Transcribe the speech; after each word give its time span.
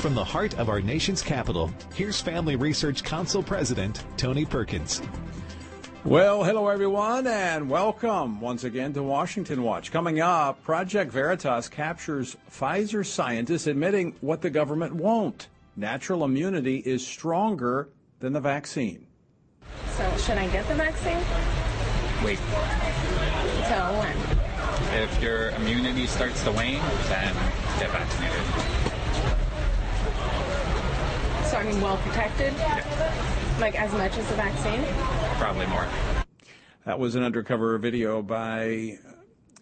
From 0.00 0.14
the 0.14 0.22
heart 0.22 0.56
of 0.60 0.68
our 0.68 0.80
nation's 0.80 1.22
capital, 1.22 1.72
here's 1.92 2.20
Family 2.20 2.54
Research 2.54 3.02
Council 3.02 3.42
President 3.42 4.04
Tony 4.16 4.44
Perkins. 4.44 5.02
Well, 6.04 6.44
hello 6.44 6.68
everyone, 6.68 7.26
and 7.26 7.68
welcome 7.68 8.40
once 8.40 8.62
again 8.62 8.92
to 8.92 9.02
Washington 9.02 9.64
Watch. 9.64 9.90
Coming 9.90 10.20
up, 10.20 10.62
Project 10.62 11.10
Veritas 11.10 11.68
captures 11.68 12.36
Pfizer 12.48 13.04
scientists 13.04 13.66
admitting 13.66 14.14
what 14.20 14.40
the 14.40 14.50
government 14.50 14.94
won't. 14.94 15.48
Natural 15.74 16.22
immunity 16.22 16.76
is 16.76 17.04
stronger 17.04 17.88
than 18.20 18.32
the 18.32 18.40
vaccine. 18.40 19.04
So, 19.96 20.16
should 20.18 20.38
I 20.38 20.46
get 20.46 20.68
the 20.68 20.76
vaccine? 20.76 21.18
Wait 22.24 22.38
for 22.38 22.60
it. 22.60 23.66
Till 23.66 23.98
when? 23.98 25.02
If 25.02 25.20
your 25.20 25.50
immunity 25.50 26.06
starts 26.06 26.44
to 26.44 26.52
wane, 26.52 26.80
then 27.08 27.34
get 27.80 27.90
vaccinated. 27.90 28.37
So 31.58 31.64
I'm 31.64 31.80
well 31.80 31.96
protected? 31.96 32.54
Yeah, 32.56 33.56
Like 33.58 33.74
as 33.74 33.90
much 33.92 34.16
as 34.16 34.28
the 34.28 34.34
vaccine? 34.34 34.80
probably 35.38 35.66
more. 35.66 35.88
That 36.84 37.00
was 37.00 37.16
an 37.16 37.24
undercover 37.24 37.76
video 37.78 38.22
by 38.22 38.98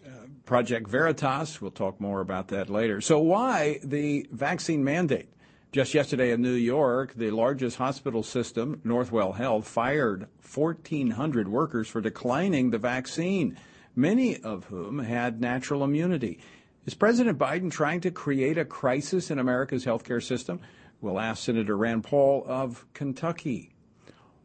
uh, 0.05 0.09
Project 0.45 0.87
Veritas. 0.87 1.59
We'll 1.59 1.71
talk 1.71 1.99
more 1.99 2.21
about 2.21 2.49
that 2.49 2.69
later. 2.69 3.01
So, 3.01 3.17
why 3.17 3.79
the 3.83 4.27
vaccine 4.31 4.83
mandate? 4.83 5.29
Just 5.71 5.95
yesterday 5.95 6.31
in 6.31 6.41
New 6.43 6.53
York, 6.53 7.15
the 7.15 7.31
largest 7.31 7.77
hospital 7.77 8.21
system, 8.21 8.79
Northwell 8.85 9.35
Health, 9.35 9.67
fired 9.67 10.27
1,400 10.53 11.47
workers 11.47 11.87
for 11.87 11.99
declining 11.99 12.69
the 12.69 12.77
vaccine, 12.77 13.57
many 13.95 14.39
of 14.41 14.65
whom 14.65 14.99
had 14.99 15.41
natural 15.41 15.83
immunity. 15.83 16.39
Is 16.85 16.93
President 16.93 17.39
Biden 17.39 17.71
trying 17.71 18.01
to 18.01 18.11
create 18.11 18.59
a 18.59 18.65
crisis 18.65 19.31
in 19.31 19.39
America's 19.39 19.83
healthcare 19.83 20.23
system? 20.23 20.61
We'll 21.01 21.19
ask 21.19 21.43
Senator 21.43 21.77
Rand 21.77 22.03
Paul 22.03 22.43
of 22.47 22.85
Kentucky. 22.93 23.71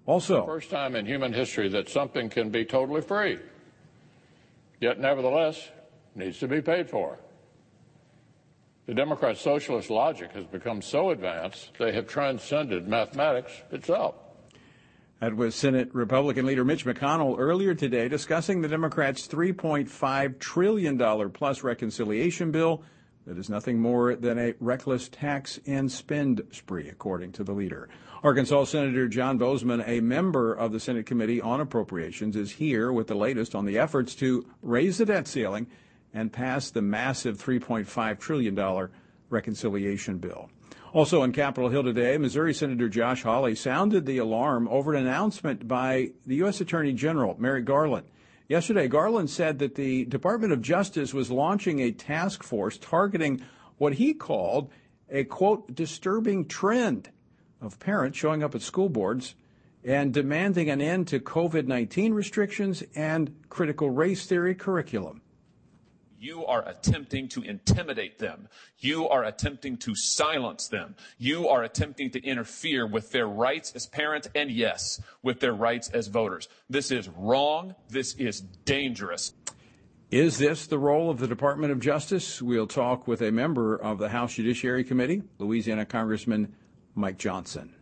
Also, 0.05 0.45
First 0.45 0.71
time 0.71 0.97
in 0.97 1.07
human 1.07 1.33
history 1.33 1.69
that 1.71 1.89
something 1.89 2.29
can 2.29 2.51
be 2.51 2.65
totally 2.65 3.01
free, 3.01 3.39
yet 4.81 4.99
nevertheless 4.99 5.71
needs 6.15 6.39
to 6.41 6.49
be 6.49 6.61
paid 6.61 6.91
for. 6.91 7.19
The 8.87 8.95
Democrat 8.95 9.39
socialist 9.39 9.91
logic 9.91 10.33
has 10.33 10.45
become 10.45 10.83
so 10.83 11.11
advanced 11.11 11.71
they 11.79 11.93
have 11.93 12.09
transcended 12.09 12.89
mathematics 12.89 13.53
itself. 13.71 14.17
That 15.21 15.37
was 15.37 15.55
Senate 15.55 15.89
Republican 15.95 16.47
leader 16.47 16.65
Mitch 16.65 16.85
McConnell 16.85 17.37
earlier 17.39 17.77
today 17.77 18.09
discussing 18.09 18.61
the 18.61 18.67
Democrats' 18.67 19.29
$3.5 19.29 20.39
trillion 20.41 21.31
plus 21.31 21.63
reconciliation 21.63 22.51
bill 22.51 22.83
that 23.27 23.39
is 23.39 23.49
nothing 23.49 23.81
more 23.81 24.15
than 24.15 24.39
a 24.39 24.55
reckless 24.61 25.09
tax 25.09 25.61
and 25.67 25.91
spend 25.91 26.43
spree, 26.51 26.89
according 26.89 27.33
to 27.33 27.45
the 27.45 27.53
leader. 27.53 27.89
Arkansas 28.23 28.65
Senator 28.65 29.09
John 29.09 29.39
Boozman, 29.39 29.83
a 29.87 30.01
member 30.01 30.53
of 30.53 30.73
the 30.73 30.81
Senate 30.81 31.07
Committee 31.07 31.41
on 31.41 31.61
Appropriations, 31.61 32.37
is 32.37 32.53
here 32.53 32.93
with 32.93 33.07
the 33.07 33.15
latest 33.15 33.55
on 33.55 33.65
the 33.65 33.79
efforts 33.79 34.15
to 34.17 34.47
raise 34.63 34.99
the 34.99 35.07
debt 35.07 35.27
ceiling 35.27 35.67
and 36.15 36.33
pass 36.33 36.71
the 36.71 36.83
massive 36.83 37.39
$3.5 37.39 38.19
trillion 38.19 38.89
reconciliation 39.31 40.19
bill. 40.19 40.51
Also 40.93 41.23
on 41.23 41.33
Capitol 41.33 41.71
Hill 41.71 41.83
today, 41.85 42.19
Missouri 42.19 42.53
Senator 42.53 42.89
Josh 42.89 43.23
Hawley 43.23 43.55
sounded 43.55 44.05
the 44.05 44.19
alarm 44.19 44.69
over 44.69 44.95
an 44.95 45.07
announcement 45.07 45.67
by 45.67 46.11
the 46.27 46.37
U.S. 46.37 46.61
Attorney 46.61 46.93
General 46.93 47.35
Merrick 47.39 47.65
Garland. 47.65 48.07
Yesterday, 48.49 48.89
Garland 48.89 49.31
said 49.31 49.59
that 49.61 49.77
the 49.77 50.05
Department 50.05 50.53
of 50.53 50.61
Justice 50.61 51.15
was 51.15 51.31
launching 51.31 51.81
a 51.81 51.93
task 51.93 52.43
force 52.43 52.77
targeting 52.77 53.41
what 53.79 53.95
he 53.95 54.15
called 54.15 54.71
a 55.11 55.25
quote 55.25 55.75
disturbing 55.75 56.47
trend 56.47 57.11
of 57.61 57.79
parents 57.79 58.19
showing 58.19 58.43
up 58.43 58.55
at 58.55 58.63
school 58.63 58.89
boards 58.89 59.35
and 59.85 60.13
demanding 60.13 60.71
an 60.71 60.81
end 60.81 61.09
to 61.09 61.19
COVID 61.21 61.67
19 61.67 62.15
restrictions 62.15 62.83
and 62.95 63.35
critical 63.49 63.91
race 63.91 64.27
theory 64.27 64.55
curriculum. 64.55 65.22
You 66.23 66.47
are 66.47 66.65
attempting 66.69 67.27
to 67.31 67.43
intimidate 67.43 68.21
them. 68.21 68.47
You 68.79 69.09
are 69.09 69.25
attempting 69.25 69.77
to 69.79 69.97
silence 69.97 70.69
them. 70.69 70.95
You 71.19 71.49
are 71.49 71.65
attempting 71.65 72.13
to 72.13 72.25
interfere 72.25 72.87
with 72.87 73.11
their 73.11 73.27
rights 73.27 73.73
as 73.75 73.87
parents 73.87 74.29
and, 74.33 74.49
yes, 74.49 75.03
with 75.25 75.41
their 75.41 75.53
rights 75.53 75.91
as 75.91 76.07
voters. 76.07 76.47
This 76.71 76.93
is 76.93 77.09
wrong. 77.09 77.75
This 77.89 78.15
is 78.15 78.41
dangerous. 78.41 79.35
Is 80.13 80.39
this 80.39 80.69
the 80.69 80.79
role 80.79 81.11
of 81.11 81.19
the 81.19 81.27
Department 81.27 81.73
of 81.73 81.81
Justice? 81.81 82.41
We'll 82.41 82.69
talk 82.69 83.09
with 83.09 83.21
a 83.21 83.33
member 83.33 83.75
of 83.75 83.99
the 83.99 84.11
House 84.11 84.35
Judiciary 84.35 84.85
Committee, 84.85 85.25
Louisiana 85.41 85.85
Congressman 85.85 86.55
Mike 86.95 87.19
Johnson. 87.19 87.75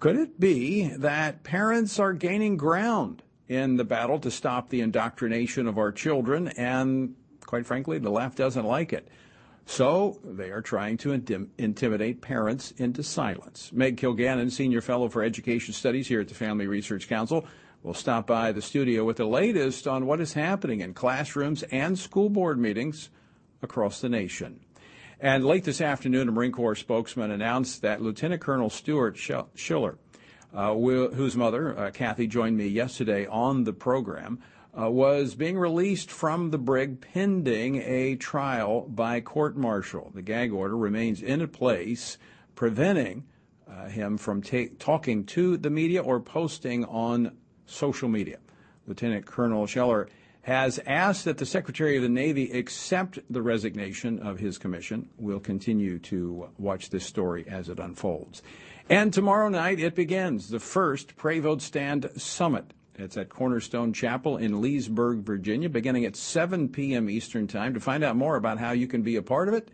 Could 0.00 0.16
it 0.16 0.40
be 0.40 0.88
that 0.96 1.42
parents 1.42 1.98
are 1.98 2.14
gaining 2.14 2.56
ground 2.56 3.22
in 3.48 3.76
the 3.76 3.84
battle 3.84 4.18
to 4.20 4.30
stop 4.30 4.70
the 4.70 4.80
indoctrination 4.80 5.66
of 5.66 5.76
our 5.76 5.92
children 5.92 6.48
and 6.48 7.16
quite 7.54 7.66
frankly, 7.66 8.00
the 8.00 8.10
left 8.10 8.36
doesn't 8.36 8.66
like 8.66 8.92
it. 8.92 9.06
So 9.64 10.18
they 10.24 10.50
are 10.50 10.60
trying 10.60 10.96
to 10.98 11.10
intim- 11.10 11.50
intimidate 11.56 12.20
parents 12.20 12.72
into 12.78 13.04
silence. 13.04 13.70
Meg 13.72 13.96
Kilgannon, 13.96 14.50
Senior 14.50 14.80
Fellow 14.80 15.08
for 15.08 15.22
Education 15.22 15.72
Studies 15.72 16.08
here 16.08 16.20
at 16.20 16.26
the 16.26 16.34
Family 16.34 16.66
Research 16.66 17.06
Council, 17.06 17.46
will 17.84 17.94
stop 17.94 18.26
by 18.26 18.50
the 18.50 18.60
studio 18.60 19.04
with 19.04 19.18
the 19.18 19.24
latest 19.24 19.86
on 19.86 20.04
what 20.04 20.20
is 20.20 20.32
happening 20.32 20.80
in 20.80 20.94
classrooms 20.94 21.62
and 21.70 21.96
school 21.96 22.28
board 22.28 22.58
meetings 22.58 23.08
across 23.62 24.00
the 24.00 24.08
nation. 24.08 24.58
And 25.20 25.44
late 25.44 25.62
this 25.62 25.80
afternoon, 25.80 26.28
a 26.28 26.32
Marine 26.32 26.50
Corps 26.50 26.74
spokesman 26.74 27.30
announced 27.30 27.82
that 27.82 28.02
Lieutenant 28.02 28.42
Colonel 28.42 28.68
Stuart 28.68 29.16
Scheller, 29.16 29.96
uh, 30.52 30.74
will, 30.76 31.14
whose 31.14 31.36
mother, 31.36 31.78
uh, 31.78 31.90
Kathy, 31.92 32.26
joined 32.26 32.56
me 32.56 32.66
yesterday 32.66 33.28
on 33.28 33.62
the 33.62 33.72
program, 33.72 34.40
uh, 34.78 34.90
was 34.90 35.34
being 35.34 35.58
released 35.58 36.10
from 36.10 36.50
the 36.50 36.58
brig 36.58 37.00
pending 37.00 37.76
a 37.76 38.16
trial 38.16 38.82
by 38.82 39.20
court 39.20 39.56
martial. 39.56 40.10
The 40.14 40.22
gag 40.22 40.52
order 40.52 40.76
remains 40.76 41.22
in 41.22 41.46
place, 41.48 42.18
preventing 42.54 43.24
uh, 43.70 43.88
him 43.88 44.18
from 44.18 44.42
ta- 44.42 44.72
talking 44.78 45.24
to 45.26 45.56
the 45.56 45.70
media 45.70 46.02
or 46.02 46.20
posting 46.20 46.84
on 46.84 47.36
social 47.66 48.08
media. 48.08 48.38
Lieutenant 48.86 49.26
Colonel 49.26 49.66
Scheller 49.66 50.08
has 50.42 50.78
asked 50.84 51.24
that 51.24 51.38
the 51.38 51.46
Secretary 51.46 51.96
of 51.96 52.02
the 52.02 52.08
Navy 52.08 52.50
accept 52.52 53.18
the 53.30 53.40
resignation 53.40 54.18
of 54.18 54.38
his 54.38 54.58
commission. 54.58 55.08
We'll 55.16 55.40
continue 55.40 55.98
to 56.00 56.50
watch 56.58 56.90
this 56.90 57.06
story 57.06 57.46
as 57.48 57.70
it 57.70 57.78
unfolds. 57.78 58.42
And 58.90 59.10
tomorrow 59.10 59.48
night 59.48 59.80
it 59.80 59.94
begins 59.94 60.50
the 60.50 60.60
first 60.60 61.16
Pray 61.16 61.38
Vote 61.38 61.62
Stand 61.62 62.10
Summit. 62.18 62.74
It's 62.96 63.16
at 63.16 63.28
Cornerstone 63.28 63.92
Chapel 63.92 64.36
in 64.36 64.60
Leesburg, 64.60 65.24
Virginia, 65.24 65.68
beginning 65.68 66.04
at 66.04 66.14
7 66.14 66.68
p.m. 66.68 67.10
Eastern 67.10 67.48
Time. 67.48 67.74
To 67.74 67.80
find 67.80 68.04
out 68.04 68.14
more 68.14 68.36
about 68.36 68.58
how 68.58 68.70
you 68.70 68.86
can 68.86 69.02
be 69.02 69.16
a 69.16 69.22
part 69.22 69.48
of 69.48 69.54
it, 69.54 69.70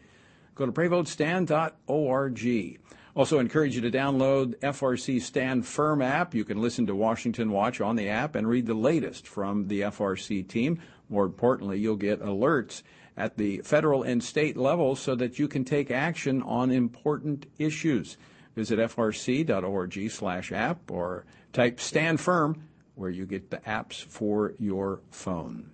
go 0.54 0.64
to 0.64 0.72
prayvotestand.org. 0.72 2.80
Also, 3.14 3.38
encourage 3.38 3.74
you 3.74 3.82
to 3.82 3.90
download 3.90 4.58
FRC 4.60 5.20
Stand 5.20 5.66
Firm 5.66 6.00
app. 6.00 6.34
You 6.34 6.44
can 6.44 6.62
listen 6.62 6.86
to 6.86 6.94
Washington 6.94 7.50
Watch 7.50 7.82
on 7.82 7.96
the 7.96 8.08
app 8.08 8.36
and 8.36 8.48
read 8.48 8.66
the 8.66 8.74
latest 8.74 9.28
from 9.28 9.68
the 9.68 9.82
FRC 9.82 10.48
team. 10.48 10.80
More 11.10 11.24
importantly, 11.24 11.78
you'll 11.78 11.96
get 11.96 12.22
alerts 12.22 12.82
at 13.16 13.36
the 13.36 13.58
federal 13.58 14.02
and 14.02 14.24
state 14.24 14.56
level 14.56 14.96
so 14.96 15.14
that 15.16 15.38
you 15.38 15.46
can 15.46 15.64
take 15.64 15.90
action 15.90 16.40
on 16.42 16.70
important 16.70 17.46
issues. 17.58 18.16
Visit 18.56 18.78
frc.org 18.78 20.10
slash 20.10 20.52
app 20.52 20.90
or 20.90 21.24
type 21.52 21.80
Stand 21.80 22.20
Firm 22.20 22.62
where 23.00 23.10
you 23.10 23.24
get 23.24 23.48
the 23.48 23.56
apps 23.58 24.04
for 24.04 24.52
your 24.58 25.00
phone. 25.10 25.70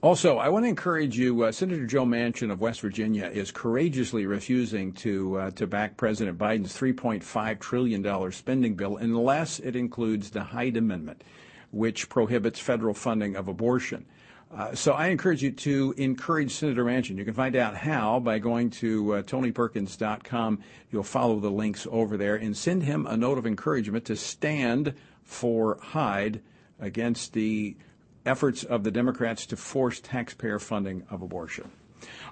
Also, 0.00 0.38
I 0.38 0.48
want 0.48 0.64
to 0.64 0.70
encourage 0.70 1.16
you. 1.16 1.44
Uh, 1.44 1.52
Senator 1.52 1.86
Joe 1.86 2.06
Manchin 2.06 2.50
of 2.50 2.60
West 2.60 2.80
Virginia 2.80 3.26
is 3.26 3.52
courageously 3.52 4.24
refusing 4.24 4.94
to 4.94 5.36
uh, 5.36 5.50
to 5.52 5.66
back 5.66 5.98
President 5.98 6.38
Biden's 6.38 6.74
3.5 6.74 7.60
trillion 7.60 8.00
dollar 8.00 8.32
spending 8.32 8.74
bill 8.74 8.96
unless 8.96 9.60
it 9.60 9.76
includes 9.76 10.30
the 10.30 10.42
Hyde 10.42 10.78
Amendment, 10.78 11.22
which 11.72 12.08
prohibits 12.08 12.58
federal 12.58 12.94
funding 12.94 13.36
of 13.36 13.48
abortion. 13.48 14.06
Uh, 14.54 14.74
so 14.74 14.92
I 14.92 15.08
encourage 15.08 15.42
you 15.42 15.50
to 15.50 15.94
encourage 15.96 16.52
Senator 16.52 16.84
Manchin. 16.84 17.16
You 17.16 17.24
can 17.24 17.32
find 17.32 17.56
out 17.56 17.74
how 17.74 18.20
by 18.20 18.38
going 18.38 18.68
to 18.70 19.14
uh, 19.14 19.22
TonyPerkins.com. 19.22 20.58
You'll 20.90 21.02
follow 21.02 21.40
the 21.40 21.50
links 21.50 21.86
over 21.90 22.18
there 22.18 22.36
and 22.36 22.54
send 22.54 22.82
him 22.82 23.06
a 23.06 23.16
note 23.16 23.38
of 23.38 23.46
encouragement 23.46 24.04
to 24.06 24.16
stand 24.16 24.92
for 25.24 25.78
Hyde 25.80 26.42
against 26.78 27.32
the 27.32 27.76
efforts 28.26 28.62
of 28.62 28.84
the 28.84 28.90
Democrats 28.90 29.46
to 29.46 29.56
force 29.56 30.00
taxpayer 30.00 30.58
funding 30.58 31.06
of 31.08 31.22
abortion. 31.22 31.70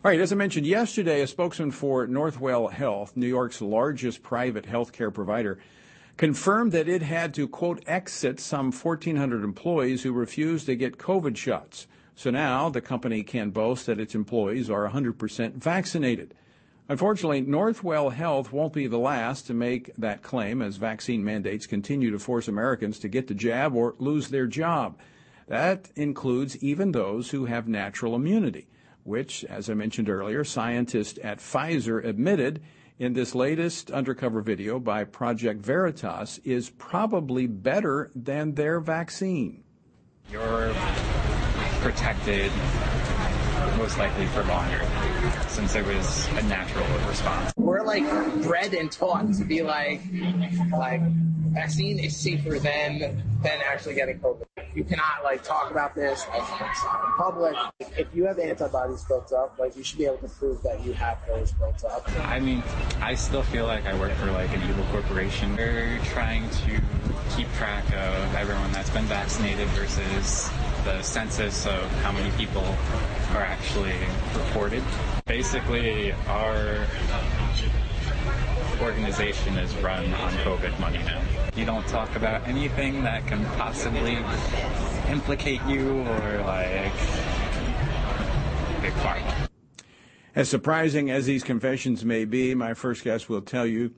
All 0.05 0.11
right, 0.11 0.21
as 0.21 0.31
I 0.31 0.37
mentioned 0.37 0.67
yesterday, 0.67 1.23
a 1.23 1.27
spokesman 1.27 1.71
for 1.71 2.07
Northwell 2.07 2.71
Health, 2.71 3.17
New 3.17 3.29
York's 3.29 3.63
largest 3.63 4.23
private 4.23 4.67
health 4.67 4.93
care 4.93 5.11
provider, 5.11 5.59
confirmed 6.19 6.73
that 6.73 6.89
it 6.89 7.01
had 7.01 7.33
to, 7.35 7.49
quote, 7.49 7.83
exit 7.87 8.41
some 8.41 8.73
1,400 8.73 9.43
employees 9.43 10.03
who 10.03 10.13
refused 10.13 10.67
to 10.67 10.77
get 10.77 10.99
COVID 10.99 11.37
shots 11.37 11.87
So 12.15 12.31
now 12.31 12.69
the 12.69 12.81
company 12.81 13.23
can 13.23 13.51
boast 13.51 13.87
that 13.87 14.01
its 14.01 14.15
employees 14.15 14.69
are 14.69 14.89
100% 14.89 15.55
vaccinated. 15.55 16.35
Unfortunately, 16.89 17.43
Northwell 17.43 18.13
Health 18.13 18.53
won't 18.53 18.73
be 18.73 18.89
the 18.89 18.99
last 18.99 19.47
to 19.47 19.55
make 19.55 19.95
that 19.97 20.23
claim 20.23 20.61
as 20.61 20.77
vaccine 20.77 21.25
mandates 21.25 21.67
continue 21.67 22.11
to 22.11 22.19
force 22.19 22.49
Americans 22.49 22.99
to 22.99 23.09
get 23.09 23.29
the 23.29 23.35
jab 23.35 23.75
or 23.77 23.95
lose 23.99 24.29
their 24.29 24.49
job. 24.49 24.99
That 25.47 25.91
includes 25.95 26.57
even 26.63 26.91
those 26.91 27.31
who 27.31 27.45
have 27.45 27.69
natural 27.69 28.17
immunity, 28.17 28.67
which, 29.05 29.45
as 29.45 29.71
I 29.71 29.75
mentioned 29.75 30.09
earlier, 30.09 30.43
scientists 30.43 31.19
at 31.23 31.39
Pfizer 31.39 32.05
admitted 32.05 32.61
in 32.99 33.13
this 33.13 33.35
latest 33.35 33.91
undercover 33.91 34.43
video 34.43 34.79
by 34.79 35.05
Project 35.05 35.65
Veritas 35.65 36.39
is 36.45 36.71
probably 36.71 37.47
better 37.47 38.11
than 38.15 38.55
their 38.55 38.81
vaccine. 38.81 39.65
Protected 41.81 42.53
most 43.77 43.99
likely 43.99 44.27
for 44.27 44.43
longer 44.45 44.87
since 45.49 45.75
it 45.75 45.85
was 45.85 46.29
a 46.37 46.43
natural 46.43 46.87
response. 47.09 47.53
We're 47.57 47.85
like 47.85 48.05
bred 48.43 48.75
and 48.75 48.91
taught 48.91 49.33
to 49.35 49.45
be 49.45 49.63
like, 49.63 50.03
like 50.77 51.01
vaccine 51.51 51.99
is 51.99 52.17
safer 52.17 52.59
than 52.59 53.23
than 53.43 53.61
actually 53.67 53.95
getting 53.95 54.19
COVID. 54.21 54.45
You 54.75 54.85
cannot 54.85 55.25
like 55.25 55.43
talk 55.43 55.71
about 55.71 55.95
this 55.95 56.25
in 56.35 56.43
public. 57.17 57.57
If 57.99 58.09
you 58.15 58.25
have 58.27 58.39
antibodies 58.39 59.03
built 59.05 59.33
up, 59.33 59.59
like 59.59 59.77
you 59.77 59.83
should 59.83 59.99
be 59.99 60.07
able 60.07 60.19
to 60.19 60.29
prove 60.29 60.63
that 60.63 60.85
you 60.85 60.93
have 60.93 61.19
those 61.27 61.53
built 61.53 61.85
up. 61.85 62.09
I 62.27 62.39
mean, 62.39 62.63
I 63.01 63.15
still 63.15 63.43
feel 63.43 63.67
like 63.67 63.85
I 63.87 63.99
work 63.99 64.13
for 64.13 64.31
like 64.31 64.55
an 64.55 64.63
evil 64.69 64.85
corporation. 64.93 65.57
They're 65.57 65.99
trying 66.05 66.49
to 66.51 66.81
keep 67.37 67.53
track 67.55 67.85
of 67.87 68.35
everyone 68.35 68.71
that's 68.73 68.91
been 68.91 69.05
vaccinated 69.05 69.67
versus 69.69 70.51
the 70.85 71.03
census 71.03 71.67
of 71.67 71.91
how 72.03 72.13
many 72.13 72.31
people 72.37 72.65
are 73.33 73.43
actually 73.43 73.95
reported. 74.35 74.83
Basically, 75.27 76.13
our 76.29 76.87
organization 78.83 79.57
is 79.59 79.75
run 79.77 80.13
on 80.15 80.33
COVID 80.45 80.79
money 80.81 80.99
now. 80.99 81.23
You 81.55 81.65
don't 81.65 81.87
talk 81.89 82.17
about 82.17 82.47
anything 82.49 83.03
that 83.05 83.27
can 83.27 83.45
possibly 83.57 84.19
implicate 85.09 85.63
you 85.67 86.01
or 86.01 86.43
like 86.45 86.93
big 88.81 88.93
pharma. 88.95 89.49
As 90.35 90.49
surprising 90.49 91.11
as 91.11 91.27
these 91.27 91.43
confessions 91.43 92.05
may 92.05 92.25
be, 92.25 92.55
my 92.55 92.75
first 92.75 93.05
guest 93.05 93.29
will 93.29 93.43
tell 93.43 93.67
you 93.67 93.93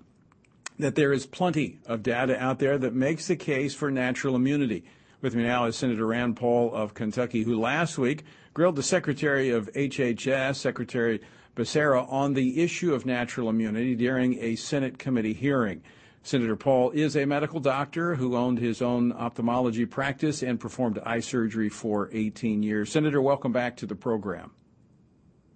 that 0.79 0.95
there 0.95 1.13
is 1.13 1.27
plenty 1.27 1.79
of 1.87 2.03
data 2.03 2.43
out 2.43 2.59
there 2.59 2.79
that 2.79 2.95
makes 2.95 3.29
the 3.29 3.37
case 3.37 3.75
for 3.75 3.91
natural 3.91 4.35
immunity. 4.35 4.85
With 5.21 5.37
me 5.37 5.45
now 5.45 5.67
is 5.67 5.77
Senator 5.77 6.07
Rand 6.07 6.37
Paul 6.37 6.75
of 6.75 6.95
Kentucky, 6.95 7.45
who 7.45 7.61
last 7.61 7.99
week 7.99 8.25
grilled 8.55 8.77
the 8.77 8.83
Secretary 8.83 9.51
of 9.51 9.71
HHS, 9.73 10.57
Secretary 10.57 11.21
Becerra, 11.55 12.11
on 12.11 12.33
the 12.33 12.63
issue 12.63 12.95
of 12.95 13.05
natural 13.05 13.51
immunity 13.51 13.95
during 13.95 14.39
a 14.39 14.57
Senate 14.57 14.99
committee 14.99 15.35
hearing. 15.35 15.83
Senator 16.23 16.57
Paul 16.57 16.91
is 16.93 17.17
a 17.17 17.27
medical 17.27 17.61
doctor 17.61 18.15
who 18.15 18.37
owned 18.37 18.59
his 18.59 18.81
own 18.81 19.13
ophthalmology 19.13 19.85
practice 19.85 20.43
and 20.43 20.59
performed 20.59 20.99
eye 21.05 21.21
surgery 21.21 21.69
for 21.69 22.09
18 22.13 22.63
years. 22.63 22.91
Senator, 22.91 23.21
welcome 23.21 23.53
back 23.53 23.77
to 23.79 23.87
the 23.87 23.97
program. 23.97 24.53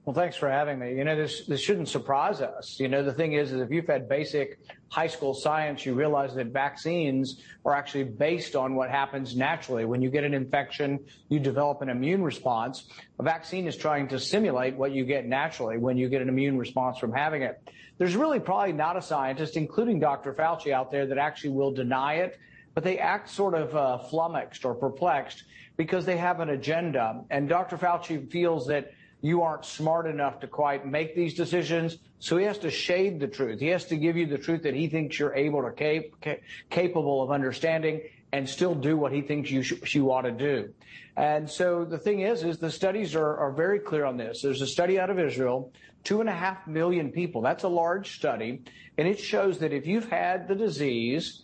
Well, 0.07 0.15
thanks 0.15 0.37
for 0.37 0.49
having 0.49 0.79
me. 0.79 0.95
You 0.95 1.03
know, 1.03 1.17
this 1.17 1.47
this 1.47 1.61
shouldn't 1.61 1.89
surprise 1.89 2.41
us. 2.41 2.79
You 2.79 2.87
know, 2.87 3.03
the 3.03 3.13
thing 3.13 3.33
is, 3.33 3.51
is 3.51 3.61
if 3.61 3.73
you've 3.73 3.89
had 3.89 4.09
basic 4.09 4.61
high 4.89 5.09
school 5.09 5.35
science, 5.35 5.85
you 5.85 5.95
realize 5.95 6.33
that 6.37 6.47
vaccines 6.53 7.43
are 7.65 7.75
actually 7.75 8.05
based 8.05 8.55
on 8.55 8.77
what 8.77 8.89
happens 8.89 9.35
naturally. 9.35 9.85
When 9.85 10.01
you 10.01 10.09
get 10.09 10.23
an 10.23 10.33
infection, 10.33 11.01
you 11.29 11.41
develop 11.41 11.83
an 11.83 11.89
immune 11.89 12.23
response. 12.23 12.85
A 13.19 13.25
vaccine 13.25 13.67
is 13.67 13.77
trying 13.77 14.07
to 14.07 14.21
simulate 14.21 14.77
what 14.77 14.93
you 14.93 15.05
get 15.05 15.27
naturally 15.27 15.77
when 15.77 15.97
you 15.97 16.09
get 16.09 16.23
an 16.23 16.29
immune 16.29 16.57
response 16.57 16.99
from 16.99 17.13
having 17.13 17.43
it. 17.43 17.61
There's 17.99 18.15
really 18.15 18.39
probably 18.39 18.75
not 18.75 18.97
a 18.97 19.03
scientist, 19.03 19.57
including 19.57 19.99
Dr. 19.99 20.33
Fauci 20.35 20.71
out 20.71 20.93
there, 20.93 21.07
that 21.09 21.19
actually 21.19 21.51
will 21.51 21.73
deny 21.73 22.19
it, 22.19 22.39
but 22.75 22.85
they 22.85 23.01
act 23.01 23.29
sort 23.29 23.55
of 23.55 23.75
uh, 23.75 23.99
flummoxed 23.99 24.65
or 24.65 24.77
perplexed 24.77 25.43
because 25.77 26.07
they 26.07 26.17
have 26.17 26.39
an 26.39 26.51
agenda. 26.51 27.25
And 27.29 27.49
Dr. 27.49 27.77
Fauci 27.77 28.31
feels 28.31 28.69
that 28.69 28.93
you 29.27 29.43
aren't 29.43 29.65
smart 29.65 30.07
enough 30.07 30.39
to 30.39 30.47
quite 30.47 30.87
make 30.87 31.17
these 31.17 31.35
decisions. 31.35 31.99
So 32.21 32.37
he 32.37 32.45
has 32.45 32.59
to 32.59 32.71
shade 32.71 33.19
the 33.19 33.27
truth. 33.27 33.59
He 33.59 33.67
has 33.69 33.85
to 33.87 33.97
give 33.97 34.17
you 34.17 34.27
the 34.27 34.39
truth 34.39 34.63
that 34.63 34.75
he 34.75 34.87
thinks 34.87 35.19
you're 35.19 35.35
able 35.35 35.63
to 35.63 35.73
cap- 35.73 36.39
capable 36.71 37.23
of 37.25 37.33
understanding 37.33 38.03
and 38.31 38.49
still 38.49 38.75
do 38.75 38.97
what 38.97 39.13
he 39.13 39.23
thinks 39.23 39.51
you, 39.51 39.63
sh- 39.63 39.95
you 39.95 40.13
ought 40.13 40.23
to 40.23 40.31
do. 40.31 40.73
And 41.17 41.51
so 41.51 41.85
the 41.85 41.99
thing 41.99 42.21
is, 42.21 42.45
is 42.45 42.59
the 42.59 42.71
studies 42.71 43.17
are, 43.17 43.37
are 43.37 43.51
very 43.51 43.81
clear 43.81 44.05
on 44.05 44.17
this. 44.17 44.43
There's 44.43 44.63
a 44.63 44.67
study 44.67 45.01
out 45.01 45.11
of 45.11 45.19
Israel, 45.19 45.73
two 46.05 46.21
and 46.21 46.29
a 46.29 46.33
half 46.33 46.65
million 46.69 47.11
people. 47.11 47.43
That's 47.43 47.65
a 47.65 47.69
large 47.69 48.15
study. 48.17 48.63
And 48.97 49.09
it 49.09 49.19
shows 49.19 49.59
that 49.59 49.73
if 49.73 49.89
you've 49.89 50.09
had 50.09 50.47
the 50.47 50.55
disease 50.55 51.43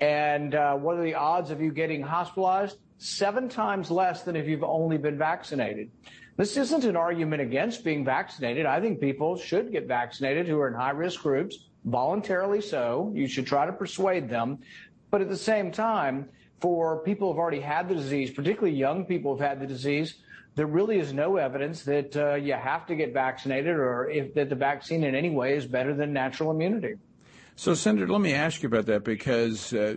and 0.00 0.54
uh, 0.54 0.74
what 0.74 0.96
are 0.96 1.02
the 1.02 1.14
odds 1.14 1.50
of 1.50 1.60
you 1.60 1.72
getting 1.72 2.00
hospitalized? 2.02 2.78
Seven 2.98 3.48
times 3.48 3.90
less 3.90 4.22
than 4.22 4.36
if 4.36 4.46
you've 4.46 4.64
only 4.64 4.98
been 4.98 5.18
vaccinated. 5.18 5.90
This 6.38 6.56
isn't 6.56 6.84
an 6.84 6.94
argument 6.94 7.42
against 7.42 7.82
being 7.82 8.04
vaccinated. 8.04 8.64
I 8.64 8.80
think 8.80 9.00
people 9.00 9.36
should 9.36 9.72
get 9.72 9.88
vaccinated 9.88 10.46
who 10.46 10.60
are 10.60 10.68
in 10.68 10.74
high 10.74 10.92
risk 10.92 11.20
groups, 11.20 11.66
voluntarily 11.84 12.60
so. 12.60 13.10
You 13.12 13.26
should 13.26 13.44
try 13.44 13.66
to 13.66 13.72
persuade 13.72 14.28
them. 14.28 14.60
But 15.10 15.20
at 15.20 15.28
the 15.28 15.36
same 15.36 15.72
time, 15.72 16.28
for 16.60 17.00
people 17.02 17.32
who've 17.32 17.40
already 17.40 17.58
had 17.58 17.88
the 17.88 17.96
disease, 17.96 18.30
particularly 18.30 18.76
young 18.76 19.04
people 19.04 19.32
who've 19.32 19.44
had 19.44 19.58
the 19.58 19.66
disease, 19.66 20.14
there 20.54 20.66
really 20.66 21.00
is 21.00 21.12
no 21.12 21.38
evidence 21.38 21.82
that 21.82 22.16
uh, 22.16 22.34
you 22.36 22.52
have 22.52 22.86
to 22.86 22.94
get 22.94 23.12
vaccinated 23.12 23.74
or 23.74 24.08
if 24.08 24.32
that 24.34 24.48
the 24.48 24.54
vaccine 24.54 25.02
in 25.02 25.16
any 25.16 25.30
way 25.30 25.56
is 25.56 25.66
better 25.66 25.92
than 25.92 26.12
natural 26.12 26.52
immunity. 26.52 26.94
So, 27.56 27.74
Senator, 27.74 28.06
let 28.06 28.20
me 28.20 28.32
ask 28.32 28.62
you 28.62 28.68
about 28.68 28.86
that 28.86 29.02
because 29.02 29.72
uh, 29.74 29.96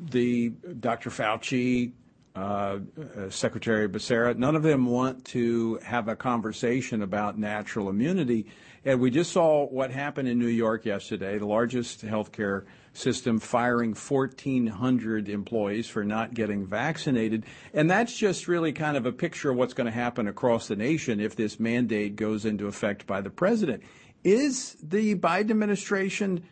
the 0.00 0.48
Dr. 0.80 1.10
Fauci, 1.10 1.92
uh, 2.36 2.78
uh, 3.18 3.30
Secretary 3.30 3.88
Becerra, 3.88 4.36
none 4.36 4.54
of 4.54 4.62
them 4.62 4.86
want 4.86 5.24
to 5.24 5.76
have 5.82 6.08
a 6.08 6.14
conversation 6.14 7.02
about 7.02 7.38
natural 7.38 7.88
immunity. 7.88 8.46
And 8.84 9.00
we 9.00 9.10
just 9.10 9.32
saw 9.32 9.66
what 9.66 9.90
happened 9.90 10.28
in 10.28 10.38
New 10.38 10.46
York 10.46 10.84
yesterday, 10.84 11.38
the 11.38 11.46
largest 11.46 12.04
healthcare 12.04 12.64
system 12.92 13.40
firing 13.40 13.94
1,400 13.94 15.28
employees 15.28 15.88
for 15.88 16.04
not 16.04 16.34
getting 16.34 16.66
vaccinated. 16.66 17.44
And 17.72 17.90
that's 17.90 18.16
just 18.16 18.48
really 18.48 18.72
kind 18.72 18.96
of 18.96 19.06
a 19.06 19.12
picture 19.12 19.50
of 19.50 19.56
what's 19.56 19.74
going 19.74 19.86
to 19.86 19.90
happen 19.90 20.28
across 20.28 20.68
the 20.68 20.76
nation 20.76 21.20
if 21.20 21.36
this 21.36 21.58
mandate 21.58 22.16
goes 22.16 22.44
into 22.44 22.66
effect 22.66 23.06
by 23.06 23.22
the 23.22 23.30
president. 23.30 23.82
Is 24.24 24.76
the 24.82 25.14
Biden 25.14 25.50
administration 25.50 26.44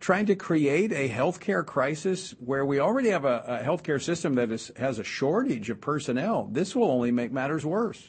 trying 0.00 0.26
to 0.26 0.36
create 0.36 0.92
a 0.92 1.08
healthcare 1.08 1.64
crisis 1.64 2.34
where 2.38 2.64
we 2.64 2.78
already 2.78 3.10
have 3.10 3.24
a, 3.24 3.42
a 3.46 3.66
healthcare 3.66 4.00
system 4.00 4.36
that 4.36 4.50
is, 4.50 4.70
has 4.76 4.98
a 4.98 5.04
shortage 5.04 5.70
of 5.70 5.80
personnel. 5.80 6.48
This 6.52 6.76
will 6.76 6.90
only 6.90 7.10
make 7.10 7.32
matters 7.32 7.66
worse. 7.66 8.06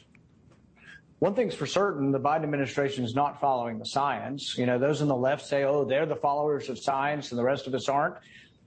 One 1.20 1.36
thing's 1.36 1.56
for 1.56 1.66
certain, 1.66 2.12
the 2.12 2.20
Biden 2.20 2.44
administration 2.44 3.04
is 3.04 3.14
not 3.14 3.42
following 3.42 3.78
the 3.78 3.86
science. 3.86 4.58
You 4.58 4.66
know, 4.66 4.80
those 4.80 5.02
on 5.02 5.10
the 5.10 5.16
left 5.16 5.46
say, 5.46 5.64
oh, 5.64 5.84
they're 5.84 6.06
the 6.06 6.16
followers 6.16 6.70
of 6.70 6.80
science 6.80 7.32
and 7.32 7.40
the 7.40 7.44
rest 7.44 7.68
of 7.68 7.74
us 7.74 7.90
aren't. 7.90 8.16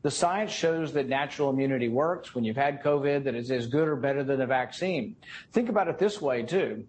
The 0.03 0.11
science 0.11 0.51
shows 0.51 0.93
that 0.93 1.09
natural 1.09 1.49
immunity 1.49 1.89
works 1.89 2.35
when 2.35 2.45
you've 2.45 2.57
had 2.57 2.83
COVID, 2.83 3.25
that 3.25 3.35
it's 3.35 3.51
as 3.51 3.69
good 3.69 3.89
or 3.89 3.97
better 3.97 4.25
than 4.25 4.41
a 4.41 4.47
vaccine. 4.47 5.17
Think 5.53 5.69
about 5.69 5.89
it 5.89 5.99
this 5.99 6.21
way, 6.21 6.43
too. 6.43 6.85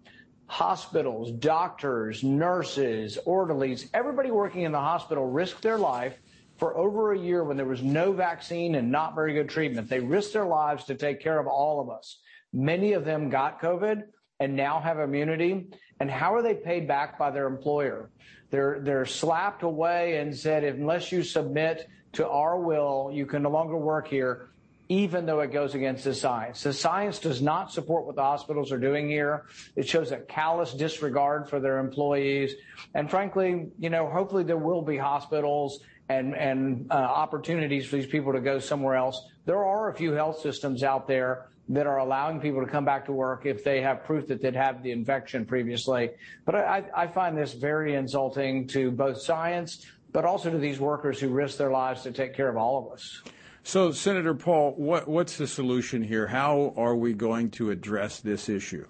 Hospitals, 0.48 1.30
doctors, 1.30 2.22
nurses, 2.22 3.18
orderlies, 3.24 3.88
everybody 3.94 4.30
working 4.30 4.62
in 4.62 4.72
the 4.72 4.80
hospital 4.80 5.24
risk 5.30 5.60
their 5.62 5.78
life 5.78 6.18
for 6.58 6.76
over 6.76 7.12
a 7.12 7.18
year 7.18 7.44
when 7.44 7.56
there 7.56 7.66
was 7.66 7.82
no 7.82 8.12
vaccine 8.12 8.76
and 8.76 8.90
not 8.90 9.14
very 9.14 9.34
good 9.34 9.48
treatment. 9.48 9.88
They 9.88 10.00
risked 10.00 10.32
their 10.34 10.46
lives 10.46 10.84
to 10.84 10.94
take 10.94 11.20
care 11.20 11.38
of 11.38 11.46
all 11.46 11.80
of 11.80 11.90
us. 11.90 12.20
Many 12.52 12.92
of 12.92 13.04
them 13.04 13.28
got 13.28 13.60
COVID 13.60 14.04
and 14.40 14.54
now 14.54 14.80
have 14.80 14.98
immunity. 14.98 15.68
And 16.00 16.10
how 16.10 16.34
are 16.34 16.42
they 16.42 16.54
paid 16.54 16.86
back 16.86 17.18
by 17.18 17.30
their 17.30 17.46
employer? 17.46 18.10
They're, 18.50 18.80
they're 18.82 19.06
slapped 19.06 19.62
away 19.62 20.18
and 20.18 20.36
said, 20.36 20.62
unless 20.62 21.10
you 21.10 21.22
submit 21.22 21.88
to 22.12 22.28
our 22.28 22.60
will, 22.60 23.10
you 23.12 23.26
can 23.26 23.42
no 23.42 23.50
longer 23.50 23.76
work 23.76 24.06
here, 24.06 24.50
even 24.88 25.26
though 25.26 25.40
it 25.40 25.50
goes 25.50 25.74
against 25.74 26.04
the 26.04 26.14
science. 26.14 26.62
The 26.62 26.72
science 26.72 27.18
does 27.18 27.42
not 27.42 27.72
support 27.72 28.06
what 28.06 28.14
the 28.14 28.22
hospitals 28.22 28.70
are 28.70 28.78
doing 28.78 29.08
here. 29.08 29.46
It 29.74 29.88
shows 29.88 30.12
a 30.12 30.18
callous 30.18 30.72
disregard 30.74 31.48
for 31.48 31.58
their 31.58 31.78
employees. 31.78 32.54
And 32.94 33.10
frankly, 33.10 33.68
you 33.78 33.90
know, 33.90 34.08
hopefully 34.08 34.44
there 34.44 34.58
will 34.58 34.82
be 34.82 34.96
hospitals 34.96 35.80
and, 36.08 36.34
and 36.34 36.86
uh, 36.90 36.94
opportunities 36.94 37.86
for 37.86 37.96
these 37.96 38.06
people 38.06 38.32
to 38.32 38.40
go 38.40 38.58
somewhere 38.58 38.94
else. 38.94 39.20
There 39.46 39.64
are 39.64 39.90
a 39.90 39.94
few 39.94 40.12
health 40.12 40.40
systems 40.40 40.82
out 40.82 41.06
there 41.08 41.48
that 41.70 41.86
are 41.86 41.98
allowing 41.98 42.40
people 42.40 42.64
to 42.64 42.70
come 42.70 42.84
back 42.84 43.06
to 43.06 43.12
work 43.12 43.46
if 43.46 43.64
they 43.64 43.80
have 43.80 44.04
proof 44.04 44.26
that 44.26 44.42
they'd 44.42 44.54
had 44.54 44.82
the 44.82 44.90
infection 44.90 45.46
previously. 45.46 46.10
But 46.44 46.56
I, 46.56 46.84
I 46.94 47.06
find 47.06 47.36
this 47.36 47.54
very 47.54 47.94
insulting 47.94 48.66
to 48.68 48.90
both 48.90 49.20
science, 49.22 49.86
but 50.12 50.24
also 50.26 50.50
to 50.50 50.58
these 50.58 50.78
workers 50.78 51.18
who 51.18 51.30
risk 51.30 51.56
their 51.56 51.70
lives 51.70 52.02
to 52.02 52.12
take 52.12 52.34
care 52.34 52.50
of 52.50 52.56
all 52.56 52.86
of 52.86 52.92
us. 52.92 53.22
So, 53.62 53.92
Senator 53.92 54.34
Paul, 54.34 54.74
what, 54.76 55.08
what's 55.08 55.38
the 55.38 55.46
solution 55.46 56.02
here? 56.02 56.26
How 56.26 56.74
are 56.76 56.94
we 56.94 57.14
going 57.14 57.50
to 57.52 57.70
address 57.70 58.20
this 58.20 58.50
issue? 58.50 58.86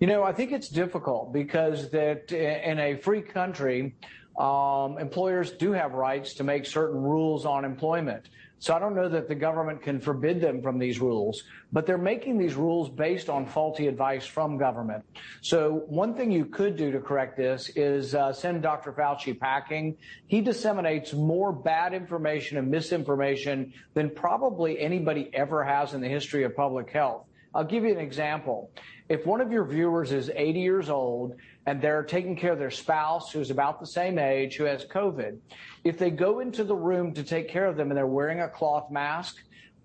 You 0.00 0.06
know, 0.06 0.22
I 0.22 0.32
think 0.32 0.52
it's 0.52 0.68
difficult 0.68 1.32
because 1.32 1.90
that 1.90 2.30
in 2.30 2.78
a 2.78 2.96
free 2.96 3.22
country, 3.22 3.96
um, 4.38 4.98
employers 4.98 5.52
do 5.52 5.72
have 5.72 5.92
rights 5.92 6.34
to 6.34 6.44
make 6.44 6.66
certain 6.66 7.00
rules 7.00 7.44
on 7.44 7.64
employment. 7.64 8.28
So 8.60 8.74
I 8.74 8.78
don't 8.78 8.94
know 8.94 9.08
that 9.08 9.26
the 9.26 9.34
government 9.34 9.80
can 9.80 9.98
forbid 10.00 10.38
them 10.38 10.60
from 10.60 10.78
these 10.78 11.00
rules, 11.00 11.44
but 11.72 11.86
they're 11.86 11.96
making 11.96 12.36
these 12.36 12.54
rules 12.56 12.90
based 12.90 13.30
on 13.30 13.46
faulty 13.46 13.86
advice 13.86 14.26
from 14.26 14.58
government. 14.58 15.02
So 15.40 15.84
one 15.86 16.14
thing 16.14 16.30
you 16.30 16.44
could 16.44 16.76
do 16.76 16.92
to 16.92 17.00
correct 17.00 17.38
this 17.38 17.70
is 17.74 18.14
uh, 18.14 18.34
send 18.34 18.62
Dr. 18.62 18.92
Fauci 18.92 19.38
packing. 19.38 19.96
He 20.26 20.42
disseminates 20.42 21.14
more 21.14 21.52
bad 21.52 21.94
information 21.94 22.58
and 22.58 22.70
misinformation 22.70 23.72
than 23.94 24.10
probably 24.10 24.78
anybody 24.78 25.30
ever 25.32 25.64
has 25.64 25.94
in 25.94 26.02
the 26.02 26.08
history 26.08 26.44
of 26.44 26.54
public 26.54 26.90
health. 26.90 27.24
I'll 27.54 27.64
give 27.64 27.84
you 27.84 27.92
an 27.92 27.98
example. 27.98 28.70
If 29.08 29.26
one 29.26 29.40
of 29.40 29.50
your 29.50 29.64
viewers 29.64 30.12
is 30.12 30.30
80 30.32 30.60
years 30.60 30.90
old 30.90 31.34
and 31.66 31.80
they're 31.80 32.02
taking 32.02 32.36
care 32.36 32.52
of 32.52 32.58
their 32.58 32.70
spouse 32.70 33.32
who's 33.32 33.50
about 33.50 33.80
the 33.80 33.86
same 33.86 34.18
age 34.18 34.56
who 34.56 34.64
has 34.64 34.84
COVID, 34.86 35.38
if 35.84 35.98
they 35.98 36.10
go 36.10 36.40
into 36.40 36.64
the 36.64 36.74
room 36.74 37.12
to 37.14 37.22
take 37.22 37.48
care 37.48 37.66
of 37.66 37.76
them 37.76 37.90
and 37.90 37.96
they're 37.96 38.06
wearing 38.06 38.40
a 38.40 38.48
cloth 38.48 38.90
mask, 38.90 39.36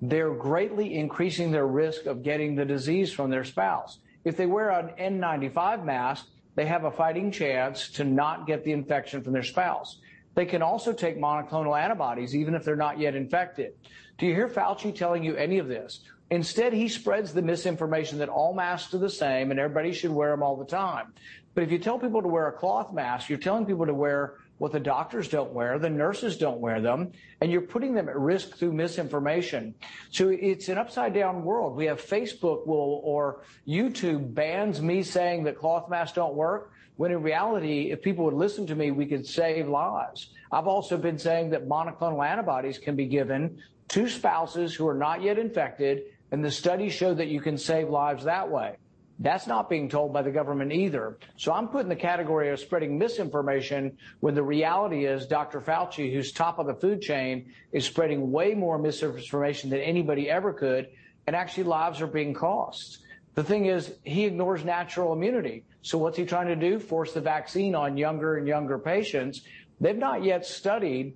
they're 0.02 0.34
greatly 0.34 0.96
increasing 0.96 1.52
their 1.52 1.68
risk 1.68 2.06
of 2.06 2.24
getting 2.24 2.56
the 2.56 2.66
disease 2.66 3.12
from 3.12 3.30
their 3.30 3.44
spouse. 3.44 4.00
If 4.24 4.38
they 4.38 4.46
wear 4.46 4.72
an 4.72 4.90
N95 5.00 5.84
mask, 5.84 6.28
they 6.56 6.66
have 6.66 6.86
a 6.86 6.92
fighting 6.92 7.32
chance 7.32 7.90
to 7.90 8.04
not 8.04 8.48
get 8.48 8.64
the 8.64 8.72
infection 8.72 9.22
from 9.22 9.34
their 9.34 9.44
spouse. 9.44 10.00
They 10.36 10.46
can 10.46 10.62
also 10.62 10.92
take 10.94 11.18
monoclonal 11.18 11.80
antibodies 11.80 12.36
even 12.36 12.56
if 12.56 12.64
they're 12.64 12.76
not 12.76 13.00
yet 13.00 13.16
infected. 13.16 13.74
Do 14.18 14.26
you 14.26 14.34
hear 14.34 14.48
Fauci 14.48 14.94
telling 14.94 15.24
you 15.24 15.36
any 15.36 15.60
of 15.60 15.68
this? 15.68 16.02
Instead, 16.32 16.74
he 16.74 16.88
spreads 16.88 17.34
the 17.34 17.42
misinformation 17.42 18.18
that 18.20 18.30
all 18.30 18.54
masks 18.54 18.94
are 18.94 19.00
the 19.00 19.10
same 19.10 19.52
and 19.52 19.60
everybody 19.60 19.94
should 19.94 20.12
wear 20.12 20.32
them 20.32 20.42
all 20.42 20.58
the 20.58 20.66
time. 20.66 21.14
But 21.56 21.64
if 21.64 21.72
you 21.72 21.80
tell 21.80 21.98
people 21.98 22.22
to 22.22 22.28
wear 22.28 22.48
a 22.48 22.52
cloth 22.52 22.94
mask, 22.94 23.30
you're 23.30 23.40
telling 23.40 23.66
people 23.66 23.86
to 23.86 23.94
wear 23.94 24.36
what 24.58 24.72
the 24.72 24.80
doctors 24.80 25.28
don't 25.30 25.52
wear, 25.52 25.80
the 25.80 25.90
nurses 25.90 26.38
don't 26.38 26.60
wear 26.60 26.82
them, 26.82 27.12
and 27.42 27.52
you're 27.52 27.62
putting 27.62 27.94
them 27.94 28.08
at 28.08 28.18
risk 28.18 28.58
through 28.58 28.74
misinformation. 28.74 29.74
So 30.12 30.30
it's 30.30 30.70
an 30.70 30.78
upside 30.78 31.14
down 31.14 31.44
world. 31.44 31.76
We 31.76 31.86
have 31.86 32.02
Facebook 32.02 32.68
will 32.68 33.02
or 33.04 33.42
YouTube 33.68 34.34
bans 34.34 34.82
me 34.82 35.02
saying 35.02 35.46
that 35.46 35.58
cloth 35.58 35.90
masks 35.90 36.16
don't 36.16 36.36
work, 36.36 36.74
when 36.98 37.12
in 37.12 37.22
reality, 37.22 37.92
if 37.92 38.02
people 38.02 38.26
would 38.26 38.34
listen 38.34 38.68
to 38.68 38.76
me, 38.76 38.92
we 38.92 39.06
could 39.06 39.26
save 39.26 39.68
lives. 39.68 40.30
I've 40.52 40.68
also 40.68 40.98
been 40.98 41.18
saying 41.18 41.50
that 41.50 41.68
monoclonal 41.68 42.26
antibodies 42.26 42.78
can 42.78 42.96
be 42.96 43.06
given 43.06 43.62
to 43.90 44.08
spouses 44.08 44.74
who 44.74 44.88
are 44.88 44.96
not 44.96 45.22
yet 45.22 45.38
infected, 45.38 46.04
and 46.32 46.44
the 46.44 46.52
studies 46.52 46.94
show 46.94 47.14
that 47.14 47.28
you 47.28 47.42
can 47.42 47.58
save 47.58 47.90
lives 47.90 48.24
that 48.24 48.50
way. 48.50 48.76
That's 49.20 49.48
not 49.48 49.70
being 49.70 49.88
told 49.88 50.12
by 50.12 50.24
the 50.24 50.32
government 50.32 50.74
either. 50.74 51.18
So 51.38 51.54
I'm 51.54 51.70
put 51.70 51.84
in 51.84 51.90
the 51.90 51.96
category 51.96 52.50
of 52.50 52.60
spreading 52.60 52.98
misinformation 52.98 53.98
when 54.20 54.36
the 54.36 54.44
reality 54.44 55.06
is 55.06 55.26
Dr. 55.26 55.62
Fauci, 55.62 56.14
who's 56.14 56.34
top 56.34 56.60
of 56.60 56.68
the 56.68 56.74
food 56.74 57.02
chain, 57.02 57.54
is 57.72 57.86
spreading 57.86 58.32
way 58.32 58.54
more 58.54 58.78
misinformation 58.78 59.70
than 59.70 59.80
anybody 59.80 60.30
ever 60.30 60.52
could, 60.52 60.90
and 61.28 61.36
actually 61.36 61.64
lives 61.64 62.02
are 62.02 62.08
being 62.08 62.34
cost. 62.34 63.00
The 63.36 63.44
thing 63.44 63.66
is, 63.66 63.94
he 64.04 64.26
ignores 64.26 64.66
natural 64.66 65.14
immunity. 65.14 65.64
So 65.82 65.98
what's 65.98 66.18
he 66.18 66.26
trying 66.26 66.48
to 66.48 66.56
do? 66.56 66.80
Force 66.80 67.14
the 67.14 67.22
vaccine 67.22 67.74
on 67.74 67.98
younger 67.98 68.36
and 68.36 68.48
younger 68.48 68.78
patients. 68.80 69.42
They've 69.80 69.98
not 69.98 70.24
yet 70.24 70.46
studied 70.46 71.16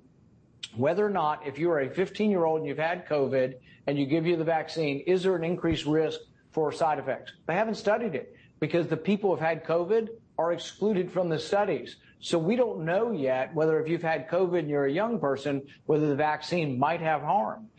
whether 0.75 1.06
or 1.06 1.10
not 1.10 1.48
if 1.48 1.58
you 1.58 1.72
are 1.72 1.79
a 1.79 1.89
15 1.89 2.29
year 2.29 2.46
old 2.46 2.60
and 2.60 2.68
you've 2.68 2.77
had 2.77 3.08
COVID 3.08 3.56
and 3.88 3.98
you 3.98 4.06
give 4.06 4.25
you 4.25 4.36
the 4.36 4.44
vaccine, 4.44 5.00
is 5.08 5.24
there 5.24 5.36
an 5.36 5.44
increased 5.44 5.86
risk 5.86 6.20
for 6.60 6.74
side 6.74 7.00
effects. 7.00 7.32
They 7.48 7.54
haven't 7.54 7.75
studied 7.75 8.16
it 8.16 8.36
because 8.60 8.88
the 8.88 8.98
people 8.98 9.30
who've 9.30 9.39
had 9.39 9.63
COVID 9.63 10.10
are 10.38 10.51
excluded 10.51 11.10
from 11.10 11.30
the 11.30 11.39
studies. 11.39 11.96
So 12.20 12.38
we 12.38 12.58
don't 12.58 12.84
know 12.84 13.13
yet 13.13 13.56
whether 13.56 13.80
if 13.80 13.88
you've 13.88 14.01
had 14.01 14.28
COVID 14.28 14.60
and 14.60 14.70
you're 14.70 14.86
a 14.86 14.92
young 14.92 15.22
person, 15.22 15.62
whether 15.86 16.08
the 16.08 16.18
vaccine 16.18 16.78
might 16.78 17.00
have 17.00 17.22
harm. 17.22 17.70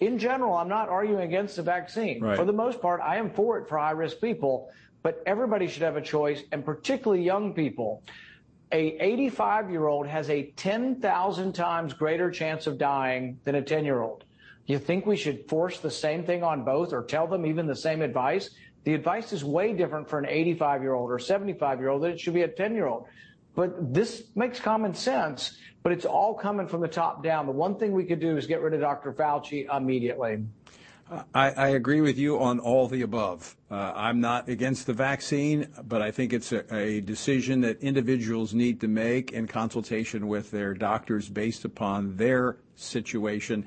In 0.00 0.18
general, 0.18 0.54
I'm 0.54 0.68
not 0.68 0.88
arguing 0.88 1.22
against 1.22 1.54
the 1.54 1.62
vaccine. 1.62 2.20
Right. 2.20 2.36
For 2.36 2.44
the 2.44 2.52
most 2.52 2.82
part, 2.82 3.00
I 3.00 3.18
am 3.18 3.30
for 3.30 3.56
it 3.58 3.68
for 3.68 3.78
high 3.78 3.92
risk 3.92 4.20
people, 4.20 4.68
but 5.04 5.22
everybody 5.24 5.68
should 5.68 5.82
have 5.82 5.96
a 5.96 6.02
choice, 6.02 6.42
and 6.50 6.64
particularly 6.64 7.22
young 7.22 7.54
people. 7.54 8.02
A 8.72 9.00
85 9.00 9.70
year 9.70 9.86
old 9.86 10.08
has 10.08 10.28
a 10.28 10.50
10,000 10.56 11.52
times 11.52 11.92
greater 11.94 12.32
chance 12.32 12.66
of 12.66 12.78
dying 12.78 13.38
than 13.44 13.54
a 13.54 13.62
10 13.62 13.84
year 13.84 14.00
old. 14.00 14.24
You 14.68 14.78
think 14.78 15.06
we 15.06 15.16
should 15.16 15.48
force 15.48 15.80
the 15.80 15.90
same 15.90 16.24
thing 16.24 16.44
on 16.44 16.62
both 16.62 16.92
or 16.92 17.02
tell 17.02 17.26
them 17.26 17.46
even 17.46 17.66
the 17.66 17.74
same 17.74 18.02
advice? 18.02 18.50
The 18.84 18.92
advice 18.92 19.32
is 19.32 19.42
way 19.42 19.72
different 19.72 20.08
for 20.08 20.18
an 20.18 20.26
85 20.28 20.82
year 20.82 20.92
old 20.92 21.10
or 21.10 21.18
75 21.18 21.80
year 21.80 21.88
old 21.88 22.02
than 22.02 22.12
it 22.12 22.20
should 22.20 22.34
be 22.34 22.42
a 22.42 22.48
10 22.48 22.74
year 22.74 22.86
old. 22.86 23.06
But 23.56 23.92
this 23.92 24.24
makes 24.36 24.60
common 24.60 24.94
sense, 24.94 25.56
but 25.82 25.92
it's 25.92 26.04
all 26.04 26.34
coming 26.34 26.68
from 26.68 26.82
the 26.82 26.88
top 26.88 27.24
down. 27.24 27.46
The 27.46 27.52
one 27.52 27.76
thing 27.78 27.92
we 27.92 28.04
could 28.04 28.20
do 28.20 28.36
is 28.36 28.46
get 28.46 28.60
rid 28.60 28.74
of 28.74 28.80
Dr. 28.80 29.12
Fauci 29.14 29.66
immediately. 29.74 30.44
I, 31.34 31.50
I, 31.52 31.68
agree 31.68 32.02
with 32.02 32.18
you 32.18 32.38
on 32.38 32.58
all 32.58 32.86
the 32.86 33.00
above. 33.00 33.56
Uh, 33.70 33.92
I'm 33.96 34.20
not 34.20 34.50
against 34.50 34.86
the 34.86 34.92
vaccine, 34.92 35.68
but 35.84 36.02
I 36.02 36.10
think 36.10 36.34
it's 36.34 36.52
a, 36.52 36.74
a, 36.74 37.00
decision 37.00 37.62
that 37.62 37.80
individuals 37.80 38.52
need 38.52 38.82
to 38.82 38.88
make 38.88 39.32
in 39.32 39.46
consultation 39.46 40.28
with 40.28 40.50
their 40.50 40.74
doctors 40.74 41.26
based 41.30 41.64
upon 41.64 42.16
their 42.16 42.58
situation. 42.76 43.66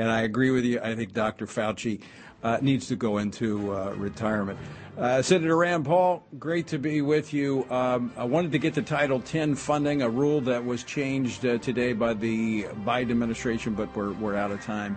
And 0.00 0.08
I 0.08 0.22
agree 0.22 0.50
with 0.50 0.64
you. 0.64 0.80
I 0.80 0.94
think 0.94 1.12
Dr. 1.12 1.46
Fauci 1.46 2.00
uh, 2.42 2.56
needs 2.62 2.88
to 2.88 2.96
go 2.96 3.18
into 3.18 3.70
uh, 3.74 3.92
retirement. 3.98 4.58
Uh, 4.96 5.20
Senator 5.20 5.58
Rand 5.58 5.84
Paul, 5.84 6.24
great 6.38 6.68
to 6.68 6.78
be 6.78 7.02
with 7.02 7.34
you. 7.34 7.70
Um, 7.70 8.10
I 8.16 8.24
wanted 8.24 8.52
to 8.52 8.58
get 8.58 8.72
to 8.74 8.82
Title 8.82 9.22
X 9.22 9.60
funding, 9.60 10.00
a 10.00 10.08
rule 10.08 10.40
that 10.42 10.64
was 10.64 10.84
changed 10.84 11.44
uh, 11.44 11.58
today 11.58 11.92
by 11.92 12.14
the 12.14 12.62
Biden 12.86 13.10
administration, 13.10 13.74
but 13.74 13.94
we're, 13.94 14.12
we're 14.12 14.36
out 14.36 14.50
of 14.50 14.62
time. 14.62 14.96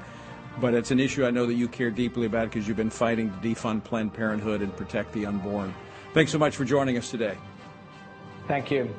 But 0.62 0.74
it's 0.74 0.91
an 0.91 1.01
issue 1.01 1.25
I 1.25 1.31
know 1.31 1.45
that 1.48 1.55
you 1.55 1.67
care 1.67 1.91
deeply 1.91 2.25
about 2.25 2.45
because 2.45 2.65
you've 2.65 2.77
been 2.77 2.89
fighting 2.89 3.29
to 3.29 3.38
defund 3.38 3.83
Planned 3.83 4.13
Parenthood 4.13 4.62
and 4.62 4.74
protect 4.77 5.12
the 5.12 5.25
unborn. 5.25 5.75
Thanks 6.13 6.31
so 6.31 6.38
much 6.38 6.55
for 6.55 6.63
joining 6.63 6.98
us 6.98 7.12
today. 7.12 7.38
Thank 8.48 8.72
you. 8.72 8.95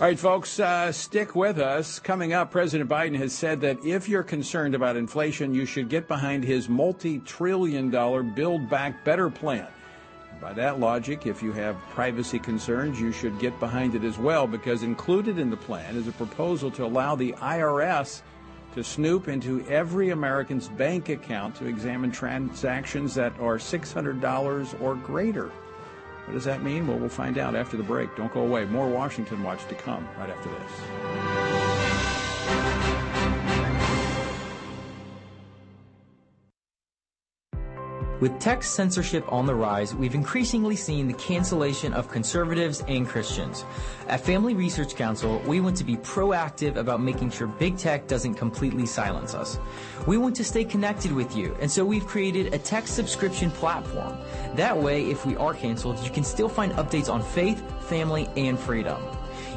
All 0.00 0.08
right, 0.08 0.18
folks, 0.18 0.58
uh, 0.58 0.90
stick 0.90 1.36
with 1.36 1.60
us. 1.60 2.00
Coming 2.00 2.32
up, 2.32 2.50
President 2.50 2.90
Biden 2.90 3.16
has 3.16 3.32
said 3.32 3.60
that 3.60 3.84
if 3.84 4.08
you're 4.08 4.24
concerned 4.24 4.74
about 4.74 4.96
inflation, 4.96 5.54
you 5.54 5.64
should 5.64 5.88
get 5.88 6.08
behind 6.08 6.42
his 6.42 6.68
multi 6.68 7.20
trillion 7.20 7.90
dollar 7.90 8.24
Build 8.24 8.68
Back 8.68 9.04
Better 9.04 9.30
plan. 9.30 9.68
By 10.40 10.52
that 10.54 10.80
logic, 10.80 11.28
if 11.28 11.44
you 11.44 11.52
have 11.52 11.76
privacy 11.90 12.40
concerns, 12.40 13.00
you 13.00 13.12
should 13.12 13.38
get 13.38 13.58
behind 13.60 13.94
it 13.94 14.02
as 14.02 14.18
well, 14.18 14.48
because 14.48 14.82
included 14.82 15.38
in 15.38 15.48
the 15.48 15.56
plan 15.56 15.94
is 15.94 16.08
a 16.08 16.12
proposal 16.12 16.72
to 16.72 16.84
allow 16.84 17.14
the 17.14 17.32
IRS 17.34 18.22
to 18.74 18.82
snoop 18.82 19.28
into 19.28 19.64
every 19.68 20.10
American's 20.10 20.66
bank 20.66 21.08
account 21.08 21.54
to 21.54 21.66
examine 21.66 22.10
transactions 22.10 23.14
that 23.14 23.32
are 23.38 23.58
$600 23.58 24.82
or 24.82 24.96
greater. 24.96 25.52
What 26.26 26.34
does 26.34 26.44
that 26.44 26.62
mean? 26.62 26.86
Well, 26.86 26.98
we'll 26.98 27.08
find 27.08 27.36
out 27.38 27.54
after 27.54 27.76
the 27.76 27.82
break. 27.82 28.14
Don't 28.16 28.32
go 28.32 28.40
away. 28.40 28.64
More 28.64 28.88
Washington 28.88 29.42
Watch 29.42 29.66
to 29.68 29.74
come 29.74 30.08
right 30.18 30.30
after 30.30 30.48
this. 30.48 31.43
With 38.24 38.40
text 38.40 38.74
censorship 38.74 39.30
on 39.30 39.44
the 39.44 39.54
rise, 39.54 39.94
we've 39.94 40.14
increasingly 40.14 40.76
seen 40.76 41.08
the 41.08 41.12
cancellation 41.12 41.92
of 41.92 42.08
conservatives 42.08 42.82
and 42.88 43.06
Christians. 43.06 43.66
At 44.08 44.22
Family 44.22 44.54
Research 44.54 44.96
Council, 44.96 45.42
we 45.46 45.60
want 45.60 45.76
to 45.76 45.84
be 45.84 45.96
proactive 45.96 46.76
about 46.76 47.02
making 47.02 47.32
sure 47.32 47.46
big 47.46 47.76
tech 47.76 48.06
doesn't 48.06 48.36
completely 48.36 48.86
silence 48.86 49.34
us. 49.34 49.58
We 50.06 50.16
want 50.16 50.34
to 50.36 50.44
stay 50.44 50.64
connected 50.64 51.12
with 51.12 51.36
you, 51.36 51.54
and 51.60 51.70
so 51.70 51.84
we've 51.84 52.06
created 52.06 52.54
a 52.54 52.58
text 52.58 52.94
subscription 52.94 53.50
platform. 53.50 54.16
That 54.54 54.74
way, 54.74 55.04
if 55.10 55.26
we 55.26 55.36
are 55.36 55.52
canceled, 55.52 56.02
you 56.02 56.10
can 56.10 56.24
still 56.24 56.48
find 56.48 56.72
updates 56.76 57.12
on 57.12 57.22
faith, 57.22 57.62
family, 57.82 58.30
and 58.38 58.58
freedom. 58.58 59.02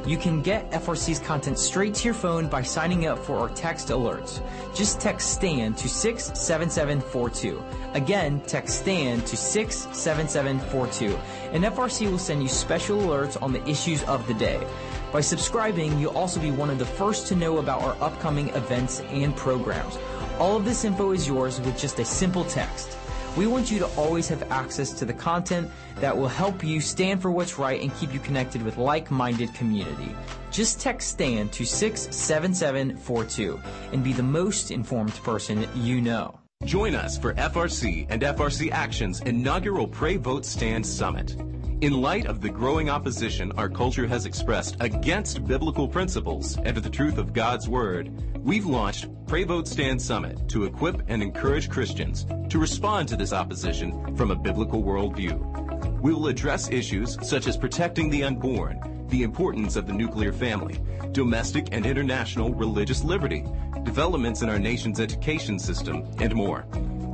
You 0.08 0.18
can 0.18 0.42
get 0.42 0.72
FRC's 0.72 1.20
content 1.20 1.60
straight 1.60 1.94
to 1.96 2.06
your 2.06 2.14
phone 2.14 2.48
by 2.48 2.62
signing 2.62 3.08
up 3.08 3.20
for 3.20 3.36
our 3.36 3.50
text 3.50 3.90
alerts. 3.90 4.42
Just 4.74 5.02
text 5.02 5.34
STAN 5.34 5.74
to 5.74 5.90
67742. 5.90 7.62
Again, 7.94 8.40
text 8.48 8.80
STAN 8.80 9.20
to 9.24 9.36
67742, 9.36 11.14
and 11.52 11.66
FRC 11.66 12.10
will 12.10 12.18
send 12.18 12.42
you 12.42 12.48
special 12.48 13.02
alerts 13.02 13.42
on 13.42 13.52
the 13.52 13.62
issues 13.68 14.02
of 14.04 14.26
the 14.28 14.34
day. 14.36 14.66
By 15.12 15.20
subscribing, 15.20 16.00
you'll 16.00 16.18
also 16.18 16.40
be 16.40 16.52
one 16.52 16.70
of 16.70 16.80
the 16.80 16.86
first 16.86 17.28
to 17.28 17.36
know 17.36 17.58
about 17.58 17.82
our 17.82 17.98
upcoming 18.02 18.48
events 18.50 19.02
and 19.10 19.36
programs. 19.36 19.98
All 20.40 20.56
of 20.56 20.64
this 20.64 20.86
info 20.86 21.12
is 21.12 21.28
yours 21.28 21.60
with 21.60 21.78
just 21.78 22.00
a 22.00 22.06
simple 22.06 22.46
text. 22.46 22.97
We 23.38 23.46
want 23.46 23.70
you 23.70 23.78
to 23.78 23.86
always 23.90 24.28
have 24.30 24.52
access 24.52 24.92
to 24.94 25.06
the 25.06 25.14
content 25.14 25.70
that 25.98 26.18
will 26.18 26.28
help 26.28 26.64
you 26.64 26.82
stand 26.82 27.22
for 27.22 27.30
what's 27.30 27.60
right 27.60 27.80
and 27.80 27.96
keep 27.98 28.12
you 28.12 28.20
connected 28.20 28.64
with 28.64 28.78
like-minded 28.78 29.54
community. 29.54 30.16
Just 30.50 30.82
text 30.82 31.10
STAND 31.10 31.52
to 31.54 31.64
67742 31.64 33.62
and 33.94 34.04
be 34.04 34.12
the 34.12 34.24
most 34.24 34.72
informed 34.72 35.14
person 35.18 35.68
you 35.76 36.02
know. 36.02 36.40
Join 36.66 36.96
us 36.96 37.20
for 37.20 37.36
FRC 37.36 38.08
and 38.10 38.24
FRC 38.24 38.72
Action's 38.72 39.22
inaugural 39.22 39.88
Pray 39.88 40.18
Vote 40.18 40.44
Stand 40.44 40.84
Summit. 40.84 41.36
In 41.80 42.02
light 42.02 42.26
of 42.26 42.42
the 42.42 42.50
growing 42.50 42.90
opposition 42.90 43.52
our 43.52 43.70
culture 43.70 44.08
has 44.08 44.26
expressed 44.26 44.78
against 44.80 45.46
biblical 45.46 45.88
principles 45.88 46.58
and 46.58 46.76
the 46.76 46.90
truth 46.90 47.20
of 47.20 47.34
God's 47.34 47.70
Word, 47.70 48.12
we've 48.44 48.66
launched 48.66 49.06
Pray 49.28 49.44
Vote 49.44 49.68
Stand 49.68 50.02
Summit 50.02 50.50
to 50.50 50.64
equip 50.64 51.04
and 51.08 51.22
encourage 51.22 51.70
Christians 51.70 52.26
to 52.50 52.58
respond 52.58 53.08
to 53.10 53.16
this 53.16 53.32
opposition 53.32 54.16
from 54.16 54.32
a 54.32 54.36
biblical 54.36 54.82
worldview. 54.82 56.02
We 56.02 56.16
will 56.16 56.30
address 56.30 56.72
issues 56.72 57.16
such 57.22 57.46
as 57.46 57.56
protecting 57.56 58.10
the 58.10 58.24
unborn, 58.24 59.06
the 59.10 59.22
importance 59.22 59.76
of 59.76 59.86
the 59.86 59.94
nuclear 59.94 60.34
family, 60.34 60.80
domestic 61.12 61.68
and 61.74 61.86
international 61.86 62.56
religious 62.56 63.04
liberty, 63.04 63.46
developments 63.84 64.42
in 64.42 64.50
our 64.50 64.58
nation's 64.58 65.00
education 65.00 65.60
system, 65.60 66.10
and 66.18 66.34
more. 66.34 66.66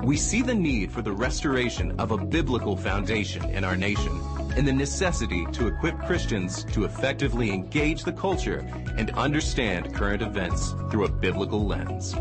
We 0.03 0.15
see 0.15 0.41
the 0.41 0.55
need 0.55 0.89
for 0.89 1.01
the 1.01 1.12
restoration 1.12 2.00
of 2.00 2.12
a 2.12 2.17
biblical 2.17 2.77
foundation 2.77 3.43
in 3.50 3.65
our 3.65 3.75
nation 3.75 4.32
and 4.55 4.67
the 4.67 4.74
necessity 4.74 5.45
to 5.53 5.67
equip 5.67 5.98
Christians 6.00 6.63
to 6.65 6.86
effectively 6.86 7.51
engage 7.51 8.03
the 8.03 8.13
culture 8.13 8.60
and 8.98 9.12
understand 9.12 9.93
current 9.93 10.22
events 10.22 10.72
through 10.89 11.05
a 11.05 11.12
biblical 11.12 11.65
lens. 11.65 12.15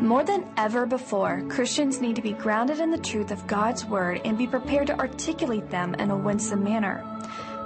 More 0.00 0.22
than 0.22 0.48
ever 0.56 0.86
before, 0.86 1.42
Christians 1.48 2.00
need 2.00 2.14
to 2.14 2.22
be 2.22 2.32
grounded 2.32 2.78
in 2.78 2.92
the 2.92 2.98
truth 2.98 3.32
of 3.32 3.48
God's 3.48 3.84
Word 3.84 4.20
and 4.24 4.38
be 4.38 4.46
prepared 4.46 4.86
to 4.86 4.98
articulate 4.98 5.70
them 5.70 5.94
in 5.96 6.12
a 6.12 6.16
winsome 6.16 6.62
manner. 6.62 7.04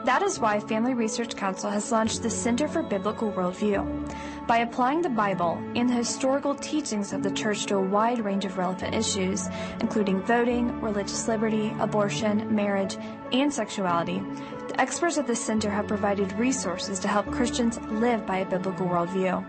That 0.07 0.23
is 0.23 0.41
why 0.41 0.59
Family 0.59 0.95
Research 0.95 1.37
Council 1.37 1.71
has 1.71 1.93
launched 1.93 2.23
the 2.23 2.31
Center 2.31 2.67
for 2.69 2.83
Biblical 2.83 3.31
Worldview. 3.31 4.47
By 4.47 4.59
applying 4.59 5.03
the 5.03 5.11
Bible 5.11 5.63
and 5.77 5.89
the 5.89 5.95
historical 5.95 6.55
teachings 6.55 7.13
of 7.13 7.23
the 7.23 7.31
church 7.31 7.67
to 7.67 7.77
a 7.77 7.83
wide 7.83 8.19
range 8.19 8.47
of 8.47 8.57
relevant 8.57 8.95
issues, 8.95 9.49
including 9.81 10.23
voting, 10.23 10.81
religious 10.81 11.29
liberty, 11.29 11.73
abortion, 11.81 12.53
marriage, 12.53 12.97
and 13.33 13.53
sexuality, 13.53 14.23
experts 14.81 15.19
at 15.19 15.27
the 15.27 15.37
center 15.37 15.71
have 15.71 15.89
provided 15.89 16.33
resources 16.35 16.99
to 17.01 17.09
help 17.09 17.31
Christians 17.31 17.79
live 17.91 18.27
by 18.27 18.39
a 18.39 18.45
biblical 18.45 18.87
worldview 18.87 19.45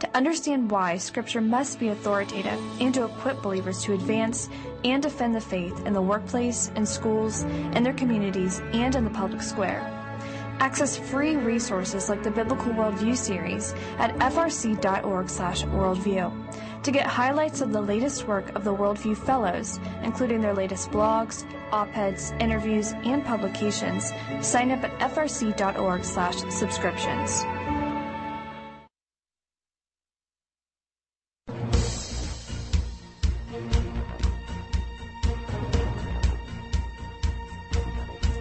to 0.00 0.16
understand 0.16 0.70
why 0.70 0.96
Scripture 0.96 1.40
must 1.40 1.78
be 1.78 1.88
authoritative 1.88 2.58
and 2.80 2.92
to 2.94 3.04
equip 3.04 3.40
believers 3.42 3.82
to 3.84 3.92
advance 3.92 4.48
and 4.84 5.02
defend 5.02 5.34
the 5.34 5.40
faith 5.40 5.86
in 5.86 5.92
the 5.92 6.02
workplace, 6.02 6.72
in 6.74 6.86
schools, 6.86 7.42
in 7.42 7.82
their 7.82 7.92
communities, 7.92 8.60
and 8.72 8.96
in 8.96 9.04
the 9.04 9.10
public 9.10 9.42
square. 9.42 9.82
Access 10.58 10.96
free 10.96 11.36
resources 11.36 12.08
like 12.08 12.22
the 12.22 12.30
Biblical 12.30 12.72
Worldview 12.72 13.14
series 13.16 13.74
at 13.98 14.14
frc.org/worldview. 14.16 16.32
To 16.82 16.90
get 16.90 17.06
highlights 17.06 17.60
of 17.60 17.72
the 17.72 17.82
latest 17.82 18.26
work 18.26 18.54
of 18.54 18.64
the 18.64 18.74
Worldview 18.74 19.14
Fellows, 19.16 19.78
including 20.02 20.40
their 20.40 20.54
latest 20.54 20.90
blogs, 20.90 21.44
op-eds, 21.72 22.32
interviews, 22.40 22.92
and 23.04 23.24
publications, 23.24 24.12
sign 24.40 24.70
up 24.70 24.82
at 24.84 24.98
frc.org 24.98 26.04
slash 26.04 26.36
subscriptions. 26.50 27.44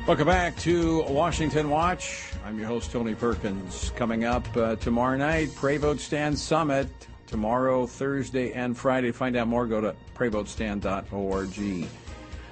Welcome 0.10 0.26
back 0.26 0.58
to 0.62 1.04
Washington 1.04 1.70
Watch. 1.70 2.32
I'm 2.44 2.58
your 2.58 2.66
host, 2.66 2.92
Tony 2.92 3.14
Perkins. 3.14 3.92
Coming 3.96 4.26
up 4.26 4.44
uh, 4.58 4.76
tomorrow 4.78 5.16
night, 5.16 5.54
Pray 5.56 5.78
Vote 5.78 6.00
Stand 6.00 6.40
Summit. 6.40 6.88
Tomorrow, 7.28 7.86
Thursday, 7.86 8.52
and 8.54 8.76
Friday. 8.76 9.12
Find 9.12 9.36
out 9.36 9.48
more, 9.48 9.68
go 9.68 9.82
to 9.82 9.96
prayvotestand.org. 10.16 11.88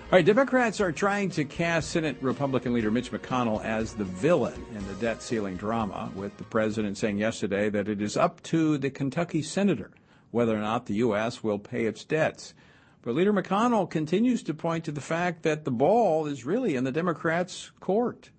All 0.09 0.17
right, 0.17 0.25
Democrats 0.25 0.79
are 0.79 0.93
trying 0.93 1.31
to 1.31 1.43
cast 1.43 1.89
Senate 1.89 2.15
Republican 2.21 2.71
leader 2.73 2.89
Mitch 2.89 3.11
McConnell 3.11 3.61
as 3.61 3.91
the 3.91 4.05
villain 4.05 4.65
in 4.73 4.87
the 4.87 4.93
debt 4.93 5.21
ceiling 5.21 5.57
drama, 5.57 6.09
with 6.15 6.37
the 6.37 6.45
president 6.45 6.97
saying 6.97 7.17
yesterday 7.17 7.69
that 7.69 7.89
it 7.89 8.01
is 8.01 8.15
up 8.15 8.41
to 8.43 8.77
the 8.77 8.89
Kentucky 8.89 9.41
senator 9.41 9.91
whether 10.31 10.55
or 10.55 10.61
not 10.61 10.85
the 10.85 10.93
U.S. 10.93 11.43
will 11.43 11.59
pay 11.59 11.83
its 11.87 12.05
debts. 12.05 12.53
But 13.01 13.15
Leader 13.15 13.33
McConnell 13.33 13.89
continues 13.89 14.43
to 14.43 14.53
point 14.53 14.85
to 14.85 14.93
the 14.93 15.01
fact 15.01 15.43
that 15.43 15.65
the 15.65 15.71
ball 15.71 16.25
is 16.25 16.45
really 16.45 16.77
in 16.77 16.85
the 16.85 16.91
Democrats' 16.93 17.73
court. 17.81 18.29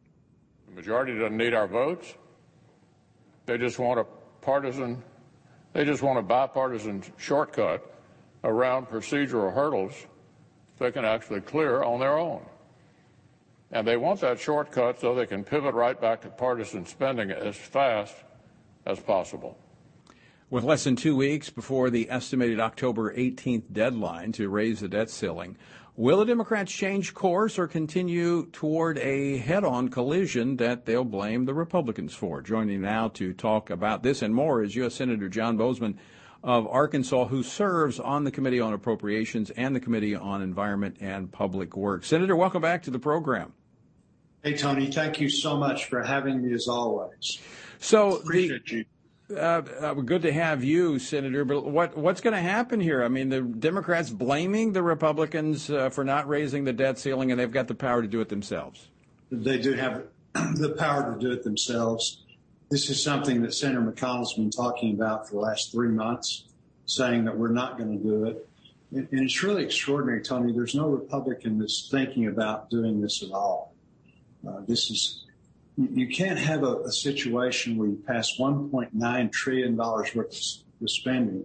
The 0.68 0.74
majority 0.74 1.18
doesn't 1.18 1.36
need 1.36 1.52
our 1.52 1.68
votes. 1.68 2.14
They 3.44 3.58
just 3.58 3.78
want 3.78 4.00
a 4.00 4.06
partisan, 4.40 5.02
they 5.74 5.84
just 5.84 6.02
want 6.02 6.18
a 6.18 6.22
bipartisan 6.22 7.02
shortcut 7.18 7.94
around 8.42 8.86
procedural 8.86 9.54
hurdles 9.54 10.06
they 10.78 10.92
can 10.92 11.04
actually 11.04 11.40
clear 11.40 11.82
on 11.82 12.00
their 12.00 12.18
own. 12.18 12.42
And 13.70 13.86
they 13.86 13.96
want 13.96 14.20
that 14.20 14.40
shortcut 14.40 15.00
so 15.00 15.14
they 15.14 15.26
can 15.26 15.44
pivot 15.44 15.74
right 15.74 16.00
back 16.00 16.22
to 16.22 16.28
partisan 16.28 16.86
spending 16.86 17.30
as 17.30 17.56
fast 17.56 18.14
as 18.86 18.98
possible. 18.98 19.58
With 20.50 20.64
less 20.64 20.84
than 20.84 20.96
two 20.96 21.14
weeks 21.14 21.50
before 21.50 21.90
the 21.90 22.10
estimated 22.10 22.58
October 22.58 23.14
18th 23.14 23.64
deadline 23.70 24.32
to 24.32 24.48
raise 24.48 24.80
the 24.80 24.88
debt 24.88 25.10
ceiling, 25.10 25.58
will 25.94 26.20
the 26.20 26.24
Democrats 26.24 26.72
change 26.72 27.12
course 27.12 27.58
or 27.58 27.68
continue 27.68 28.46
toward 28.46 28.96
a 28.96 29.36
head 29.36 29.62
on 29.62 29.90
collision 29.90 30.56
that 30.56 30.86
they'll 30.86 31.04
blame 31.04 31.44
the 31.44 31.52
Republicans 31.52 32.14
for? 32.14 32.40
Joining 32.40 32.80
now 32.80 33.08
to 33.08 33.34
talk 33.34 33.68
about 33.68 34.02
this 34.02 34.22
and 34.22 34.34
more 34.34 34.62
is 34.62 34.74
U.S. 34.76 34.94
Senator 34.94 35.28
John 35.28 35.58
Boozman 35.58 35.98
of 36.42 36.66
Arkansas, 36.68 37.26
who 37.26 37.42
serves 37.42 37.98
on 37.98 38.24
the 38.24 38.30
Committee 38.30 38.60
on 38.60 38.72
Appropriations 38.72 39.50
and 39.50 39.74
the 39.74 39.80
Committee 39.80 40.14
on 40.14 40.40
Environment 40.42 40.96
and 41.00 41.30
Public 41.32 41.76
Works. 41.76 42.08
Senator, 42.08 42.36
welcome 42.36 42.62
back 42.62 42.82
to 42.84 42.90
the 42.90 42.98
program. 42.98 43.52
Hey, 44.42 44.56
Tony, 44.56 44.90
thank 44.90 45.20
you 45.20 45.28
so 45.28 45.56
much 45.56 45.86
for 45.86 46.02
having 46.02 46.42
me 46.42 46.54
as 46.54 46.68
always. 46.68 47.40
So, 47.80 48.16
Appreciate 48.18 48.66
the, 48.66 48.76
you. 49.30 49.36
uh, 49.36 49.62
uh, 49.80 49.94
good 49.94 50.22
to 50.22 50.32
have 50.32 50.62
you, 50.62 50.98
Senator. 51.00 51.44
But 51.44 51.64
what 51.66 51.96
what's 51.96 52.20
going 52.20 52.34
to 52.34 52.40
happen 52.40 52.80
here? 52.80 53.02
I 53.02 53.08
mean, 53.08 53.28
the 53.30 53.40
Democrats 53.42 54.10
blaming 54.10 54.72
the 54.72 54.82
Republicans 54.82 55.70
uh, 55.70 55.90
for 55.90 56.04
not 56.04 56.28
raising 56.28 56.64
the 56.64 56.72
debt 56.72 56.98
ceiling, 56.98 57.32
and 57.32 57.40
they've 57.40 57.50
got 57.50 57.66
the 57.66 57.74
power 57.74 58.00
to 58.00 58.08
do 58.08 58.20
it 58.20 58.28
themselves. 58.28 58.88
They 59.30 59.58
do 59.58 59.72
have 59.72 60.04
the 60.34 60.74
power 60.78 61.12
to 61.12 61.18
do 61.20 61.32
it 61.32 61.42
themselves. 61.42 62.22
This 62.70 62.90
is 62.90 63.02
something 63.02 63.42
that 63.42 63.54
Senator 63.54 63.80
McConnell's 63.80 64.34
been 64.34 64.50
talking 64.50 64.94
about 64.94 65.26
for 65.26 65.34
the 65.34 65.40
last 65.40 65.72
three 65.72 65.88
months, 65.88 66.44
saying 66.86 67.24
that 67.24 67.36
we're 67.36 67.52
not 67.52 67.78
going 67.78 67.96
to 67.96 68.04
do 68.04 68.24
it. 68.26 68.48
And 68.90 69.08
it's 69.12 69.42
really 69.42 69.64
extraordinary, 69.64 70.22
Tony. 70.22 70.52
There's 70.52 70.74
no 70.74 70.88
Republican 70.88 71.58
that's 71.58 71.88
thinking 71.90 72.26
about 72.26 72.70
doing 72.70 73.00
this 73.00 73.22
at 73.22 73.30
all. 73.32 73.74
Uh, 74.46 74.60
this 74.66 74.90
is 74.90 75.24
you 75.76 76.08
can't 76.08 76.38
have 76.38 76.64
a, 76.64 76.80
a 76.80 76.92
situation 76.92 77.76
where 77.76 77.88
you 77.88 78.02
pass 78.06 78.36
1.9 78.38 79.32
trillion 79.32 79.76
dollars 79.76 80.14
worth 80.14 80.32
of 80.32 80.64
of 80.80 80.90
spending, 80.90 81.44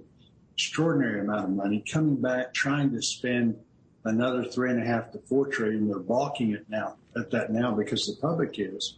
extraordinary 0.56 1.22
amount 1.22 1.46
of 1.46 1.50
money, 1.52 1.84
coming 1.92 2.16
back 2.16 2.54
trying 2.54 2.92
to 2.92 3.02
spend 3.02 3.58
another 4.06 4.44
three 4.44 4.70
and 4.70 4.82
a 4.82 4.86
half 4.86 5.12
to 5.12 5.20
four 5.20 5.48
trillion. 5.48 5.88
They're 5.88 6.00
balking 6.00 6.52
it 6.52 6.70
now 6.70 6.96
at 7.16 7.32
that 7.32 7.52
now 7.52 7.74
because 7.74 8.06
the 8.06 8.16
public 8.22 8.56
is, 8.60 8.98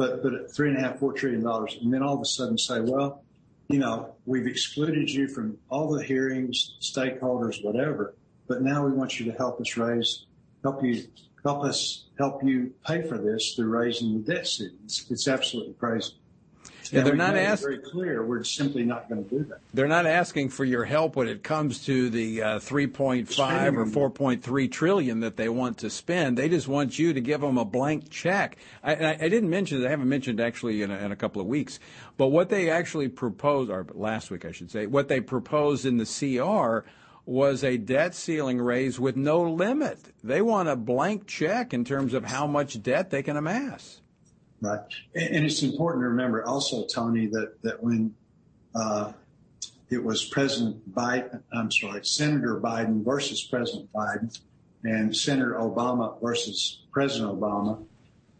but 0.00 0.22
but 0.22 0.32
at 0.32 0.50
three 0.50 0.70
and 0.70 0.78
a 0.78 0.80
half, 0.80 0.98
four 0.98 1.12
trillion 1.12 1.42
dollars, 1.42 1.76
and 1.82 1.92
then 1.92 2.02
all 2.02 2.14
of 2.14 2.22
a 2.22 2.24
sudden 2.24 2.56
say, 2.56 2.80
well, 2.80 3.22
you 3.68 3.78
know, 3.78 4.14
we've 4.24 4.46
excluded 4.46 5.10
you 5.10 5.28
from 5.28 5.58
all 5.68 5.90
the 5.90 6.02
hearings, 6.02 6.76
stakeholders, 6.80 7.62
whatever, 7.62 8.14
but 8.48 8.62
now 8.62 8.82
we 8.82 8.92
want 8.92 9.20
you 9.20 9.30
to 9.30 9.36
help 9.36 9.60
us 9.60 9.76
raise, 9.76 10.24
help 10.62 10.82
you, 10.82 11.04
help 11.44 11.64
us, 11.64 12.06
help 12.18 12.42
you 12.42 12.72
pay 12.86 13.06
for 13.06 13.18
this 13.18 13.52
through 13.54 13.68
raising 13.68 14.24
the 14.24 14.34
debt 14.34 14.46
ceiling. 14.46 14.78
It's, 14.84 15.10
it's 15.10 15.28
absolutely 15.28 15.74
crazy. 15.74 16.14
Yeah, 16.92 17.02
they're 17.02 17.14
not 17.14 17.34
made 17.34 17.42
it 17.42 17.46
ask- 17.46 17.62
very 17.62 17.78
clear 17.78 18.24
we're 18.24 18.42
simply 18.44 18.84
not 18.84 19.08
going 19.08 19.24
to 19.24 19.30
do 19.30 19.44
that. 19.44 19.60
They're 19.72 19.88
not 19.88 20.06
asking 20.06 20.50
for 20.50 20.64
your 20.64 20.84
help 20.84 21.16
when 21.16 21.28
it 21.28 21.42
comes 21.42 21.84
to 21.86 22.10
the 22.10 22.42
uh, 22.42 22.58
3.5 22.58 23.96
or 23.96 24.10
4.3 24.10 24.72
trillion 24.72 25.20
that 25.20 25.36
they 25.36 25.48
want 25.48 25.78
to 25.78 25.90
spend. 25.90 26.36
They 26.36 26.48
just 26.48 26.68
want 26.68 26.98
you 26.98 27.12
to 27.12 27.20
give 27.20 27.40
them 27.40 27.58
a 27.58 27.64
blank 27.64 28.10
check. 28.10 28.56
I, 28.82 28.94
I, 28.94 29.10
I 29.12 29.28
didn't 29.28 29.50
mention. 29.50 29.84
I 29.84 29.90
haven't 29.90 30.08
mentioned 30.08 30.40
actually 30.40 30.82
in 30.82 30.90
a, 30.90 30.98
in 30.98 31.12
a 31.12 31.16
couple 31.16 31.40
of 31.40 31.46
weeks. 31.46 31.78
But 32.16 32.28
what 32.28 32.48
they 32.48 32.70
actually 32.70 33.08
proposed, 33.08 33.70
or 33.70 33.86
last 33.94 34.30
week 34.30 34.44
I 34.44 34.52
should 34.52 34.70
say, 34.70 34.86
what 34.86 35.08
they 35.08 35.20
proposed 35.20 35.86
in 35.86 35.98
the 35.98 36.04
CR 36.06 36.88
was 37.26 37.62
a 37.62 37.76
debt 37.76 38.14
ceiling 38.14 38.60
raise 38.60 38.98
with 38.98 39.16
no 39.16 39.42
limit. 39.42 39.98
They 40.24 40.42
want 40.42 40.68
a 40.68 40.76
blank 40.76 41.26
check 41.26 41.72
in 41.72 41.84
terms 41.84 42.14
of 42.14 42.24
how 42.24 42.46
much 42.46 42.82
debt 42.82 43.10
they 43.10 43.22
can 43.22 43.36
amass. 43.36 44.00
Right. 44.60 44.80
And, 45.14 45.36
and 45.36 45.46
it's 45.46 45.62
important 45.62 46.02
to 46.02 46.08
remember 46.08 46.44
also, 46.44 46.86
Tony, 46.86 47.26
that, 47.28 47.62
that 47.62 47.82
when, 47.82 48.14
uh, 48.74 49.12
it 49.90 50.02
was 50.02 50.24
President 50.24 50.94
Biden, 50.94 51.42
I'm 51.52 51.70
sorry, 51.72 52.04
Senator 52.04 52.60
Biden 52.60 53.04
versus 53.04 53.42
President 53.42 53.92
Biden, 53.92 54.38
and 54.84 55.14
Senator 55.14 55.54
Obama 55.54 56.20
versus 56.20 56.82
President 56.92 57.38
Obama, 57.38 57.84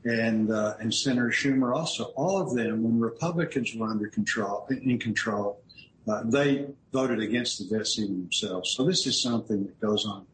and 0.04 0.50
uh, 0.50 0.74
and 0.80 0.94
Senator 0.94 1.28
Schumer 1.28 1.74
also. 1.74 2.04
All 2.16 2.40
of 2.40 2.54
them, 2.54 2.83
when 2.83 2.98
Republicans 2.98 3.74
were 3.74 3.88
under 3.88 4.06
control, 4.06 4.66
in 4.70 4.98
control, 4.98 5.61
uh, 6.09 6.22
they 6.24 6.66
voted 6.92 7.20
against 7.20 7.59
the 7.59 7.76
debt 7.76 7.88
themselves. 7.96 8.70
So 8.70 8.85
this 8.85 9.06
is 9.06 9.20
something 9.20 9.64
that 9.64 9.80
goes 9.80 10.06
on 10.06 10.26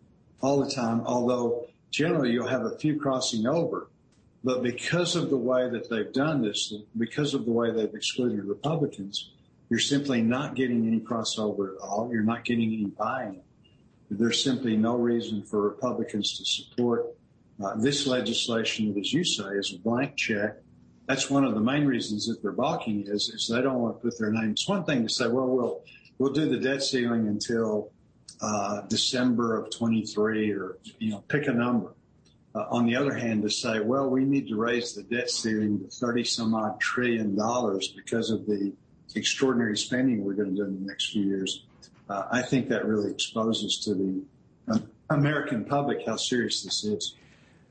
all 0.42 0.62
the 0.62 0.70
time. 0.70 1.00
Although 1.04 1.66
generally 1.90 2.30
you'll 2.30 2.46
have 2.46 2.66
a 2.66 2.78
few 2.78 3.00
crossing 3.00 3.46
over, 3.46 3.88
but 4.44 4.62
because 4.62 5.16
of 5.16 5.30
the 5.30 5.36
way 5.36 5.68
that 5.68 5.90
they've 5.90 6.12
done 6.12 6.42
this, 6.42 6.72
because 6.96 7.34
of 7.34 7.44
the 7.44 7.52
way 7.52 7.70
they've 7.72 7.94
excluded 7.94 8.44
Republicans, 8.44 9.30
you're 9.68 9.80
simply 9.80 10.22
not 10.22 10.54
getting 10.54 10.86
any 10.86 11.00
crossover 11.00 11.74
at 11.74 11.80
all. 11.80 12.08
You're 12.12 12.22
not 12.22 12.44
getting 12.44 12.72
any 12.72 12.86
buy-in. 12.86 13.40
There's 14.10 14.42
simply 14.42 14.76
no 14.76 14.96
reason 14.96 15.42
for 15.42 15.60
Republicans 15.62 16.38
to 16.38 16.44
support 16.44 17.06
uh, 17.62 17.74
this 17.76 18.06
legislation 18.06 18.94
that, 18.94 19.00
as 19.00 19.12
you 19.12 19.24
say, 19.24 19.48
is 19.54 19.72
a 19.74 19.78
blank 19.78 20.16
check. 20.16 20.56
That's 21.06 21.30
one 21.30 21.44
of 21.44 21.54
the 21.54 21.60
main 21.60 21.84
reasons 21.84 22.26
that 22.26 22.42
they're 22.42 22.52
balking 22.52 23.04
is, 23.06 23.28
is 23.28 23.50
they 23.52 23.62
don't 23.62 23.80
want 23.80 23.96
to 23.96 24.02
put 24.02 24.18
their 24.18 24.30
name. 24.30 24.50
It's 24.50 24.68
one 24.68 24.84
thing 24.84 25.02
to 25.02 25.12
say, 25.12 25.26
well, 25.26 25.48
we'll, 25.48 25.82
we'll 26.18 26.32
do 26.32 26.48
the 26.48 26.58
debt 26.58 26.82
ceiling 26.82 27.26
until 27.26 27.90
uh, 28.40 28.82
December 28.82 29.56
of 29.56 29.70
23 29.70 30.52
or, 30.52 30.78
you 30.98 31.10
know, 31.10 31.24
pick 31.28 31.46
a 31.48 31.52
number. 31.52 31.94
Uh, 32.56 32.64
on 32.70 32.86
the 32.86 32.96
other 32.96 33.12
hand, 33.12 33.42
to 33.42 33.50
say, 33.50 33.80
well, 33.80 34.08
we 34.08 34.24
need 34.24 34.48
to 34.48 34.56
raise 34.56 34.94
the 34.94 35.02
debt 35.02 35.28
ceiling 35.28 35.78
to 35.78 35.88
30 35.88 36.24
some 36.24 36.54
odd 36.54 36.80
trillion 36.80 37.36
dollars 37.36 37.88
because 37.88 38.30
of 38.30 38.46
the 38.46 38.72
extraordinary 39.14 39.76
spending 39.76 40.24
we're 40.24 40.32
going 40.32 40.48
to 40.48 40.56
do 40.56 40.64
in 40.64 40.80
the 40.80 40.86
next 40.86 41.10
few 41.12 41.22
years. 41.22 41.64
Uh, 42.08 42.22
I 42.30 42.40
think 42.40 42.70
that 42.70 42.86
really 42.86 43.10
exposes 43.10 43.78
to 43.80 43.94
the 43.94 44.82
American 45.10 45.66
public 45.66 46.06
how 46.06 46.16
serious 46.16 46.62
this 46.62 46.82
is. 46.84 47.14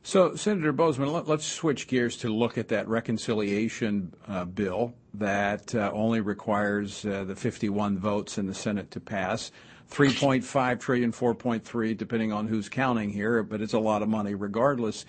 So, 0.03 0.35
Senator 0.35 0.71
Boozman, 0.71 1.11
let, 1.11 1.27
us 1.27 1.43
switch 1.43 1.87
gears 1.87 2.17
to 2.17 2.31
look 2.31 2.59
at 2.59 2.67
that 2.67 2.87
reconciliation 2.87 4.13
uh, 4.27 4.45
bill 4.45 4.93
that 5.15 5.73
uh, 5.73 5.89
only 5.95 6.21
requires 6.21 7.03
uh, 7.05 7.23
the 7.23 7.35
51 7.35 7.97
votes 7.97 8.37
in 8.37 8.45
the 8.45 8.53
Senate 8.53 8.91
to 8.91 8.99
pass. 8.99 9.51
3.5 9.89 10.79
trillion, 10.79 11.11
4.3, 11.11 11.97
depending 11.97 12.31
on 12.31 12.47
who's 12.47 12.69
counting 12.69 13.09
here, 13.09 13.43
but 13.43 13.61
it's 13.61 13.73
a 13.73 13.79
lot 13.79 14.01
of 14.01 14.09
money 14.09 14.35
regardless. 14.35 15.05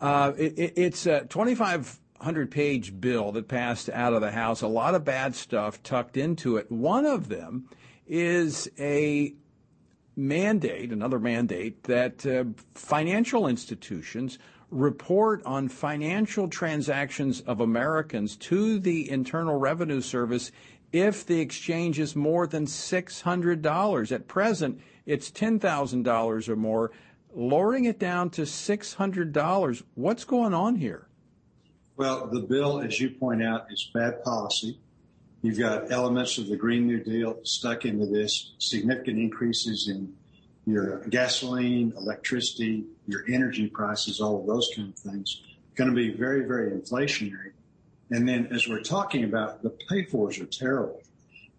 Uh, 0.00 0.32
it, 0.36 0.72
it's 0.76 1.06
a 1.06 1.24
2,500 1.26 2.50
page 2.50 3.00
bill 3.00 3.32
that 3.32 3.48
passed 3.48 3.88
out 3.88 4.12
of 4.12 4.20
the 4.20 4.30
House, 4.30 4.62
a 4.62 4.66
lot 4.66 4.94
of 4.94 5.04
bad 5.04 5.34
stuff 5.34 5.82
tucked 5.82 6.16
into 6.16 6.56
it. 6.56 6.70
One 6.70 7.06
of 7.06 7.28
them 7.28 7.68
is 8.06 8.70
a 8.78 9.34
mandate, 10.16 10.92
another 10.92 11.18
mandate, 11.18 11.84
that 11.84 12.26
uh, 12.26 12.44
financial 12.74 13.46
institutions 13.46 14.38
report 14.70 15.42
on 15.44 15.68
financial 15.68 16.48
transactions 16.48 17.40
of 17.42 17.60
Americans 17.60 18.36
to 18.36 18.78
the 18.78 19.08
Internal 19.08 19.56
Revenue 19.56 20.00
Service 20.00 20.50
if 21.00 21.26
the 21.26 21.40
exchange 21.40 21.98
is 21.98 22.16
more 22.16 22.46
than 22.46 22.66
$600. 22.66 24.12
At 24.12 24.28
present, 24.28 24.80
it's 25.04 25.30
$10,000 25.30 26.48
or 26.48 26.56
more, 26.56 26.90
lowering 27.34 27.84
it 27.84 27.98
down 27.98 28.30
to 28.30 28.42
$600. 28.42 29.82
What's 29.94 30.24
going 30.24 30.54
on 30.54 30.76
here? 30.76 31.08
Well, 31.96 32.26
the 32.26 32.40
bill, 32.40 32.80
as 32.80 33.00
you 33.00 33.10
point 33.10 33.42
out, 33.42 33.66
is 33.70 33.90
bad 33.94 34.22
policy. 34.22 34.78
You've 35.42 35.58
got 35.58 35.90
elements 35.92 36.38
of 36.38 36.48
the 36.48 36.56
Green 36.56 36.86
New 36.86 37.02
Deal 37.02 37.38
stuck 37.44 37.84
into 37.84 38.06
this, 38.06 38.54
significant 38.58 39.18
increases 39.18 39.88
in 39.88 40.12
your 40.66 41.06
gasoline, 41.08 41.92
electricity, 41.96 42.84
your 43.06 43.24
energy 43.28 43.68
prices, 43.68 44.20
all 44.20 44.40
of 44.40 44.46
those 44.46 44.68
kind 44.74 44.88
of 44.88 44.98
things. 44.98 45.42
Going 45.76 45.90
to 45.90 45.96
be 45.96 46.10
very, 46.10 46.44
very 46.44 46.72
inflationary. 46.72 47.52
And 48.10 48.28
then 48.28 48.48
as 48.52 48.68
we're 48.68 48.82
talking 48.82 49.24
about, 49.24 49.62
the 49.62 49.70
pay 49.88 50.04
fors 50.04 50.38
are 50.38 50.46
terrible. 50.46 51.02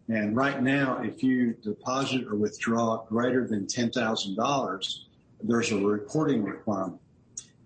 And 0.08 0.36
right 0.36 0.62
now, 0.62 1.02
if 1.04 1.22
you 1.22 1.54
deposit 1.54 2.26
or 2.28 2.36
withdraw 2.36 3.04
greater 3.10 3.46
than 3.46 3.66
$10,000, 3.66 4.98
there's 5.44 5.72
a 5.72 5.78
reporting 5.78 6.44
requirement. 6.44 7.02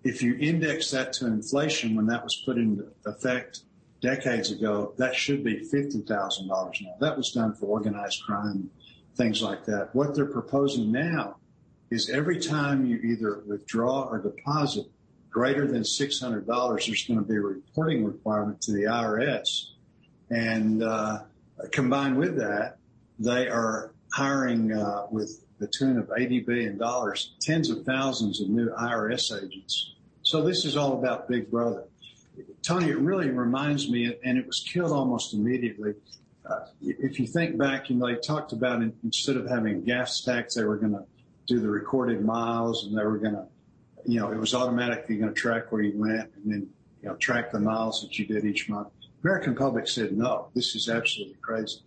If 0.02 0.22
you 0.22 0.36
index 0.40 0.90
that 0.90 1.12
to 1.14 1.26
inflation 1.26 1.94
when 1.94 2.06
that 2.06 2.24
was 2.24 2.42
put 2.44 2.58
into 2.58 2.88
effect 3.06 3.60
decades 4.00 4.50
ago, 4.50 4.94
that 4.98 5.14
should 5.14 5.44
be 5.44 5.60
$50,000 5.60 6.48
now. 6.48 6.94
That 6.98 7.16
was 7.16 7.30
done 7.30 7.54
for 7.54 7.66
organized 7.66 8.24
crime, 8.24 8.68
things 9.14 9.40
like 9.40 9.64
that. 9.66 9.94
What 9.94 10.16
they're 10.16 10.26
proposing 10.26 10.90
now 10.90 11.36
is 11.90 12.10
every 12.10 12.40
time 12.40 12.84
you 12.84 12.96
either 12.96 13.42
withdraw 13.46 14.08
or 14.08 14.18
deposit 14.18 14.86
greater 15.32 15.66
than 15.66 15.82
$600, 15.82 16.86
there's 16.86 17.04
going 17.06 17.18
to 17.18 17.26
be 17.26 17.36
a 17.36 17.40
reporting 17.40 18.04
requirement 18.04 18.60
to 18.62 18.72
the 18.72 18.82
IRS. 18.82 19.70
And 20.30 20.82
uh, 20.82 21.20
combined 21.72 22.16
with 22.16 22.36
that, 22.36 22.76
they 23.18 23.48
are 23.48 23.92
hiring 24.12 24.72
uh, 24.72 25.06
with 25.10 25.44
the 25.58 25.66
tune 25.66 25.98
of 25.98 26.08
$80 26.08 26.46
billion, 26.46 26.80
tens 27.40 27.70
of 27.70 27.84
thousands 27.84 28.40
of 28.40 28.48
new 28.48 28.68
IRS 28.70 29.42
agents. 29.42 29.94
So 30.22 30.42
this 30.42 30.64
is 30.64 30.76
all 30.76 30.98
about 30.98 31.28
Big 31.28 31.50
Brother. 31.50 31.84
Tony, 32.62 32.90
it 32.90 32.98
really 32.98 33.30
reminds 33.30 33.90
me, 33.90 34.16
and 34.24 34.38
it 34.38 34.46
was 34.46 34.60
killed 34.60 34.92
almost 34.92 35.34
immediately. 35.34 35.94
Uh, 36.44 36.66
if 36.80 37.18
you 37.18 37.26
think 37.26 37.56
back, 37.56 37.90
you 37.90 37.96
know, 37.96 38.06
they 38.06 38.16
talked 38.16 38.52
about 38.52 38.82
instead 39.04 39.36
of 39.36 39.48
having 39.48 39.84
gas 39.84 40.16
stacks, 40.16 40.54
they 40.54 40.64
were 40.64 40.76
going 40.76 40.92
to 40.92 41.04
do 41.46 41.60
the 41.60 41.68
recorded 41.68 42.24
miles 42.24 42.86
and 42.86 42.96
they 42.96 43.04
were 43.04 43.18
going 43.18 43.34
to, 43.34 43.46
you 44.04 44.20
know, 44.20 44.30
it 44.32 44.38
was 44.38 44.54
automatically 44.54 45.16
going 45.16 45.32
to 45.32 45.40
track 45.40 45.70
where 45.70 45.82
you 45.82 45.98
went 45.98 46.30
and 46.36 46.52
then, 46.52 46.68
you 47.02 47.08
know, 47.08 47.16
track 47.16 47.52
the 47.52 47.60
miles 47.60 48.02
that 48.02 48.18
you 48.18 48.26
did 48.26 48.44
each 48.44 48.68
month. 48.68 48.88
American 49.22 49.54
public 49.54 49.86
said, 49.86 50.12
no, 50.12 50.48
this 50.54 50.74
is 50.74 50.88
absolutely 50.88 51.36
crazy. 51.40 51.80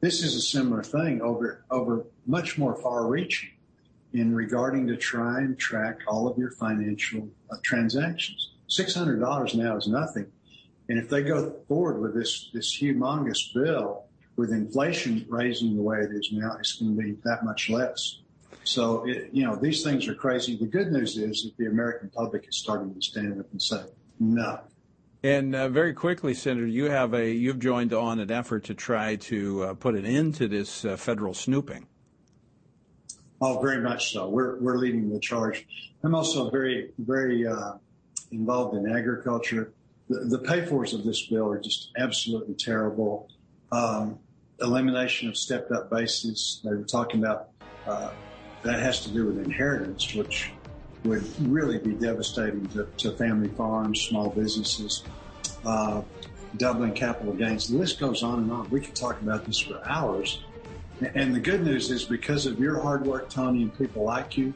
This 0.00 0.22
is 0.22 0.34
a 0.34 0.40
similar 0.40 0.82
thing 0.82 1.22
over, 1.22 1.64
over 1.70 2.04
much 2.26 2.58
more 2.58 2.74
far 2.74 3.06
reaching 3.06 3.50
in 4.12 4.34
regarding 4.34 4.86
to 4.88 4.96
try 4.96 5.38
and 5.38 5.58
track 5.58 6.00
all 6.06 6.28
of 6.28 6.36
your 6.36 6.50
financial 6.50 7.28
uh, 7.50 7.56
transactions. 7.62 8.52
$600 8.68 9.54
now 9.54 9.76
is 9.76 9.86
nothing. 9.86 10.26
And 10.88 10.98
if 10.98 11.08
they 11.08 11.22
go 11.22 11.54
forward 11.68 12.00
with 12.00 12.14
this, 12.14 12.50
this 12.52 12.76
humongous 12.76 13.54
bill 13.54 14.04
with 14.36 14.50
inflation 14.50 15.24
raising 15.28 15.76
the 15.76 15.82
way 15.82 15.98
it 16.00 16.10
is 16.10 16.30
now, 16.32 16.56
it's 16.58 16.74
going 16.74 16.96
to 16.96 17.02
be 17.02 17.12
that 17.24 17.44
much 17.44 17.70
less. 17.70 18.18
So, 18.64 19.08
it, 19.08 19.30
you 19.32 19.44
know, 19.44 19.56
these 19.56 19.82
things 19.82 20.06
are 20.08 20.14
crazy. 20.14 20.56
The 20.56 20.66
good 20.66 20.92
news 20.92 21.16
is 21.16 21.42
that 21.42 21.56
the 21.58 21.66
American 21.70 22.10
public 22.10 22.46
is 22.48 22.56
starting 22.56 22.94
to 22.94 23.00
stand 23.02 23.40
up 23.40 23.46
and 23.50 23.60
say, 23.60 23.82
no. 24.20 24.60
And 25.24 25.54
uh, 25.54 25.68
very 25.68 25.94
quickly, 25.94 26.34
Senator, 26.34 26.66
you 26.66 26.90
have 26.90 27.14
a 27.14 27.30
you've 27.30 27.60
joined 27.60 27.92
on 27.92 28.18
an 28.18 28.30
effort 28.30 28.64
to 28.64 28.74
try 28.74 29.16
to 29.16 29.62
uh, 29.62 29.74
put 29.74 29.94
an 29.94 30.04
end 30.04 30.34
to 30.36 30.48
this 30.48 30.84
uh, 30.84 30.96
federal 30.96 31.32
snooping. 31.32 31.86
Oh, 33.40 33.60
very 33.60 33.80
much 33.80 34.12
so. 34.12 34.28
We're 34.28 34.58
we're 34.58 34.78
leading 34.78 35.12
the 35.12 35.20
charge. 35.20 35.66
I'm 36.02 36.14
also 36.16 36.50
very 36.50 36.90
very 36.98 37.46
uh, 37.46 37.74
involved 38.32 38.76
in 38.76 38.90
agriculture. 38.90 39.72
The, 40.08 40.24
the 40.24 40.38
pay-fors 40.40 40.92
of 40.92 41.04
this 41.04 41.24
bill 41.28 41.48
are 41.48 41.60
just 41.60 41.92
absolutely 41.96 42.54
terrible. 42.54 43.28
Um, 43.70 44.18
elimination 44.60 45.28
of 45.28 45.36
stepped-up 45.36 45.88
basis. 45.88 46.60
They 46.64 46.70
were 46.70 46.82
talking 46.82 47.20
about 47.22 47.50
uh, 47.86 48.10
that 48.62 48.80
has 48.80 49.00
to 49.04 49.10
do 49.10 49.26
with 49.26 49.38
inheritance, 49.38 50.14
which 50.14 50.50
would 51.04 51.24
really 51.48 51.78
be 51.78 51.92
devastating 51.92 52.66
to, 52.68 52.86
to 52.96 53.12
family 53.16 53.48
farms, 53.48 54.00
small 54.00 54.30
businesses, 54.30 55.02
uh, 55.64 56.02
doubling 56.56 56.92
capital 56.92 57.32
gains. 57.32 57.68
The 57.68 57.78
list 57.78 57.98
goes 57.98 58.22
on 58.22 58.40
and 58.40 58.52
on. 58.52 58.70
We 58.70 58.80
could 58.80 58.94
talk 58.94 59.20
about 59.20 59.44
this 59.44 59.58
for 59.58 59.80
hours. 59.84 60.42
And 61.14 61.34
the 61.34 61.40
good 61.40 61.64
news 61.64 61.90
is 61.90 62.04
because 62.04 62.46
of 62.46 62.60
your 62.60 62.80
hard 62.80 63.04
work, 63.04 63.28
Tony, 63.28 63.62
and 63.62 63.76
people 63.76 64.04
like 64.04 64.36
you, 64.36 64.54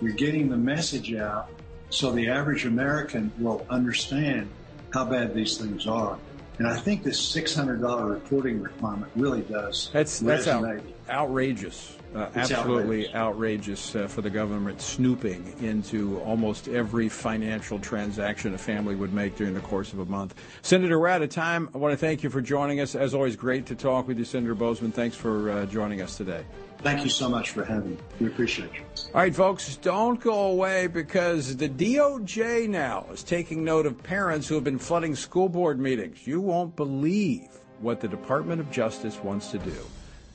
you're 0.00 0.12
getting 0.12 0.50
the 0.50 0.56
message 0.56 1.14
out 1.14 1.48
so 1.88 2.10
the 2.12 2.28
average 2.28 2.66
American 2.66 3.32
will 3.38 3.64
understand 3.70 4.50
how 4.92 5.04
bad 5.04 5.34
these 5.34 5.56
things 5.56 5.86
are. 5.86 6.18
And 6.58 6.66
I 6.66 6.76
think 6.76 7.02
this 7.02 7.20
$600 7.34 8.10
reporting 8.10 8.60
requirement 8.60 9.12
really 9.14 9.42
does. 9.42 9.90
That's, 9.92 10.20
that's 10.20 10.46
out, 10.46 10.80
outrageous. 11.08 11.95
Uh, 12.16 12.30
absolutely 12.34 13.14
outrageous, 13.14 13.94
outrageous 13.94 13.96
uh, 13.96 14.08
for 14.08 14.22
the 14.22 14.30
government 14.30 14.80
snooping 14.80 15.54
into 15.60 16.18
almost 16.20 16.66
every 16.66 17.10
financial 17.10 17.78
transaction 17.78 18.54
a 18.54 18.58
family 18.58 18.94
would 18.94 19.12
make 19.12 19.36
during 19.36 19.52
the 19.52 19.60
course 19.60 19.92
of 19.92 19.98
a 19.98 20.04
month. 20.06 20.34
Senator, 20.62 20.98
we're 20.98 21.08
out 21.08 21.20
of 21.20 21.28
time. 21.28 21.68
I 21.74 21.78
want 21.78 21.92
to 21.92 21.98
thank 21.98 22.22
you 22.22 22.30
for 22.30 22.40
joining 22.40 22.80
us. 22.80 22.94
As 22.94 23.12
always, 23.12 23.36
great 23.36 23.66
to 23.66 23.74
talk 23.74 24.08
with 24.08 24.18
you, 24.18 24.24
Senator 24.24 24.54
Boozman. 24.54 24.94
Thanks 24.94 25.14
for 25.14 25.50
uh, 25.50 25.66
joining 25.66 26.00
us 26.00 26.16
today. 26.16 26.42
Thank 26.78 27.04
you 27.04 27.10
so 27.10 27.28
much 27.28 27.50
for 27.50 27.64
having 27.64 27.90
me. 27.90 27.98
We 28.18 28.28
appreciate 28.28 28.72
you. 28.72 28.80
All 29.14 29.20
right, 29.20 29.34
folks, 29.34 29.76
don't 29.76 30.18
go 30.18 30.46
away 30.46 30.86
because 30.86 31.54
the 31.56 31.68
DOJ 31.68 32.66
now 32.66 33.04
is 33.12 33.22
taking 33.22 33.62
note 33.62 33.84
of 33.84 34.02
parents 34.02 34.48
who 34.48 34.54
have 34.54 34.64
been 34.64 34.78
flooding 34.78 35.14
school 35.14 35.50
board 35.50 35.78
meetings. 35.78 36.26
You 36.26 36.40
won't 36.40 36.76
believe 36.76 37.48
what 37.80 38.00
the 38.00 38.08
Department 38.08 38.62
of 38.62 38.70
Justice 38.70 39.22
wants 39.22 39.50
to 39.50 39.58
do. 39.58 39.76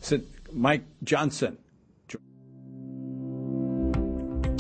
So, 0.02 0.20
Mike 0.52 0.84
Johnson 1.04 1.58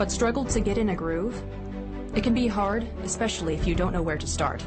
but 0.00 0.10
struggled 0.10 0.48
to 0.48 0.60
get 0.60 0.78
in 0.78 0.88
a 0.88 0.96
groove? 0.96 1.42
It 2.14 2.24
can 2.24 2.32
be 2.32 2.46
hard, 2.46 2.88
especially 3.04 3.52
if 3.52 3.66
you 3.66 3.74
don't 3.74 3.92
know 3.92 4.00
where 4.00 4.16
to 4.16 4.26
start, 4.26 4.66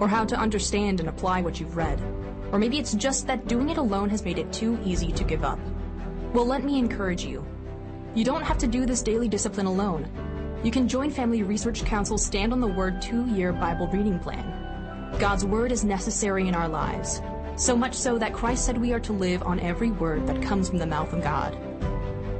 or 0.00 0.08
how 0.08 0.24
to 0.24 0.34
understand 0.34 0.98
and 0.98 1.08
apply 1.08 1.42
what 1.42 1.60
you've 1.60 1.76
read. 1.76 2.02
Or 2.50 2.58
maybe 2.58 2.80
it's 2.80 2.92
just 2.94 3.28
that 3.28 3.46
doing 3.46 3.70
it 3.70 3.76
alone 3.76 4.10
has 4.10 4.24
made 4.24 4.36
it 4.36 4.52
too 4.52 4.76
easy 4.84 5.12
to 5.12 5.22
give 5.22 5.44
up. 5.44 5.60
Well, 6.32 6.44
let 6.44 6.64
me 6.64 6.80
encourage 6.80 7.24
you. 7.24 7.46
You 8.16 8.24
don't 8.24 8.42
have 8.42 8.58
to 8.58 8.66
do 8.66 8.84
this 8.84 9.00
daily 9.00 9.28
discipline 9.28 9.66
alone. 9.66 10.10
You 10.64 10.72
can 10.72 10.88
join 10.88 11.12
Family 11.12 11.44
Research 11.44 11.84
Council's 11.84 12.26
Stand 12.26 12.52
on 12.52 12.60
the 12.60 12.66
Word 12.66 13.00
two-year 13.00 13.52
Bible 13.52 13.86
reading 13.86 14.18
plan. 14.18 15.14
God's 15.20 15.44
Word 15.44 15.70
is 15.70 15.84
necessary 15.84 16.48
in 16.48 16.54
our 16.56 16.68
lives, 16.68 17.22
so 17.54 17.76
much 17.76 17.94
so 17.94 18.18
that 18.18 18.34
Christ 18.34 18.66
said 18.66 18.78
we 18.78 18.92
are 18.92 18.98
to 18.98 19.12
live 19.12 19.44
on 19.44 19.60
every 19.60 19.92
word 19.92 20.26
that 20.26 20.42
comes 20.42 20.68
from 20.68 20.78
the 20.78 20.86
mouth 20.86 21.12
of 21.12 21.22
God. 21.22 21.56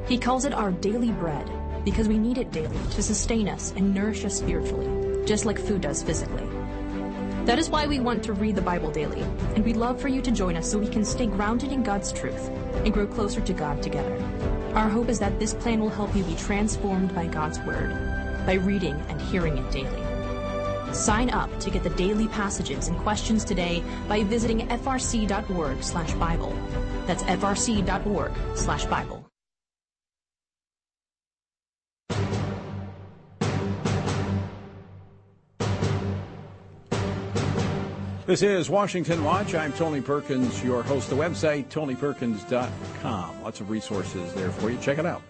He 0.09 0.19
calls 0.19 0.45
it 0.45 0.53
our 0.53 0.73
daily 0.73 1.13
bread 1.13 1.49
because 1.85 2.09
we 2.09 2.19
need 2.19 2.39
it 2.39 2.51
daily 2.51 2.77
to 2.91 3.03
sustain 3.03 3.49
us 3.49 3.73
and 3.77 3.95
nourish 3.95 4.25
us 4.25 4.39
spiritually, 4.39 5.27
just 5.27 5.45
like 5.45 5.59
food 5.59 5.83
does 5.83 6.03
physically. 6.03 6.47
That 7.45 7.59
is 7.59 7.69
why 7.69 7.87
we 7.87 8.01
want 8.01 8.23
to 8.25 8.33
read 8.33 8.57
the 8.57 8.63
Bible 8.63 8.91
daily, 8.91 9.21
and 9.55 9.65
we'd 9.65 9.77
love 9.77 10.01
for 10.01 10.09
you 10.09 10.23
to 10.23 10.31
join 10.31 10.57
us 10.57 10.71
so 10.71 10.79
we 10.79 10.89
can 10.89 11.05
stay 11.05 11.27
grounded 11.27 11.73
in 11.73 11.83
God's 11.83 12.11
truth 12.11 12.49
and 12.85 12.93
grow 12.93 13.07
closer 13.07 13.41
to 13.43 13.53
God 13.53 13.83
together. 13.83 14.17
Our 14.75 14.89
hope 14.89 15.09
is 15.09 15.19
that 15.19 15.39
this 15.39 15.55
plan 15.55 15.81
will 15.81 15.91
help 15.91 16.17
you 16.17 16.25
be 16.25 16.37
transformed 16.37 17.15
by 17.15 17.27
God's 17.27 17.59
Word 17.61 17.91
by 18.47 18.55
reading 18.55 18.95
and 19.09 19.21
hearing 19.21 19.59
it 19.59 19.71
daily. 19.71 20.95
Sign 20.95 21.31
up 21.31 21.59
to 21.61 21.71
get 21.71 21.83
the 21.83 21.91
daily 21.91 22.29
passages 22.29 22.89
and 22.89 22.97
questions 22.99 23.45
today 23.45 23.83
by 24.09 24.25
visiting 24.25 24.67
frc.org/bible. 24.69 26.57
That's 27.07 27.23
frc.org/bible. 27.25 29.24
This 38.27 38.41
is 38.41 38.71
Washington 38.71 39.23
Watch. 39.23 39.55
I'm 39.55 39.75
Tony 39.75 40.01
Perkins, 40.01 40.65
your 40.65 40.83
host. 40.83 41.11
The 41.11 41.15
website, 41.15 41.67
tonyperkins.com. 41.67 43.43
Lots 43.43 43.61
of 43.61 43.69
resources 43.69 44.33
there 44.33 44.51
for 44.51 44.71
you. 44.71 44.79
Check 44.79 44.97
it 44.97 45.05
out. 45.05 45.21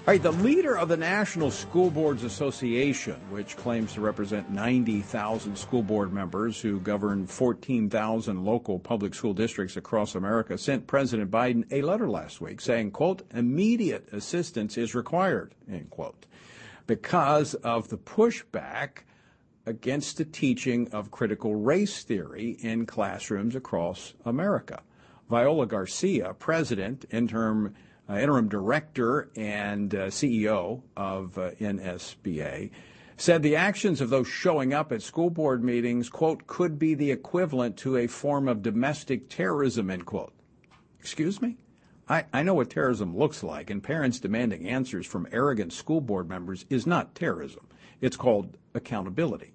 All 0.00 0.04
right, 0.06 0.22
the 0.22 0.30
leader 0.30 0.76
of 0.76 0.88
the 0.88 0.98
National 0.98 1.50
School 1.50 1.90
Boards 1.90 2.22
Association, 2.22 3.14
which 3.30 3.56
claims 3.56 3.94
to 3.94 4.02
represent 4.02 4.50
90,000 4.50 5.56
school 5.56 5.82
board 5.82 6.12
members 6.12 6.60
who 6.60 6.78
govern 6.80 7.26
14,000 7.26 8.44
local 8.44 8.78
public 8.78 9.14
school 9.14 9.32
districts 9.32 9.78
across 9.78 10.14
America, 10.14 10.58
sent 10.58 10.86
President 10.86 11.30
Biden 11.30 11.64
a 11.70 11.80
letter 11.80 12.10
last 12.10 12.38
week 12.38 12.60
saying, 12.60 12.90
quote, 12.90 13.22
immediate 13.32 14.12
assistance 14.12 14.76
is 14.76 14.94
required, 14.94 15.54
end 15.72 15.88
quote, 15.88 16.26
because 16.86 17.54
of 17.54 17.88
the 17.88 17.96
pushback 17.96 19.04
against 19.70 20.18
the 20.18 20.24
teaching 20.26 20.88
of 20.92 21.10
critical 21.10 21.54
race 21.54 22.02
theory 22.02 22.58
in 22.60 22.84
classrooms 22.84 23.56
across 23.56 24.12
America. 24.26 24.82
Viola 25.30 25.66
Garcia, 25.66 26.34
president, 26.34 27.06
interim, 27.10 27.74
uh, 28.08 28.16
interim 28.16 28.48
director, 28.48 29.30
and 29.36 29.94
uh, 29.94 30.06
CEO 30.06 30.82
of 30.96 31.38
uh, 31.38 31.52
NSBA, 31.52 32.70
said 33.16 33.42
the 33.42 33.54
actions 33.54 34.00
of 34.00 34.10
those 34.10 34.26
showing 34.26 34.74
up 34.74 34.90
at 34.92 35.02
school 35.02 35.30
board 35.30 35.62
meetings, 35.62 36.08
quote, 36.08 36.46
could 36.46 36.78
be 36.78 36.94
the 36.94 37.10
equivalent 37.10 37.76
to 37.76 37.96
a 37.96 38.06
form 38.06 38.48
of 38.48 38.62
domestic 38.62 39.28
terrorism, 39.28 39.88
end 39.90 40.04
quote. 40.04 40.32
Excuse 40.98 41.40
me? 41.40 41.56
I, 42.08 42.24
I 42.32 42.42
know 42.42 42.54
what 42.54 42.70
terrorism 42.70 43.16
looks 43.16 43.44
like, 43.44 43.70
and 43.70 43.80
parents 43.80 44.18
demanding 44.18 44.66
answers 44.68 45.06
from 45.06 45.28
arrogant 45.30 45.72
school 45.72 46.00
board 46.00 46.28
members 46.28 46.66
is 46.68 46.86
not 46.86 47.14
terrorism. 47.14 47.68
It's 48.00 48.16
called 48.16 48.56
accountability. 48.74 49.52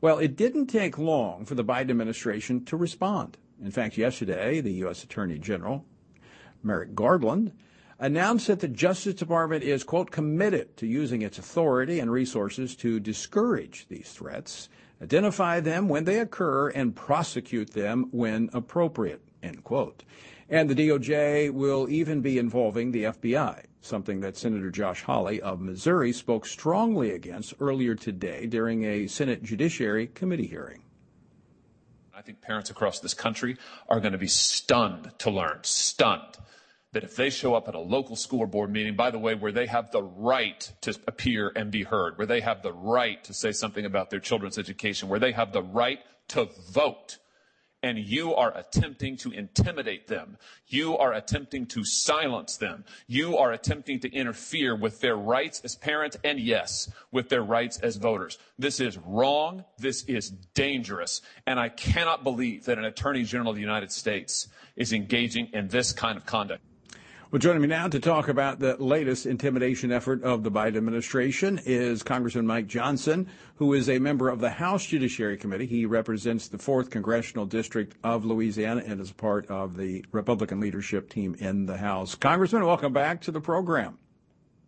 Well, 0.00 0.18
it 0.18 0.36
didn't 0.36 0.66
take 0.66 0.96
long 0.96 1.44
for 1.44 1.54
the 1.54 1.64
Biden 1.64 1.90
administration 1.90 2.64
to 2.66 2.76
respond. 2.76 3.36
In 3.62 3.70
fact, 3.70 3.98
yesterday, 3.98 4.62
the 4.62 4.72
U.S. 4.84 5.04
Attorney 5.04 5.38
General, 5.38 5.84
Merrick 6.62 6.94
Garland, 6.94 7.52
announced 7.98 8.46
that 8.46 8.60
the 8.60 8.68
Justice 8.68 9.14
Department 9.14 9.62
is, 9.62 9.84
quote, 9.84 10.10
committed 10.10 10.74
to 10.78 10.86
using 10.86 11.20
its 11.20 11.38
authority 11.38 12.00
and 12.00 12.10
resources 12.10 12.74
to 12.76 12.98
discourage 12.98 13.86
these 13.88 14.10
threats, 14.10 14.70
identify 15.02 15.60
them 15.60 15.86
when 15.86 16.04
they 16.04 16.18
occur, 16.18 16.70
and 16.70 16.96
prosecute 16.96 17.72
them 17.72 18.08
when 18.10 18.48
appropriate, 18.54 19.20
end 19.42 19.62
quote. 19.64 20.02
And 20.50 20.68
the 20.68 20.74
DOJ 20.74 21.52
will 21.52 21.88
even 21.88 22.20
be 22.20 22.36
involving 22.36 22.90
the 22.90 23.04
FBI 23.04 23.64
something 23.80 24.20
that 24.20 24.36
Senator 24.36 24.70
Josh 24.70 25.02
Hawley 25.02 25.40
of 25.40 25.60
Missouri 25.60 26.12
spoke 26.12 26.46
strongly 26.46 27.12
against 27.12 27.54
earlier 27.60 27.94
today 27.94 28.46
during 28.46 28.84
a 28.84 29.06
Senate 29.06 29.42
Judiciary 29.42 30.08
Committee 30.08 30.46
hearing. 30.46 30.82
I 32.14 32.22
think 32.22 32.42
parents 32.42 32.68
across 32.68 33.00
this 33.00 33.14
country 33.14 33.56
are 33.88 34.00
going 34.00 34.12
to 34.12 34.18
be 34.18 34.28
stunned 34.28 35.10
to 35.20 35.30
learn, 35.30 35.60
stunned, 35.62 36.36
that 36.92 37.04
if 37.04 37.16
they 37.16 37.30
show 37.30 37.54
up 37.54 37.68
at 37.68 37.74
a 37.74 37.80
local 37.80 38.16
school 38.16 38.46
board 38.46 38.70
meeting, 38.70 38.96
by 38.96 39.10
the 39.10 39.18
way, 39.18 39.34
where 39.34 39.52
they 39.52 39.66
have 39.66 39.90
the 39.90 40.02
right 40.02 40.70
to 40.82 40.98
appear 41.06 41.50
and 41.56 41.70
be 41.70 41.84
heard, 41.84 42.18
where 42.18 42.26
they 42.26 42.40
have 42.40 42.62
the 42.62 42.72
right 42.72 43.22
to 43.24 43.32
say 43.32 43.52
something 43.52 43.86
about 43.86 44.10
their 44.10 44.20
children's 44.20 44.58
education, 44.58 45.08
where 45.08 45.20
they 45.20 45.32
have 45.32 45.52
the 45.52 45.62
right 45.62 46.00
to 46.28 46.50
vote, 46.70 47.16
and 47.82 47.98
you 47.98 48.34
are 48.34 48.56
attempting 48.56 49.16
to 49.18 49.30
intimidate 49.30 50.06
them. 50.06 50.36
You 50.66 50.98
are 50.98 51.14
attempting 51.14 51.66
to 51.66 51.84
silence 51.84 52.56
them. 52.56 52.84
You 53.06 53.38
are 53.38 53.52
attempting 53.52 54.00
to 54.00 54.12
interfere 54.12 54.76
with 54.76 55.00
their 55.00 55.16
rights 55.16 55.60
as 55.64 55.76
parents 55.76 56.16
and 56.22 56.38
yes, 56.38 56.90
with 57.10 57.28
their 57.28 57.42
rights 57.42 57.78
as 57.78 57.96
voters. 57.96 58.38
This 58.58 58.80
is 58.80 58.98
wrong. 58.98 59.64
This 59.78 60.04
is 60.04 60.30
dangerous. 60.54 61.22
And 61.46 61.58
I 61.58 61.70
cannot 61.70 62.22
believe 62.22 62.66
that 62.66 62.78
an 62.78 62.84
attorney 62.84 63.24
general 63.24 63.50
of 63.50 63.56
the 63.56 63.62
United 63.62 63.92
States 63.92 64.48
is 64.76 64.92
engaging 64.92 65.48
in 65.52 65.68
this 65.68 65.92
kind 65.92 66.18
of 66.18 66.26
conduct. 66.26 66.62
Well, 67.30 67.38
joining 67.38 67.62
me 67.62 67.68
now 67.68 67.86
to 67.86 68.00
talk 68.00 68.26
about 68.26 68.58
the 68.58 68.74
latest 68.82 69.24
intimidation 69.24 69.92
effort 69.92 70.24
of 70.24 70.42
the 70.42 70.50
Biden 70.50 70.76
administration 70.78 71.60
is 71.64 72.02
Congressman 72.02 72.44
Mike 72.44 72.66
Johnson, 72.66 73.28
who 73.54 73.72
is 73.72 73.88
a 73.88 74.00
member 74.00 74.28
of 74.28 74.40
the 74.40 74.50
House 74.50 74.84
Judiciary 74.84 75.36
Committee. 75.36 75.66
He 75.66 75.86
represents 75.86 76.48
the 76.48 76.58
4th 76.58 76.90
Congressional 76.90 77.46
District 77.46 77.96
of 78.02 78.24
Louisiana 78.24 78.82
and 78.84 79.00
is 79.00 79.12
part 79.12 79.46
of 79.46 79.76
the 79.76 80.04
Republican 80.10 80.58
leadership 80.58 81.08
team 81.08 81.36
in 81.38 81.66
the 81.66 81.76
House. 81.76 82.16
Congressman, 82.16 82.66
welcome 82.66 82.92
back 82.92 83.20
to 83.20 83.30
the 83.30 83.40
program. 83.40 83.96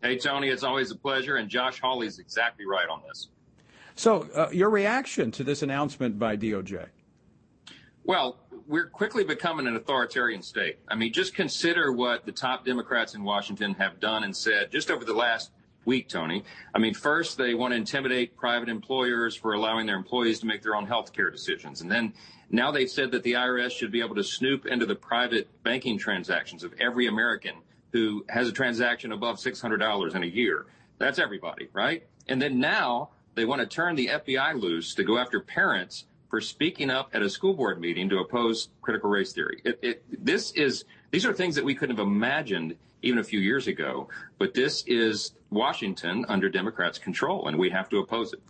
Hey, 0.00 0.16
Tony, 0.16 0.48
it's 0.48 0.62
always 0.62 0.92
a 0.92 0.96
pleasure, 0.96 1.38
and 1.38 1.48
Josh 1.48 1.80
Hawley 1.80 2.06
is 2.06 2.20
exactly 2.20 2.64
right 2.64 2.88
on 2.88 3.02
this. 3.08 3.26
So, 3.96 4.28
uh, 4.36 4.50
your 4.52 4.70
reaction 4.70 5.32
to 5.32 5.42
this 5.42 5.62
announcement 5.62 6.16
by 6.16 6.36
DOJ? 6.36 6.86
Well, 8.04 8.38
we're 8.66 8.88
quickly 8.88 9.24
becoming 9.24 9.66
an 9.66 9.76
authoritarian 9.76 10.42
state. 10.42 10.78
I 10.88 10.94
mean, 10.94 11.12
just 11.12 11.34
consider 11.34 11.92
what 11.92 12.26
the 12.26 12.32
top 12.32 12.64
Democrats 12.64 13.14
in 13.14 13.24
Washington 13.24 13.74
have 13.74 14.00
done 14.00 14.24
and 14.24 14.36
said 14.36 14.70
just 14.70 14.90
over 14.90 15.04
the 15.04 15.14
last 15.14 15.50
week, 15.84 16.08
Tony. 16.08 16.44
I 16.74 16.78
mean, 16.78 16.94
first, 16.94 17.38
they 17.38 17.54
want 17.54 17.72
to 17.72 17.76
intimidate 17.76 18.36
private 18.36 18.68
employers 18.68 19.34
for 19.34 19.54
allowing 19.54 19.86
their 19.86 19.96
employees 19.96 20.40
to 20.40 20.46
make 20.46 20.62
their 20.62 20.76
own 20.76 20.86
health 20.86 21.12
care 21.12 21.30
decisions. 21.30 21.80
And 21.80 21.90
then 21.90 22.14
now 22.50 22.70
they've 22.70 22.90
said 22.90 23.10
that 23.12 23.22
the 23.22 23.32
IRS 23.32 23.70
should 23.70 23.90
be 23.90 24.00
able 24.00 24.14
to 24.14 24.24
snoop 24.24 24.66
into 24.66 24.86
the 24.86 24.94
private 24.94 25.48
banking 25.62 25.98
transactions 25.98 26.64
of 26.64 26.72
every 26.80 27.06
American 27.06 27.56
who 27.92 28.24
has 28.28 28.48
a 28.48 28.52
transaction 28.52 29.12
above 29.12 29.36
$600 29.36 30.14
in 30.14 30.22
a 30.22 30.26
year. 30.26 30.66
That's 30.98 31.18
everybody, 31.18 31.68
right? 31.72 32.06
And 32.28 32.40
then 32.40 32.58
now 32.58 33.10
they 33.34 33.44
want 33.44 33.60
to 33.60 33.66
turn 33.66 33.96
the 33.96 34.08
FBI 34.08 34.60
loose 34.60 34.94
to 34.94 35.04
go 35.04 35.18
after 35.18 35.40
parents 35.40 36.04
for 36.32 36.40
speaking 36.40 36.88
up 36.88 37.10
at 37.12 37.20
a 37.20 37.28
school 37.28 37.52
board 37.52 37.78
meeting 37.78 38.08
to 38.08 38.18
oppose 38.18 38.70
critical 38.80 39.10
race 39.10 39.34
theory. 39.34 39.60
It, 39.66 39.78
it, 39.82 40.24
this 40.24 40.50
is 40.52 40.86
these 41.10 41.26
are 41.26 41.34
things 41.34 41.54
that 41.56 41.64
we 41.64 41.74
couldn't 41.74 41.98
have 41.98 42.06
imagined 42.06 42.74
even 43.02 43.18
a 43.18 43.22
few 43.22 43.38
years 43.38 43.66
ago. 43.66 44.08
But 44.38 44.54
this 44.54 44.82
is 44.86 45.34
Washington 45.50 46.24
under 46.30 46.48
Democrats' 46.48 46.96
control, 46.96 47.48
and 47.48 47.58
we 47.58 47.68
have 47.68 47.90
to 47.90 47.98
oppose 47.98 48.32
it. 48.32 48.40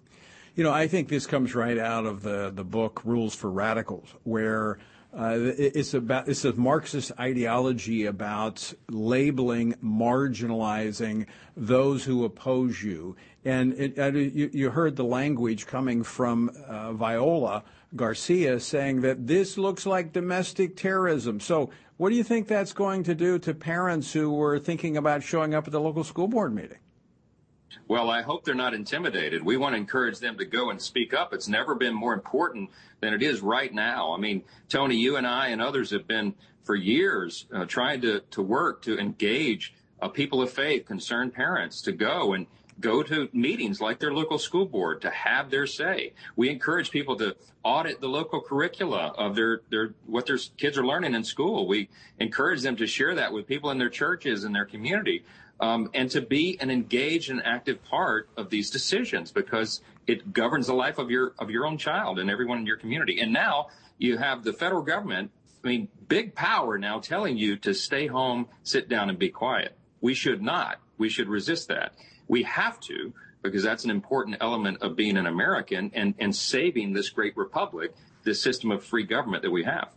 You 0.55 0.63
know, 0.63 0.71
I 0.71 0.87
think 0.87 1.09
this 1.09 1.27
comes 1.27 1.57
right 1.57 1.77
out 1.77 2.07
of 2.07 2.23
the, 2.23 2.53
the 2.55 2.63
book 2.63 3.01
Rules 3.05 3.35
for 3.35 3.51
Radicals, 3.51 4.15
where 4.23 4.79
it's 5.15 5.95
about 5.95 6.29
it's 6.29 6.45
a 6.45 6.53
Marxist 6.55 7.13
ideology 7.19 8.07
about 8.07 8.73
labeling, 8.89 9.75
marginalizing 9.83 11.27
those 11.57 12.05
who 12.05 12.25
oppose 12.25 12.83
you, 12.83 13.17
and 13.45 13.75
it, 13.75 13.99
uh, 13.99 14.07
you, 14.13 14.51
you, 14.53 14.71
heard 14.71 14.97
the 14.97 15.05
language 15.05 15.67
coming 15.67 16.03
from 16.03 16.51
uh, 16.67 16.93
Viola 16.93 17.63
Garcia 17.95 18.59
saying 18.59 19.03
that 19.03 19.27
this 19.27 19.59
looks 19.59 19.85
like 19.85 20.13
domestic 20.13 20.77
terrorism. 20.77 21.41
So, 21.41 21.71
what 21.99 22.09
do 22.09 22.17
you 22.17 22.25
think 22.25 22.49
that's 22.49 22.73
going 22.73 23.03
to 23.05 23.15
do 23.15 23.39
to 23.41 23.53
parents 23.53 24.13
who 24.13 24.33
were 24.33 24.59
thinking 24.59 24.97
about 24.97 25.23
showing 25.23 25.55
up 25.55 25.67
at 25.67 25.73
the 25.73 25.81
local 25.81 26.05
school 26.05 26.29
board 26.29 26.55
meeting? 26.55 26.79
Well, 27.89 28.11
I 28.11 28.23
hope 28.23 28.45
they're 28.45 28.55
not 28.55 28.75
intimidated. 28.75 29.43
We 29.43 29.57
want 29.57 29.75
to 29.75 29.79
encourage 29.79 30.19
them 30.19 30.39
to 30.39 30.45
go 30.45 30.71
and 30.71 30.81
speak 30.81 31.13
up. 31.15 31.33
It's 31.33 31.49
never 31.49 31.75
been 31.75 31.95
more 31.95 32.15
important 32.15 32.71
than 33.01 33.15
it 33.15 33.23
is 33.23 33.41
right 33.41 33.73
now. 33.73 34.13
I 34.13 34.19
mean, 34.19 34.43
Tony, 34.69 34.97
you 34.97 35.17
and 35.17 35.27
I 35.27 35.49
and 35.49 35.61
others 35.61 35.91
have 35.91 36.07
been 36.07 36.35
for 36.65 36.75
years 36.75 37.47
uh, 37.53 37.65
trying 37.65 38.01
to, 38.03 38.21
to 38.31 38.43
work 38.43 38.83
to 38.83 38.99
engage 38.99 39.75
uh, 40.01 40.09
people 40.09 40.43
of 40.43 40.51
faith, 40.51 40.87
concerned 40.87 41.35
parents 41.35 41.81
to 41.83 41.93
go 41.93 42.33
and 42.33 42.47
go 42.81 43.03
to 43.03 43.29
meetings 43.33 43.81
like 43.81 44.01
their 44.01 44.13
local 44.13 44.39
school 44.39 44.67
board 44.67 45.01
to 45.03 45.11
have 45.11 45.51
their 45.51 45.67
say. 45.67 46.13
We 46.37 46.51
encourage 46.51 46.91
people 46.91 47.17
to 47.17 47.37
audit 47.63 48.01
the 48.01 48.09
local 48.09 48.41
curricula 48.41 49.15
of 49.17 49.37
their, 49.37 49.61
their 49.71 49.95
what 50.07 50.27
their 50.27 50.39
kids 50.57 50.79
are 50.79 50.87
learning 50.87 51.15
in 51.15 51.25
school. 51.25 51.67
We 51.67 51.89
encourage 52.19 52.63
them 52.63 52.77
to 52.77 52.87
share 52.87 53.15
that 53.15 53.33
with 53.33 53.47
people 53.47 53.71
in 53.71 53.79
their 53.79 53.91
churches 53.91 54.45
and 54.45 54.55
their 54.55 54.65
community 54.65 55.25
um, 55.63 55.89
and 55.95 56.11
to 56.11 56.21
be 56.21 56.59
an 56.61 56.71
engaged 56.71 57.31
and 57.31 57.41
active 57.47 57.83
part 57.85 58.29
of 58.37 58.51
these 58.51 58.69
decisions 58.69 59.31
because 59.31 59.81
it 60.09 60.33
governs 60.33 60.67
the 60.67 60.75
life 60.75 60.99
of 60.99 61.09
your 61.09 61.35
of 61.39 61.51
your 61.51 61.65
own 61.65 61.79
child 61.79 62.19
and 62.19 62.29
everyone 62.29 62.59
in 62.59 62.67
your 62.67 62.77
community. 62.77 63.21
And 63.21 63.33
now 63.33 63.69
you 63.97 64.19
have 64.19 64.43
the 64.43 64.53
federal 64.53 64.83
government. 64.83 65.31
I 65.65 65.69
mean, 65.69 65.89
big 66.09 66.35
power 66.35 66.77
now 66.79 66.99
telling 66.99 67.39
you 67.39 67.57
to 67.59 67.73
stay 67.73 68.09
home, 68.09 68.49
sit 68.65 68.89
down, 68.89 69.09
and 69.09 69.19
be 69.19 69.29
quiet. 69.29 69.79
We 70.01 70.15
should 70.15 70.43
not. 70.43 70.81
We 70.99 71.09
should 71.09 71.29
resist 71.29 71.69
that. 71.69 71.95
We 72.27 72.43
have 72.43 72.81
to 72.81 73.15
because 73.43 73.63
that's 73.63 73.85
an 73.85 73.91
important 73.91 74.39
element 74.41 74.83
of 74.83 74.97
being 74.97 75.17
an 75.17 75.27
American 75.27 75.93
and, 75.95 76.15
and 76.19 76.35
saving 76.35 76.93
this 76.93 77.09
great 77.11 77.37
republic, 77.37 77.95
this 78.25 78.43
system 78.43 78.73
of 78.73 78.85
free 78.85 79.05
government 79.05 79.45
that 79.45 79.51
we 79.53 79.63
have. 79.63 79.91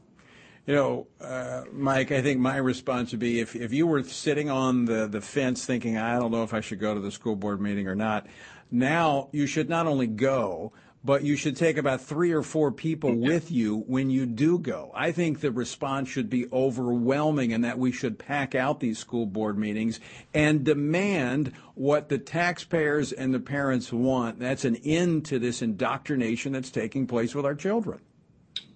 You 0.66 0.74
know, 0.74 1.08
uh, 1.22 1.66
Mike, 1.72 2.12
I 2.12 2.24
think 2.24 2.40
my 2.40 2.58
response 2.58 3.12
would 3.12 3.20
be 3.20 3.40
if, 3.40 3.56
if 3.56 3.72
you 3.72 3.86
were 3.86 4.02
sitting 4.04 4.50
on 4.50 4.86
the, 4.86 5.08
the 5.08 5.22
fence 5.22 5.64
thinking, 5.64 5.98
I 5.98 6.18
don't 6.18 6.32
know 6.32 6.44
if 6.44 6.56
I 6.56 6.62
should 6.62 6.80
go 6.80 6.96
to 6.96 7.00
the 7.00 7.12
school 7.12 7.36
board 7.36 7.62
meeting 7.62 7.88
or 7.88 7.94
not, 7.94 8.26
now 8.72 9.30
you 9.32 9.46
should 9.46 9.70
not 9.70 9.86
only 9.86 10.08
go, 10.08 10.74
but 11.04 11.24
you 11.24 11.36
should 11.36 11.56
take 11.56 11.78
about 11.78 12.02
three 12.02 12.32
or 12.32 12.42
four 12.42 12.72
people 12.72 13.16
with 13.16 13.52
you 13.52 13.84
when 13.86 14.10
you 14.10 14.26
do 14.26 14.58
go. 14.58 14.92
I 14.96 15.12
think 15.12 15.40
the 15.40 15.52
response 15.52 16.10
should 16.10 16.32
be 16.32 16.48
overwhelming 16.52 17.54
and 17.54 17.64
that 17.64 17.78
we 17.78 17.92
should 17.92 18.18
pack 18.18 18.56
out 18.56 18.80
these 18.80 18.98
school 18.98 19.28
board 19.28 19.60
meetings 19.60 20.00
and 20.34 20.64
demand 20.64 21.54
what 21.76 22.10
the 22.10 22.18
taxpayers 22.18 23.12
and 23.12 23.36
the 23.36 23.40
parents 23.40 23.94
want. 23.94 24.40
That's 24.40 24.66
an 24.66 24.78
end 24.78 25.26
to 25.26 25.38
this 25.38 25.62
indoctrination 25.62 26.54
that's 26.54 26.72
taking 26.72 27.06
place 27.06 27.36
with 27.36 27.46
our 27.46 27.54
children. 27.54 28.00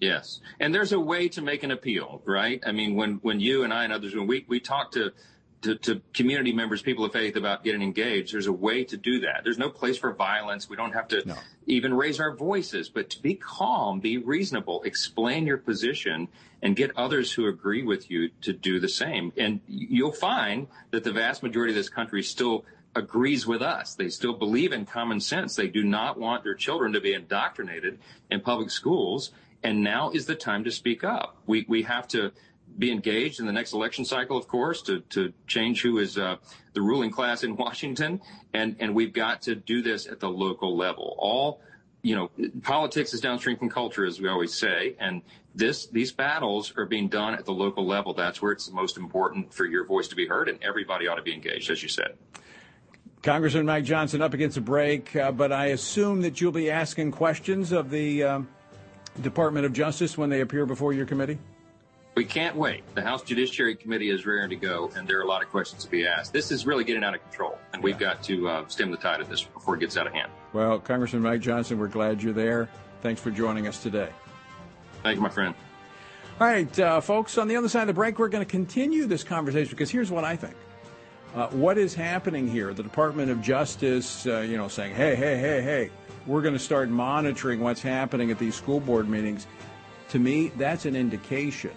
Yes. 0.00 0.40
And 0.58 0.74
there's 0.74 0.92
a 0.92 1.00
way 1.00 1.28
to 1.30 1.42
make 1.42 1.62
an 1.62 1.70
appeal, 1.70 2.22
right? 2.24 2.62
I 2.66 2.72
mean, 2.72 2.94
when, 2.94 3.14
when 3.22 3.40
you 3.40 3.64
and 3.64 3.72
I 3.72 3.84
and 3.84 3.92
others, 3.92 4.14
when 4.14 4.26
we, 4.26 4.44
we 4.48 4.60
talk 4.60 4.92
to, 4.92 5.12
to, 5.62 5.74
to, 5.76 6.00
community 6.14 6.52
members, 6.52 6.80
people 6.80 7.04
of 7.04 7.12
faith 7.12 7.36
about 7.36 7.64
getting 7.64 7.82
engaged, 7.82 8.32
there's 8.32 8.46
a 8.46 8.52
way 8.52 8.84
to 8.84 8.96
do 8.96 9.20
that. 9.20 9.42
There's 9.44 9.58
no 9.58 9.68
place 9.68 9.98
for 9.98 10.12
violence. 10.12 10.70
We 10.70 10.76
don't 10.76 10.92
have 10.92 11.08
to 11.08 11.26
no. 11.26 11.36
even 11.66 11.92
raise 11.92 12.18
our 12.18 12.34
voices, 12.34 12.88
but 12.88 13.10
to 13.10 13.20
be 13.20 13.34
calm, 13.34 14.00
be 14.00 14.16
reasonable, 14.18 14.82
explain 14.84 15.46
your 15.46 15.58
position 15.58 16.28
and 16.62 16.76
get 16.76 16.96
others 16.96 17.32
who 17.32 17.46
agree 17.46 17.82
with 17.82 18.10
you 18.10 18.30
to 18.42 18.52
do 18.52 18.80
the 18.80 18.88
same. 18.88 19.32
And 19.36 19.60
you'll 19.66 20.12
find 20.12 20.66
that 20.92 21.04
the 21.04 21.12
vast 21.12 21.42
majority 21.42 21.72
of 21.72 21.76
this 21.76 21.88
country 21.88 22.22
still 22.22 22.64
agrees 22.94 23.46
with 23.46 23.62
us. 23.62 23.94
They 23.94 24.08
still 24.08 24.34
believe 24.34 24.72
in 24.72 24.84
common 24.84 25.20
sense. 25.20 25.54
They 25.54 25.68
do 25.68 25.84
not 25.84 26.18
want 26.18 26.42
their 26.42 26.54
children 26.54 26.92
to 26.94 27.00
be 27.00 27.14
indoctrinated 27.14 27.98
in 28.30 28.40
public 28.40 28.70
schools 28.70 29.30
and 29.62 29.82
now 29.82 30.10
is 30.10 30.26
the 30.26 30.34
time 30.34 30.64
to 30.64 30.70
speak 30.70 31.04
up. 31.04 31.36
We, 31.46 31.66
we 31.68 31.82
have 31.82 32.08
to 32.08 32.32
be 32.78 32.90
engaged 32.90 33.40
in 33.40 33.46
the 33.46 33.52
next 33.52 33.72
election 33.72 34.04
cycle, 34.04 34.36
of 34.36 34.48
course, 34.48 34.82
to, 34.82 35.00
to 35.10 35.32
change 35.46 35.82
who 35.82 35.98
is 35.98 36.16
uh, 36.16 36.36
the 36.72 36.80
ruling 36.80 37.10
class 37.10 37.44
in 37.44 37.56
Washington. 37.56 38.20
And, 38.54 38.76
and 38.80 38.94
we've 38.94 39.12
got 39.12 39.42
to 39.42 39.54
do 39.54 39.82
this 39.82 40.06
at 40.06 40.20
the 40.20 40.30
local 40.30 40.76
level. 40.76 41.14
All, 41.18 41.60
you 42.02 42.16
know, 42.16 42.30
politics 42.62 43.12
is 43.12 43.20
downstream 43.20 43.58
from 43.58 43.68
culture, 43.68 44.06
as 44.06 44.20
we 44.20 44.28
always 44.28 44.54
say. 44.54 44.96
And 44.98 45.22
this, 45.54 45.86
these 45.86 46.12
battles 46.12 46.72
are 46.76 46.86
being 46.86 47.08
done 47.08 47.34
at 47.34 47.44
the 47.44 47.52
local 47.52 47.86
level. 47.86 48.14
That's 48.14 48.40
where 48.40 48.52
it's 48.52 48.70
most 48.70 48.96
important 48.96 49.52
for 49.52 49.66
your 49.66 49.84
voice 49.84 50.08
to 50.08 50.16
be 50.16 50.26
heard. 50.26 50.48
And 50.48 50.62
everybody 50.62 51.06
ought 51.06 51.16
to 51.16 51.22
be 51.22 51.34
engaged, 51.34 51.70
as 51.70 51.82
you 51.82 51.88
said. 51.88 52.16
Congressman 53.22 53.66
Mike 53.66 53.84
Johnson 53.84 54.22
up 54.22 54.32
against 54.32 54.56
a 54.56 54.62
break, 54.62 55.14
uh, 55.14 55.30
but 55.30 55.52
I 55.52 55.66
assume 55.66 56.22
that 56.22 56.40
you'll 56.40 56.52
be 56.52 56.70
asking 56.70 57.10
questions 57.10 57.70
of 57.72 57.90
the. 57.90 58.22
Uh 58.22 58.40
Department 59.20 59.66
of 59.66 59.72
Justice 59.72 60.16
when 60.16 60.30
they 60.30 60.40
appear 60.40 60.66
before 60.66 60.92
your 60.92 61.06
committee? 61.06 61.38
We 62.16 62.24
can't 62.24 62.56
wait. 62.56 62.82
The 62.94 63.02
House 63.02 63.22
Judiciary 63.22 63.76
Committee 63.76 64.10
is 64.10 64.26
raring 64.26 64.50
to 64.50 64.56
go, 64.56 64.90
and 64.96 65.06
there 65.06 65.18
are 65.18 65.22
a 65.22 65.26
lot 65.26 65.42
of 65.42 65.48
questions 65.48 65.84
to 65.84 65.90
be 65.90 66.06
asked. 66.06 66.32
This 66.32 66.50
is 66.50 66.66
really 66.66 66.84
getting 66.84 67.04
out 67.04 67.14
of 67.14 67.22
control, 67.22 67.56
and 67.72 67.82
we've 67.82 67.98
got 67.98 68.22
to 68.24 68.48
uh, 68.48 68.68
stem 68.68 68.90
the 68.90 68.96
tide 68.96 69.20
of 69.20 69.28
this 69.28 69.42
before 69.42 69.76
it 69.76 69.80
gets 69.80 69.96
out 69.96 70.06
of 70.06 70.12
hand. 70.12 70.30
Well, 70.52 70.80
Congressman 70.80 71.22
Mike 71.22 71.40
Johnson, 71.40 71.78
we're 71.78 71.88
glad 71.88 72.22
you're 72.22 72.32
there. 72.32 72.68
Thanks 73.00 73.20
for 73.20 73.30
joining 73.30 73.68
us 73.68 73.82
today. 73.82 74.08
Thank 75.02 75.16
you, 75.16 75.22
my 75.22 75.28
friend. 75.28 75.54
All 76.40 76.46
right, 76.46 76.78
uh, 76.80 77.00
folks, 77.00 77.38
on 77.38 77.48
the 77.48 77.56
other 77.56 77.68
side 77.68 77.82
of 77.82 77.88
the 77.88 77.94
break, 77.94 78.18
we're 78.18 78.28
going 78.28 78.44
to 78.44 78.50
continue 78.50 79.06
this 79.06 79.22
conversation 79.22 79.70
because 79.70 79.90
here's 79.90 80.10
what 80.10 80.24
I 80.24 80.36
think. 80.36 80.56
Uh, 81.34 81.46
what 81.48 81.78
is 81.78 81.94
happening 81.94 82.48
here? 82.48 82.74
The 82.74 82.82
Department 82.82 83.30
of 83.30 83.40
Justice, 83.40 84.26
uh, 84.26 84.40
you 84.40 84.56
know, 84.56 84.66
saying, 84.66 84.94
hey, 84.94 85.14
hey, 85.14 85.38
hey, 85.38 85.62
hey, 85.62 85.90
we're 86.30 86.42
going 86.42 86.54
to 86.54 86.60
start 86.60 86.88
monitoring 86.88 87.58
what's 87.58 87.82
happening 87.82 88.30
at 88.30 88.38
these 88.38 88.54
school 88.54 88.78
board 88.78 89.08
meetings. 89.08 89.48
To 90.10 90.20
me, 90.20 90.52
that's 90.56 90.86
an 90.86 90.94
indication 90.94 91.72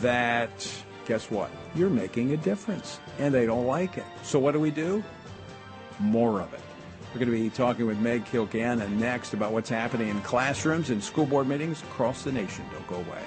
that, 0.00 0.68
guess 1.06 1.30
what? 1.30 1.50
You're 1.76 1.88
making 1.88 2.32
a 2.32 2.36
difference 2.36 2.98
and 3.20 3.32
they 3.32 3.46
don't 3.46 3.64
like 3.64 3.96
it. 3.96 4.04
So 4.24 4.40
what 4.40 4.52
do 4.52 4.60
we 4.60 4.72
do? 4.72 5.04
More 6.00 6.40
of 6.40 6.52
it. 6.52 6.60
We're 7.14 7.20
going 7.20 7.30
to 7.30 7.44
be 7.44 7.48
talking 7.48 7.86
with 7.86 8.00
Meg 8.00 8.24
Kilgannon 8.24 8.90
next 8.96 9.34
about 9.34 9.52
what's 9.52 9.70
happening 9.70 10.08
in 10.08 10.20
classrooms 10.22 10.90
and 10.90 11.02
school 11.02 11.24
board 11.24 11.46
meetings 11.46 11.80
across 11.82 12.24
the 12.24 12.32
nation. 12.32 12.64
Don't 12.72 12.86
go 12.88 12.96
away. 12.96 13.22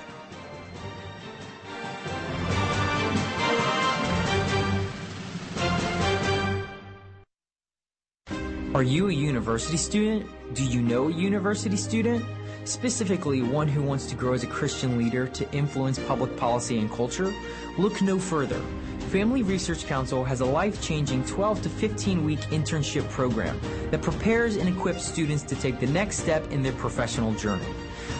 Are 8.79 8.91
you 8.97 9.09
a 9.09 9.11
university 9.11 9.75
student? 9.75 10.25
Do 10.55 10.63
you 10.63 10.81
know 10.81 11.09
a 11.09 11.11
university 11.11 11.75
student? 11.75 12.23
Specifically, 12.63 13.41
one 13.41 13.67
who 13.67 13.83
wants 13.83 14.05
to 14.05 14.15
grow 14.15 14.31
as 14.31 14.43
a 14.43 14.47
Christian 14.47 14.97
leader 14.97 15.27
to 15.27 15.51
influence 15.51 15.99
public 15.99 16.37
policy 16.37 16.79
and 16.79 16.89
culture? 16.89 17.33
Look 17.77 18.01
no 18.01 18.17
further. 18.17 18.61
Family 19.11 19.43
Research 19.43 19.85
Council 19.85 20.23
has 20.23 20.39
a 20.39 20.45
life-changing 20.45 21.25
12 21.25 21.61
to 21.63 21.69
15 21.69 22.23
week 22.23 22.39
internship 22.51 23.03
program 23.09 23.59
that 23.91 24.01
prepares 24.01 24.55
and 24.55 24.69
equips 24.69 25.03
students 25.03 25.43
to 25.43 25.55
take 25.55 25.81
the 25.81 25.87
next 25.87 26.19
step 26.19 26.49
in 26.49 26.63
their 26.63 26.71
professional 26.71 27.33
journey. 27.33 27.67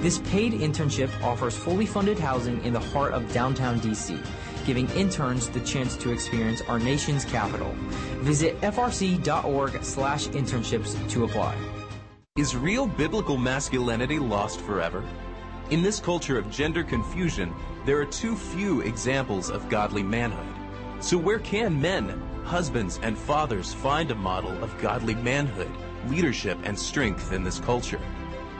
This 0.00 0.18
paid 0.30 0.54
internship 0.54 1.10
offers 1.22 1.54
fully 1.54 1.84
funded 1.84 2.18
housing 2.18 2.64
in 2.64 2.72
the 2.72 2.80
heart 2.80 3.12
of 3.12 3.30
downtown 3.34 3.78
DC, 3.80 4.18
giving 4.64 4.88
interns 4.92 5.50
the 5.50 5.60
chance 5.60 5.94
to 5.98 6.10
experience 6.10 6.62
our 6.68 6.78
nation's 6.78 7.26
capital. 7.26 7.74
Visit 8.20 8.58
frc.org/internships 8.62 11.10
to 11.10 11.24
apply. 11.24 11.54
Is 12.38 12.56
real 12.56 12.86
biblical 12.86 13.36
masculinity 13.36 14.18
lost 14.18 14.62
forever? 14.62 15.04
In 15.68 15.82
this 15.82 16.00
culture 16.00 16.38
of 16.38 16.50
gender 16.50 16.82
confusion, 16.82 17.52
there 17.84 18.00
are 18.00 18.06
too 18.06 18.36
few 18.36 18.80
examples 18.80 19.50
of 19.50 19.68
godly 19.68 20.02
manhood. 20.02 20.48
So 21.00 21.18
where 21.18 21.40
can 21.40 21.78
men, 21.78 22.18
husbands, 22.44 22.98
and 23.02 23.18
fathers 23.18 23.74
find 23.74 24.10
a 24.10 24.14
model 24.14 24.52
of 24.64 24.80
godly 24.80 25.16
manhood, 25.16 25.70
leadership, 26.08 26.56
and 26.64 26.78
strength 26.78 27.32
in 27.32 27.44
this 27.44 27.60
culture? 27.60 28.00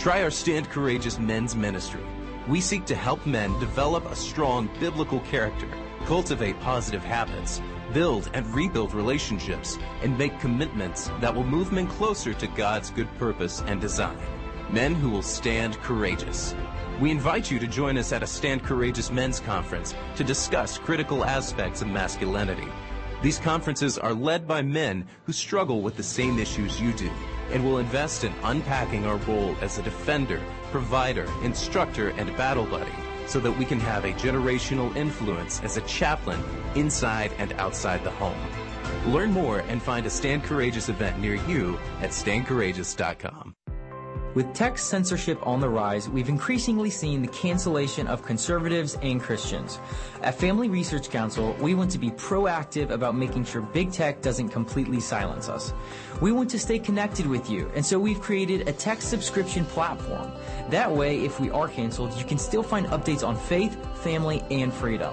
Try 0.00 0.22
our 0.22 0.30
Stand 0.30 0.70
Courageous 0.70 1.18
Men's 1.18 1.54
Ministry. 1.54 2.00
We 2.48 2.62
seek 2.62 2.86
to 2.86 2.94
help 2.94 3.26
men 3.26 3.52
develop 3.60 4.06
a 4.06 4.16
strong 4.16 4.70
biblical 4.80 5.20
character, 5.20 5.68
cultivate 6.06 6.58
positive 6.60 7.04
habits, 7.04 7.60
build 7.92 8.30
and 8.32 8.46
rebuild 8.54 8.94
relationships, 8.94 9.78
and 10.02 10.16
make 10.16 10.40
commitments 10.40 11.10
that 11.20 11.34
will 11.34 11.44
move 11.44 11.70
men 11.70 11.86
closer 11.86 12.32
to 12.32 12.46
God's 12.46 12.88
good 12.88 13.14
purpose 13.18 13.62
and 13.66 13.78
design. 13.78 14.16
Men 14.70 14.94
who 14.94 15.10
will 15.10 15.20
stand 15.20 15.76
courageous. 15.80 16.54
We 16.98 17.10
invite 17.10 17.50
you 17.50 17.58
to 17.58 17.66
join 17.66 17.98
us 17.98 18.10
at 18.10 18.22
a 18.22 18.26
Stand 18.26 18.64
Courageous 18.64 19.10
Men's 19.10 19.40
Conference 19.40 19.94
to 20.16 20.24
discuss 20.24 20.78
critical 20.78 21.26
aspects 21.26 21.82
of 21.82 21.88
masculinity. 21.88 22.68
These 23.22 23.38
conferences 23.38 23.98
are 23.98 24.14
led 24.14 24.48
by 24.48 24.62
men 24.62 25.06
who 25.26 25.34
struggle 25.34 25.82
with 25.82 25.98
the 25.98 26.02
same 26.02 26.38
issues 26.38 26.80
you 26.80 26.94
do 26.94 27.10
and 27.52 27.64
will 27.64 27.78
invest 27.78 28.24
in 28.24 28.32
unpacking 28.42 29.06
our 29.06 29.16
role 29.18 29.56
as 29.60 29.78
a 29.78 29.82
defender, 29.82 30.40
provider, 30.70 31.26
instructor, 31.42 32.10
and 32.10 32.36
battle 32.36 32.66
buddy 32.66 32.92
so 33.26 33.38
that 33.40 33.52
we 33.52 33.64
can 33.64 33.78
have 33.78 34.04
a 34.04 34.12
generational 34.14 34.94
influence 34.96 35.60
as 35.62 35.76
a 35.76 35.80
chaplain 35.82 36.42
inside 36.74 37.32
and 37.38 37.52
outside 37.54 38.02
the 38.02 38.10
home. 38.10 38.36
Learn 39.06 39.30
more 39.30 39.60
and 39.60 39.80
find 39.80 40.04
a 40.06 40.10
Stand 40.10 40.42
Courageous 40.44 40.88
event 40.88 41.18
near 41.18 41.34
you 41.34 41.78
at 42.00 42.10
standcourageous.com. 42.10 43.54
With 44.32 44.54
tech 44.54 44.78
censorship 44.78 45.44
on 45.44 45.58
the 45.58 45.68
rise, 45.68 46.08
we've 46.08 46.28
increasingly 46.28 46.88
seen 46.88 47.20
the 47.20 47.28
cancellation 47.28 48.06
of 48.06 48.24
conservatives 48.24 48.96
and 49.02 49.20
Christians. 49.20 49.80
At 50.22 50.36
Family 50.36 50.68
Research 50.68 51.10
Council, 51.10 51.56
we 51.60 51.74
want 51.74 51.90
to 51.90 51.98
be 51.98 52.10
proactive 52.10 52.90
about 52.90 53.16
making 53.16 53.44
sure 53.44 53.60
big 53.60 53.90
tech 53.90 54.22
doesn't 54.22 54.50
completely 54.50 55.00
silence 55.00 55.48
us. 55.48 55.74
We 56.20 56.30
want 56.30 56.48
to 56.50 56.60
stay 56.60 56.78
connected 56.78 57.26
with 57.26 57.50
you, 57.50 57.72
and 57.74 57.84
so 57.84 57.98
we've 57.98 58.20
created 58.20 58.68
a 58.68 58.72
tech 58.72 59.02
subscription 59.02 59.64
platform. 59.64 60.30
That 60.68 60.92
way, 60.92 61.24
if 61.24 61.40
we 61.40 61.50
are 61.50 61.66
canceled, 61.66 62.16
you 62.16 62.24
can 62.24 62.38
still 62.38 62.62
find 62.62 62.86
updates 62.86 63.26
on 63.26 63.34
faith, 63.34 63.76
family, 63.98 64.44
and 64.48 64.72
freedom. 64.72 65.12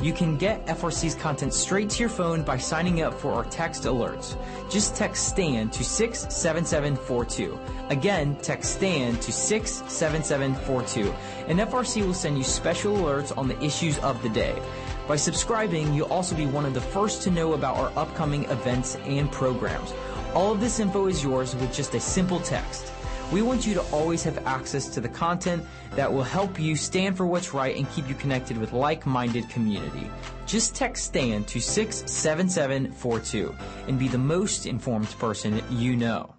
You 0.00 0.12
can 0.12 0.36
get 0.36 0.66
FRC's 0.66 1.14
content 1.14 1.54
straight 1.54 1.90
to 1.90 2.00
your 2.00 2.08
phone 2.08 2.42
by 2.42 2.58
signing 2.58 3.02
up 3.02 3.14
for 3.14 3.32
our 3.32 3.44
text 3.44 3.84
alerts. 3.84 4.36
Just 4.70 4.96
text 4.96 5.28
STAN 5.28 5.70
to 5.70 5.84
67742. 5.84 7.58
Again, 7.88 8.36
text 8.42 8.74
STAN 8.74 9.16
to 9.16 9.32
67742, 9.32 11.14
and 11.48 11.58
FRC 11.58 12.06
will 12.06 12.14
send 12.14 12.38
you 12.38 12.44
special 12.44 12.96
alerts 12.96 13.36
on 13.36 13.48
the 13.48 13.62
issues 13.62 13.98
of 13.98 14.22
the 14.22 14.28
day. 14.28 14.60
By 15.06 15.16
subscribing, 15.16 15.92
you'll 15.92 16.12
also 16.12 16.34
be 16.34 16.46
one 16.46 16.64
of 16.64 16.74
the 16.74 16.80
first 16.80 17.22
to 17.22 17.30
know 17.30 17.52
about 17.52 17.76
our 17.76 17.92
upcoming 17.96 18.44
events 18.44 18.96
and 19.04 19.30
programs. 19.30 19.92
All 20.34 20.52
of 20.52 20.60
this 20.60 20.80
info 20.80 21.06
is 21.06 21.22
yours 21.22 21.54
with 21.54 21.72
just 21.74 21.94
a 21.94 22.00
simple 22.00 22.40
text. 22.40 22.93
We 23.32 23.42
want 23.42 23.66
you 23.66 23.74
to 23.74 23.82
always 23.92 24.22
have 24.24 24.46
access 24.46 24.88
to 24.90 25.00
the 25.00 25.08
content 25.08 25.64
that 25.96 26.12
will 26.12 26.22
help 26.22 26.60
you 26.60 26.76
stand 26.76 27.16
for 27.16 27.26
what's 27.26 27.54
right 27.54 27.76
and 27.76 27.90
keep 27.90 28.08
you 28.08 28.14
connected 28.14 28.56
with 28.58 28.72
like-minded 28.72 29.48
community. 29.48 30.08
Just 30.46 30.74
text 30.74 31.06
STAND 31.06 31.48
to 31.48 31.60
67742 31.60 33.54
and 33.88 33.98
be 33.98 34.08
the 34.08 34.18
most 34.18 34.66
informed 34.66 35.10
person 35.18 35.62
you 35.70 35.96
know. 35.96 36.34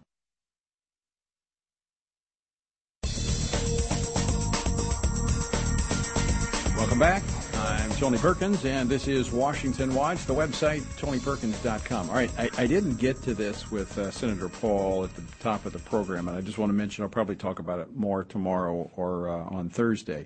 Welcome 6.77 6.99
back. 6.99 7.23
Tony 7.97 8.17
Perkins, 8.17 8.65
and 8.65 8.89
this 8.89 9.07
is 9.07 9.31
Washington 9.31 9.95
Watch, 9.95 10.25
the 10.25 10.33
website, 10.33 10.81
tonyperkins.com. 10.99 12.09
All 12.09 12.15
right, 12.15 12.29
I, 12.37 12.49
I 12.57 12.67
didn't 12.67 12.95
get 12.95 13.21
to 13.23 13.33
this 13.33 13.71
with 13.71 13.97
uh, 13.97 14.11
Senator 14.11 14.49
Paul 14.49 15.05
at 15.05 15.15
the 15.15 15.23
top 15.39 15.65
of 15.65 15.71
the 15.71 15.79
program, 15.79 16.27
and 16.27 16.35
I 16.35 16.41
just 16.41 16.57
want 16.57 16.71
to 16.71 16.73
mention 16.73 17.03
I'll 17.03 17.09
probably 17.09 17.37
talk 17.37 17.59
about 17.59 17.79
it 17.79 17.95
more 17.95 18.25
tomorrow 18.25 18.91
or 18.97 19.29
uh, 19.29 19.45
on 19.45 19.69
Thursday. 19.69 20.25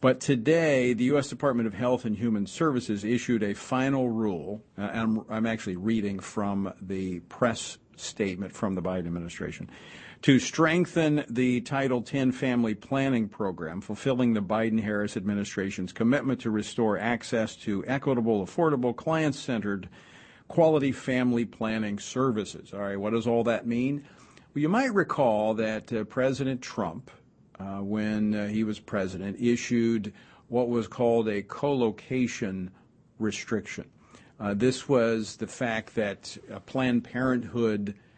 But 0.00 0.20
today, 0.20 0.92
the 0.92 1.04
U.S. 1.04 1.28
Department 1.28 1.66
of 1.66 1.74
Health 1.74 2.04
and 2.04 2.16
Human 2.16 2.46
Services 2.46 3.02
issued 3.02 3.42
a 3.42 3.54
final 3.54 4.08
rule, 4.08 4.62
uh, 4.78 4.82
and 4.82 5.00
I'm, 5.00 5.24
I'm 5.28 5.46
actually 5.46 5.76
reading 5.76 6.20
from 6.20 6.72
the 6.80 7.18
press 7.20 7.78
statement 7.96 8.52
from 8.52 8.76
the 8.76 8.82
Biden 8.82 9.06
administration 9.06 9.68
to 10.22 10.38
strengthen 10.38 11.24
the 11.28 11.60
Title 11.62 12.04
X 12.08 12.36
family 12.36 12.74
planning 12.74 13.28
program, 13.28 13.80
fulfilling 13.80 14.34
the 14.34 14.42
Biden 14.42 14.80
Harris 14.80 15.16
administration's 15.16 15.92
commitment 15.92 16.40
to 16.40 16.50
restore 16.50 16.96
access 16.96 17.56
to 17.56 17.84
equitable, 17.88 18.46
affordable, 18.46 18.94
client 18.94 19.34
centered, 19.34 19.88
quality 20.46 20.92
family 20.92 21.44
planning 21.44 21.98
services. 21.98 22.72
All 22.72 22.80
right, 22.80 22.98
what 22.98 23.12
does 23.12 23.26
all 23.26 23.42
that 23.44 23.66
mean? 23.66 24.04
Well, 24.54 24.62
you 24.62 24.68
might 24.68 24.94
recall 24.94 25.54
that 25.54 25.92
uh, 25.92 26.04
President 26.04 26.62
Trump, 26.62 27.10
uh, 27.58 27.78
when 27.78 28.34
uh, 28.34 28.46
he 28.46 28.62
was 28.62 28.78
president, 28.78 29.40
issued 29.40 30.12
what 30.48 30.68
was 30.68 30.86
called 30.86 31.28
a 31.28 31.42
co-location 31.42 32.70
restriction. 33.18 33.88
Uh, 34.38 34.54
this 34.54 34.88
was 34.88 35.36
the 35.36 35.46
fact 35.46 35.94
that 35.96 36.36
Planned 36.66 37.04
Parenthood 37.04 37.94
uh, 37.96 38.11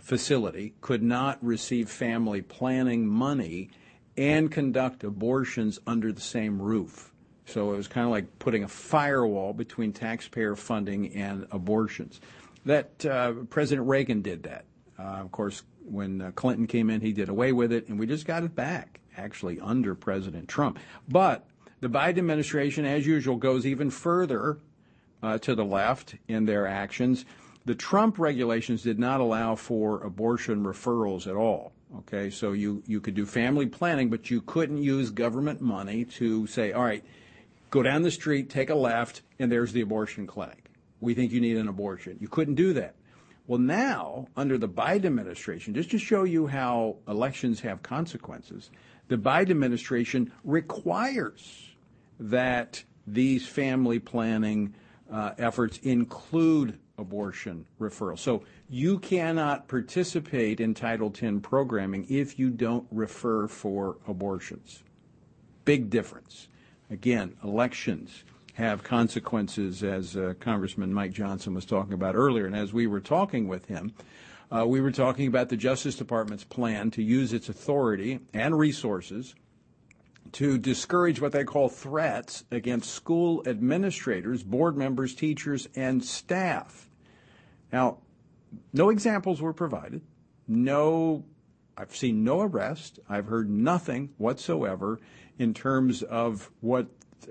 facility 0.00 0.74
could 0.80 1.02
not 1.02 1.38
receive 1.44 1.90
family 1.90 2.42
planning 2.42 3.06
money 3.06 3.70
and 4.16 4.50
conduct 4.50 5.04
abortions 5.04 5.78
under 5.86 6.12
the 6.12 6.20
same 6.20 6.60
roof. 6.60 7.12
So 7.44 7.72
it 7.72 7.76
was 7.76 7.86
kind 7.88 8.04
of 8.04 8.10
like 8.10 8.38
putting 8.38 8.64
a 8.64 8.68
firewall 8.68 9.52
between 9.52 9.92
taxpayer 9.92 10.56
funding 10.56 11.14
and 11.14 11.46
abortions. 11.50 12.20
That 12.64 13.06
uh, 13.06 13.32
President 13.50 13.86
Reagan 13.86 14.22
did 14.22 14.42
that. 14.44 14.64
Uh, 14.98 15.02
of 15.02 15.30
course, 15.30 15.62
when 15.84 16.20
uh, 16.20 16.30
Clinton 16.32 16.66
came 16.66 16.90
in, 16.90 17.00
he 17.00 17.12
did 17.12 17.28
away 17.28 17.52
with 17.52 17.72
it, 17.72 17.88
and 17.88 17.98
we 17.98 18.06
just 18.06 18.26
got 18.26 18.42
it 18.42 18.54
back 18.56 19.00
actually 19.16 19.60
under 19.60 19.94
President 19.94 20.48
Trump. 20.48 20.78
But 21.08 21.46
the 21.80 21.88
Biden 21.88 22.18
administration, 22.18 22.84
as 22.84 23.06
usual, 23.06 23.36
goes 23.36 23.66
even 23.66 23.90
further 23.90 24.58
uh, 25.22 25.38
to 25.38 25.54
the 25.54 25.64
left 25.64 26.16
in 26.28 26.46
their 26.46 26.66
actions. 26.66 27.24
The 27.66 27.74
Trump 27.74 28.18
regulations 28.18 28.82
did 28.82 28.98
not 28.98 29.20
allow 29.20 29.56
for 29.56 30.00
abortion 30.02 30.64
referrals 30.64 31.26
at 31.26 31.34
all. 31.34 31.72
Okay, 31.98 32.30
so 32.30 32.52
you, 32.52 32.82
you 32.86 33.00
could 33.00 33.14
do 33.14 33.26
family 33.26 33.66
planning, 33.66 34.08
but 34.08 34.30
you 34.30 34.40
couldn't 34.40 34.82
use 34.82 35.10
government 35.10 35.60
money 35.60 36.04
to 36.04 36.46
say, 36.46 36.72
all 36.72 36.84
right, 36.84 37.04
go 37.70 37.82
down 37.82 38.02
the 38.02 38.10
street, 38.10 38.50
take 38.50 38.70
a 38.70 38.74
left, 38.74 39.22
and 39.38 39.50
there's 39.50 39.72
the 39.72 39.80
abortion 39.80 40.26
clinic. 40.26 40.70
We 41.00 41.14
think 41.14 41.32
you 41.32 41.40
need 41.40 41.56
an 41.56 41.68
abortion. 41.68 42.18
You 42.20 42.28
couldn't 42.28 42.54
do 42.54 42.72
that. 42.74 42.94
Well, 43.48 43.60
now, 43.60 44.28
under 44.36 44.58
the 44.58 44.68
Biden 44.68 45.06
administration, 45.06 45.74
just 45.74 45.90
to 45.90 45.98
show 45.98 46.24
you 46.24 46.46
how 46.46 46.96
elections 47.06 47.60
have 47.60 47.82
consequences, 47.82 48.70
the 49.08 49.16
Biden 49.16 49.50
administration 49.50 50.32
requires 50.44 51.70
that 52.18 52.82
these 53.06 53.46
family 53.46 53.98
planning 53.98 54.74
uh, 55.10 55.32
efforts 55.38 55.78
include 55.78 56.78
abortion 56.98 57.66
referral. 57.80 58.18
So 58.18 58.42
you 58.68 58.98
cannot 58.98 59.68
participate 59.68 60.60
in 60.60 60.74
Title 60.74 61.12
X 61.14 61.38
programming 61.42 62.06
if 62.08 62.38
you 62.38 62.50
don't 62.50 62.86
refer 62.90 63.48
for 63.48 63.98
abortions. 64.06 64.82
Big 65.64 65.90
difference. 65.90 66.48
Again, 66.90 67.36
elections 67.42 68.24
have 68.54 68.82
consequences, 68.82 69.82
as 69.82 70.16
uh, 70.16 70.34
Congressman 70.40 70.92
Mike 70.92 71.12
Johnson 71.12 71.52
was 71.52 71.66
talking 71.66 71.92
about 71.92 72.14
earlier. 72.14 72.46
And 72.46 72.56
as 72.56 72.72
we 72.72 72.86
were 72.86 73.00
talking 73.00 73.48
with 73.48 73.66
him, 73.66 73.92
uh, 74.50 74.64
we 74.66 74.80
were 74.80 74.92
talking 74.92 75.26
about 75.26 75.48
the 75.48 75.56
Justice 75.56 75.96
Department's 75.96 76.44
plan 76.44 76.90
to 76.92 77.02
use 77.02 77.32
its 77.32 77.48
authority 77.48 78.20
and 78.32 78.58
resources 78.58 79.34
to 80.32 80.58
discourage 80.58 81.20
what 81.20 81.32
they 81.32 81.44
call 81.44 81.68
threats 81.68 82.44
against 82.50 82.92
school 82.92 83.42
administrators, 83.46 84.42
board 84.42 84.76
members, 84.76 85.14
teachers, 85.14 85.68
and 85.74 86.04
staff. 86.04 86.85
Now, 87.72 87.98
no 88.72 88.90
examples 88.90 89.40
were 89.40 89.52
provided. 89.52 90.02
No, 90.48 91.24
I've 91.76 91.94
seen 91.94 92.24
no 92.24 92.40
arrest. 92.40 93.00
I've 93.08 93.26
heard 93.26 93.50
nothing 93.50 94.10
whatsoever 94.18 95.00
in 95.38 95.52
terms 95.54 96.02
of 96.02 96.50
what 96.60 96.86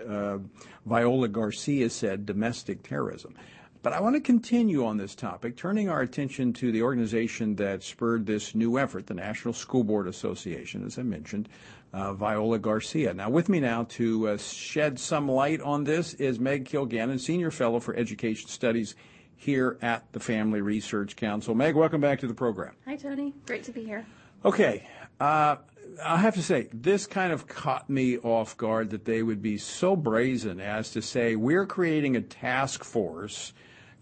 uh, 0.07 0.39
Viola 0.85 1.27
Garcia 1.27 1.89
said 1.89 2.25
domestic 2.25 2.83
terrorism. 2.83 3.35
But 3.81 3.93
I 3.93 4.01
want 4.01 4.15
to 4.15 4.19
continue 4.19 4.83
on 4.83 4.97
this 4.97 5.13
topic, 5.13 5.55
turning 5.55 5.89
our 5.89 6.01
attention 6.01 6.53
to 6.53 6.71
the 6.71 6.81
organization 6.81 7.55
that 7.57 7.83
spurred 7.83 8.25
this 8.25 8.55
new 8.55 8.79
effort, 8.79 9.05
the 9.05 9.13
National 9.13 9.53
School 9.53 9.83
Board 9.83 10.07
Association, 10.07 10.83
as 10.83 10.97
I 10.97 11.03
mentioned, 11.03 11.49
uh, 11.93 12.13
Viola 12.13 12.57
Garcia. 12.57 13.13
Now, 13.13 13.29
with 13.29 13.47
me 13.47 13.59
now 13.59 13.83
to 13.89 14.29
uh, 14.29 14.37
shed 14.37 14.99
some 14.99 15.29
light 15.29 15.61
on 15.61 15.83
this 15.83 16.15
is 16.15 16.39
Meg 16.39 16.65
Kilgannon, 16.65 17.19
Senior 17.19 17.51
Fellow 17.51 17.79
for 17.79 17.95
Education 17.95 18.49
Studies 18.49 18.95
here 19.35 19.77
at 19.81 20.11
the 20.13 20.19
Family 20.19 20.61
Research 20.61 21.15
Council. 21.15 21.55
Meg, 21.55 21.75
welcome 21.75 22.01
back 22.01 22.19
to 22.19 22.27
the 22.27 22.33
program. 22.33 22.73
Hi, 22.85 22.95
Tony. 22.95 23.33
Great 23.45 23.63
to 23.65 23.71
be 23.71 23.83
here. 23.83 24.05
Okay. 24.43 24.87
Uh, 25.19 25.57
I 26.03 26.17
have 26.17 26.35
to 26.35 26.43
say, 26.43 26.67
this 26.73 27.07
kind 27.07 27.31
of 27.31 27.47
caught 27.47 27.89
me 27.89 28.17
off 28.17 28.57
guard 28.57 28.89
that 28.89 29.05
they 29.05 29.23
would 29.23 29.41
be 29.41 29.57
so 29.57 29.95
brazen 29.95 30.59
as 30.59 30.91
to 30.91 31.01
say, 31.01 31.35
we're 31.35 31.65
creating 31.65 32.15
a 32.15 32.21
task 32.21 32.83
force 32.83 33.53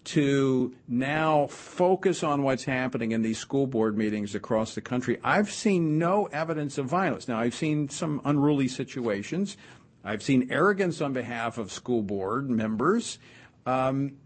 to 0.05 0.75
now 0.88 1.47
focus 1.47 2.23
on 2.23 2.43
what's 2.43 2.65
happening 2.65 3.11
in 3.11 3.21
these 3.21 3.38
school 3.38 3.67
board 3.67 3.97
meetings 3.97 4.36
across 4.36 4.75
the 4.75 4.81
country. 4.81 5.17
I've 5.23 5.51
seen 5.51 5.97
no 5.97 6.25
evidence 6.25 6.77
of 6.77 6.88
violence. 6.88 7.27
Now, 7.27 7.39
I've 7.39 7.55
seen 7.55 7.89
some 7.89 8.21
unruly 8.25 8.67
situations. 8.67 9.55
I've 10.03 10.21
seen 10.21 10.51
arrogance 10.51 10.99
on 10.99 11.13
behalf 11.13 11.57
of 11.57 11.71
school 11.71 12.01
board 12.01 12.49
members. 12.49 13.17
Um, 13.65 14.17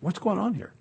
what's 0.00 0.18
going 0.18 0.38
on 0.38 0.54
here? 0.54 0.72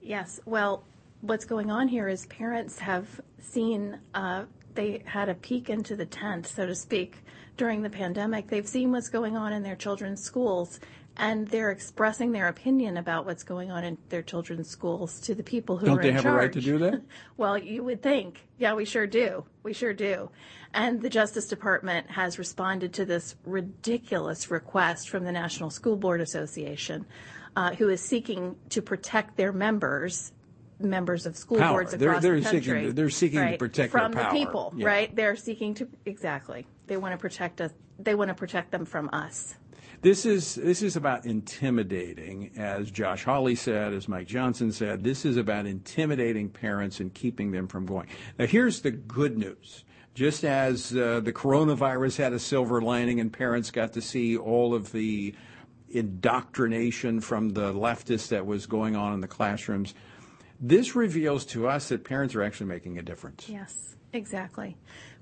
Yes. 0.00 0.40
Well, 0.46 0.84
what's 1.20 1.44
going 1.44 1.70
on 1.70 1.88
here 1.88 2.08
is 2.08 2.26
parents 2.26 2.78
have 2.78 3.20
seen, 3.40 3.98
uh, 4.14 4.44
they 4.74 5.02
had 5.04 5.28
a 5.28 5.34
peek 5.34 5.70
into 5.70 5.96
the 5.96 6.06
tent, 6.06 6.46
so 6.46 6.66
to 6.66 6.74
speak, 6.74 7.16
during 7.56 7.82
the 7.82 7.90
pandemic. 7.90 8.48
They've 8.48 8.68
seen 8.68 8.92
what's 8.92 9.08
going 9.08 9.36
on 9.36 9.52
in 9.52 9.62
their 9.62 9.76
children's 9.76 10.22
schools 10.22 10.78
and 11.18 11.48
they're 11.48 11.70
expressing 11.70 12.32
their 12.32 12.48
opinion 12.48 12.96
about 12.96 13.26
what's 13.26 13.42
going 13.42 13.70
on 13.70 13.84
in 13.84 13.98
their 14.08 14.22
children's 14.22 14.68
schools 14.68 15.20
to 15.20 15.34
the 15.34 15.42
people 15.42 15.76
who. 15.76 15.86
Don't 15.86 16.00
they 16.00 16.12
have 16.12 16.22
charge. 16.22 16.34
a 16.34 16.38
right 16.38 16.52
to 16.52 16.60
do 16.60 16.78
that? 16.78 17.02
well, 17.36 17.58
you 17.58 17.82
would 17.82 18.02
think. 18.02 18.46
Yeah, 18.58 18.74
we 18.74 18.84
sure 18.84 19.06
do. 19.06 19.44
We 19.62 19.72
sure 19.72 19.92
do. 19.92 20.30
And 20.72 21.00
the 21.02 21.10
Justice 21.10 21.48
Department 21.48 22.10
has 22.10 22.38
responded 22.38 22.92
to 22.94 23.04
this 23.04 23.34
ridiculous 23.44 24.50
request 24.50 25.08
from 25.08 25.24
the 25.24 25.32
National 25.32 25.70
School 25.70 25.96
Board 25.96 26.20
Association, 26.20 27.06
uh, 27.56 27.74
who 27.74 27.88
is 27.88 28.00
seeking 28.00 28.56
to 28.70 28.82
protect 28.82 29.36
their 29.36 29.52
members. 29.52 30.32
Members 30.80 31.26
of 31.26 31.36
school 31.36 31.58
Power. 31.58 31.72
boards 31.72 31.90
They're- 31.92 32.08
across 32.10 32.22
they're 32.22 32.36
the 32.36 32.42
country. 32.42 32.60
seeking- 32.82 32.94
they're 32.94 33.10
seeking 33.10 33.38
to 33.40 33.44
right, 33.44 33.58
protect 33.58 33.92
their 33.92 34.00
from 34.00 34.12
the 34.12 34.28
people, 34.30 34.72
Yeah. 34.76 34.86
right? 34.86 35.16
They're 35.16 35.34
seeking 35.34 35.74
to 35.74 35.88
exactly. 36.04 36.68
They 36.86 36.96
want 36.96 37.14
to 37.14 37.18
protect 37.18 37.60
us. 37.60 37.72
They 37.98 38.14
want 38.14 38.28
to 38.28 38.34
protect 38.34 38.70
them 38.70 38.84
from 38.84 39.10
us. 39.12 39.56
This 40.00 40.24
is 40.24 40.54
this 40.54 40.82
is 40.82 40.94
about 40.94 41.26
intimidating, 41.26 42.52
as 42.56 42.90
Josh 42.90 43.24
Hawley 43.24 43.56
said, 43.56 43.92
as 43.92 44.06
Mike 44.06 44.28
Johnson 44.28 44.70
said. 44.70 45.02
This 45.02 45.24
is 45.24 45.36
about 45.36 45.66
intimidating 45.66 46.48
parents 46.50 47.00
and 47.00 47.12
keeping 47.12 47.50
them 47.50 47.66
from 47.66 47.84
going. 47.84 48.06
Now, 48.38 48.46
here's 48.46 48.80
the 48.80 48.92
good 48.92 49.36
news. 49.36 49.84
Just 50.14 50.44
as 50.44 50.96
uh, 50.96 51.20
the 51.20 51.32
coronavirus 51.32 52.16
had 52.16 52.32
a 52.32 52.38
silver 52.38 52.80
lining 52.80 53.18
and 53.18 53.32
parents 53.32 53.70
got 53.70 53.92
to 53.94 54.00
see 54.00 54.36
all 54.36 54.72
of 54.74 54.92
the 54.92 55.34
indoctrination 55.90 57.20
from 57.20 57.50
the 57.50 57.72
leftists 57.72 58.28
that 58.28 58.46
was 58.46 58.66
going 58.66 58.94
on 58.94 59.14
in 59.14 59.20
the 59.20 59.28
classrooms, 59.28 59.94
this 60.60 60.94
reveals 60.94 61.44
to 61.46 61.68
us 61.68 61.88
that 61.88 62.04
parents 62.04 62.34
are 62.34 62.42
actually 62.42 62.66
making 62.66 62.98
a 62.98 63.02
difference. 63.02 63.48
Yes, 63.48 63.96
exactly. 64.12 64.76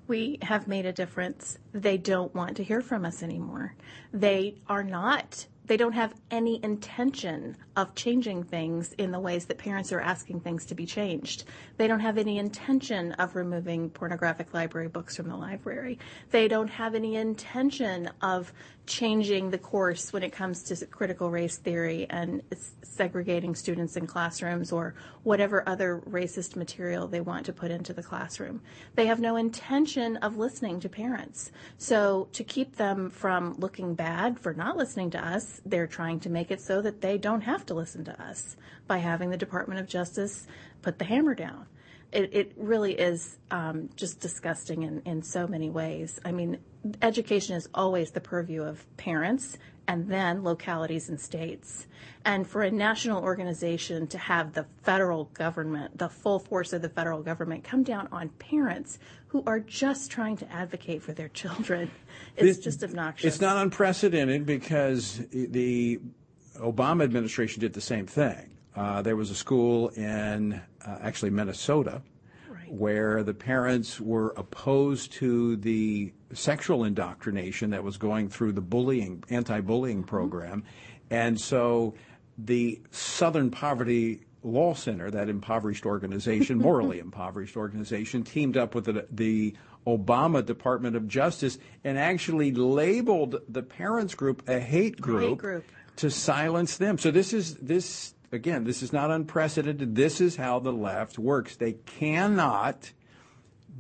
We 0.08 0.38
have 0.42 0.68
made 0.68 0.86
a 0.86 0.92
difference. 0.92 1.58
They 1.72 1.98
don't 1.98 2.34
want 2.34 2.56
to 2.58 2.64
hear 2.64 2.80
from 2.80 3.04
us 3.04 3.22
anymore. 3.22 3.74
They 4.12 4.56
are 4.68 4.84
not, 4.84 5.46
they 5.66 5.76
don't 5.76 5.92
have 5.92 6.14
any 6.30 6.62
intention 6.62 7.56
of 7.76 7.94
changing 7.94 8.44
things 8.44 8.92
in 8.94 9.10
the 9.10 9.20
ways 9.20 9.46
that 9.46 9.58
parents 9.58 9.92
are 9.92 10.00
asking 10.00 10.40
things 10.40 10.64
to 10.66 10.74
be 10.74 10.86
changed. 10.86 11.44
They 11.76 11.86
don't 11.86 12.00
have 12.00 12.18
any 12.18 12.38
intention 12.38 13.12
of 13.12 13.36
removing 13.36 13.90
pornographic 13.90 14.54
library 14.54 14.88
books 14.88 15.16
from 15.16 15.28
the 15.28 15.36
library. 15.36 15.98
They 16.30 16.48
don't 16.48 16.68
have 16.68 16.94
any 16.94 17.16
intention 17.16 18.10
of 18.22 18.52
changing 18.86 19.50
the 19.50 19.58
course 19.58 20.12
when 20.12 20.22
it 20.22 20.32
comes 20.32 20.62
to 20.62 20.86
critical 20.86 21.30
race 21.30 21.56
theory 21.56 22.06
and 22.08 22.42
segregating 22.82 23.54
students 23.54 23.96
in 23.96 24.06
classrooms 24.06 24.72
or 24.72 24.94
whatever 25.24 25.68
other 25.68 26.02
racist 26.08 26.56
material 26.56 27.06
they 27.06 27.20
want 27.20 27.44
to 27.46 27.52
put 27.52 27.70
into 27.70 27.92
the 27.92 28.02
classroom. 28.02 28.62
They 28.94 29.06
have 29.06 29.20
no 29.20 29.36
intention 29.36 30.16
of 30.18 30.36
listening 30.36 30.80
to 30.80 30.88
parents. 30.88 31.50
So 31.78 32.28
to 32.32 32.44
keep 32.44 32.76
them 32.76 33.10
from 33.10 33.54
looking 33.58 33.94
bad 33.94 34.38
for 34.38 34.54
not 34.54 34.76
listening 34.76 35.10
to 35.10 35.26
us, 35.26 35.55
they're 35.64 35.86
trying 35.86 36.20
to 36.20 36.30
make 36.30 36.50
it 36.50 36.60
so 36.60 36.82
that 36.82 37.00
they 37.00 37.18
don't 37.18 37.42
have 37.42 37.64
to 37.66 37.74
listen 37.74 38.04
to 38.04 38.22
us 38.22 38.56
by 38.86 38.98
having 38.98 39.30
the 39.30 39.36
Department 39.36 39.80
of 39.80 39.86
Justice 39.86 40.46
put 40.82 40.98
the 40.98 41.04
hammer 41.04 41.34
down. 41.34 41.66
It, 42.12 42.30
it 42.32 42.52
really 42.56 42.92
is 42.92 43.38
um, 43.50 43.90
just 43.96 44.20
disgusting 44.20 44.84
in, 44.84 45.02
in 45.04 45.22
so 45.22 45.46
many 45.46 45.70
ways. 45.70 46.20
I 46.24 46.32
mean, 46.32 46.58
education 47.02 47.56
is 47.56 47.68
always 47.74 48.12
the 48.12 48.20
purview 48.20 48.62
of 48.62 48.84
parents 48.96 49.58
and 49.88 50.08
then 50.08 50.42
localities 50.42 51.08
and 51.08 51.20
states. 51.20 51.86
And 52.24 52.46
for 52.46 52.62
a 52.62 52.70
national 52.70 53.22
organization 53.22 54.06
to 54.08 54.18
have 54.18 54.52
the 54.52 54.66
federal 54.82 55.26
government, 55.26 55.98
the 55.98 56.08
full 56.08 56.40
force 56.40 56.72
of 56.72 56.82
the 56.82 56.88
federal 56.88 57.22
government, 57.22 57.62
come 57.62 57.82
down 57.82 58.08
on 58.10 58.30
parents 58.30 58.98
who 59.28 59.44
are 59.46 59.60
just 59.60 60.10
trying 60.10 60.36
to 60.38 60.52
advocate 60.52 61.02
for 61.02 61.12
their 61.12 61.28
children 61.28 61.90
is 62.36 62.58
just 62.58 62.82
obnoxious. 62.82 63.34
It's 63.34 63.40
not 63.40 63.56
unprecedented 63.56 64.44
because 64.44 65.22
the 65.30 66.00
Obama 66.56 67.04
administration 67.04 67.60
did 67.60 67.72
the 67.72 67.80
same 67.80 68.06
thing. 68.06 68.50
Uh, 68.74 69.02
there 69.02 69.16
was 69.16 69.30
a 69.30 69.34
school 69.34 69.88
in 69.90 70.60
uh, 70.84 70.98
actually 71.00 71.30
Minnesota 71.30 72.02
where 72.68 73.22
the 73.22 73.34
parents 73.34 74.00
were 74.00 74.34
opposed 74.36 75.12
to 75.12 75.56
the 75.56 76.12
sexual 76.32 76.84
indoctrination 76.84 77.70
that 77.70 77.84
was 77.84 77.96
going 77.96 78.28
through 78.28 78.52
the 78.52 78.60
bullying 78.60 79.22
anti-bullying 79.30 79.98
mm-hmm. 79.98 80.08
program, 80.08 80.64
and 81.10 81.40
so 81.40 81.94
the 82.38 82.80
Southern 82.90 83.50
Poverty 83.50 84.22
Law 84.42 84.74
Center, 84.74 85.10
that 85.10 85.28
impoverished 85.28 85.86
organization, 85.86 86.58
morally 86.68 86.98
impoverished 86.98 87.56
organization, 87.56 88.22
teamed 88.22 88.56
up 88.56 88.74
with 88.74 88.84
the, 88.84 89.06
the 89.10 89.54
Obama 89.86 90.44
Department 90.44 90.96
of 90.96 91.06
Justice 91.06 91.58
and 91.84 91.98
actually 91.98 92.52
labeled 92.52 93.36
the 93.48 93.62
parents 93.62 94.14
group 94.14 94.48
a 94.48 94.58
hate 94.58 95.00
group, 95.00 95.38
group. 95.38 95.64
to 95.96 96.10
silence 96.10 96.76
them. 96.76 96.98
So 96.98 97.10
this 97.10 97.32
is 97.32 97.54
this 97.56 98.14
again, 98.32 98.64
this 98.64 98.82
is 98.82 98.92
not 98.92 99.10
unprecedented. 99.10 99.94
This 99.94 100.20
is 100.20 100.36
how 100.36 100.58
the 100.58 100.72
left 100.72 101.18
works. 101.18 101.56
They 101.56 101.72
cannot 101.72 102.92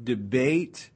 debate 0.02 0.90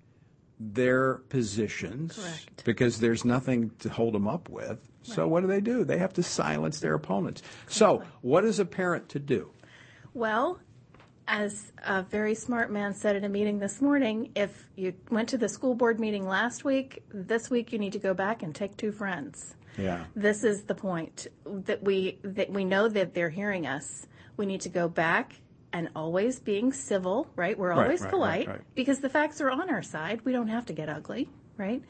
their 0.58 1.14
positions 1.14 2.16
Correct. 2.16 2.64
because 2.64 3.00
there's 3.00 3.24
nothing 3.24 3.70
to 3.78 3.88
hold 3.88 4.14
them 4.14 4.28
up 4.28 4.48
with. 4.48 4.78
So 5.02 5.26
what 5.26 5.40
do 5.40 5.46
they 5.46 5.62
do? 5.62 5.84
They 5.84 5.98
have 5.98 6.12
to 6.14 6.22
silence 6.22 6.80
their 6.80 6.94
opponents. 6.94 7.42
So 7.66 8.02
what 8.20 8.44
is 8.44 8.58
a 8.58 8.66
parent 8.66 9.08
to 9.10 9.18
do? 9.18 9.50
Well, 10.12 10.60
as 11.26 11.72
a 11.84 12.02
very 12.02 12.34
smart 12.34 12.70
man 12.70 12.92
said 12.92 13.16
at 13.16 13.24
a 13.24 13.28
meeting 13.28 13.58
this 13.58 13.80
morning, 13.80 14.32
if 14.34 14.68
you 14.76 14.92
went 15.10 15.28
to 15.30 15.38
the 15.38 15.48
school 15.48 15.74
board 15.74 15.98
meeting 15.98 16.26
last 16.26 16.64
week, 16.64 17.02
this 17.12 17.48
week 17.48 17.72
you 17.72 17.78
need 17.78 17.92
to 17.92 17.98
go 17.98 18.12
back 18.12 18.42
and 18.42 18.54
take 18.54 18.76
two 18.76 18.92
friends. 18.92 19.54
Yeah. 19.76 20.04
This 20.14 20.44
is 20.44 20.64
the 20.64 20.74
point 20.74 21.26
that 21.44 21.82
we 21.82 22.18
that 22.22 22.50
we 22.50 22.64
know 22.64 22.88
that 22.88 23.14
they're 23.14 23.30
hearing 23.30 23.66
us. 23.66 24.06
We 24.36 24.46
need 24.46 24.60
to 24.62 24.68
go 24.68 24.88
back 24.88 25.34
and 25.72 25.88
always 25.94 26.40
being 26.40 26.72
civil, 26.72 27.28
right? 27.36 27.58
We're 27.58 27.72
always 27.72 28.00
right, 28.00 28.06
right, 28.06 28.10
polite 28.10 28.48
right. 28.48 28.60
because 28.74 29.00
the 29.00 29.08
facts 29.08 29.40
are 29.40 29.50
on 29.50 29.70
our 29.70 29.82
side. 29.82 30.22
We 30.24 30.32
don't 30.32 30.48
have 30.48 30.66
to 30.66 30.72
get 30.72 30.88
ugly, 30.88 31.28
right? 31.56 31.82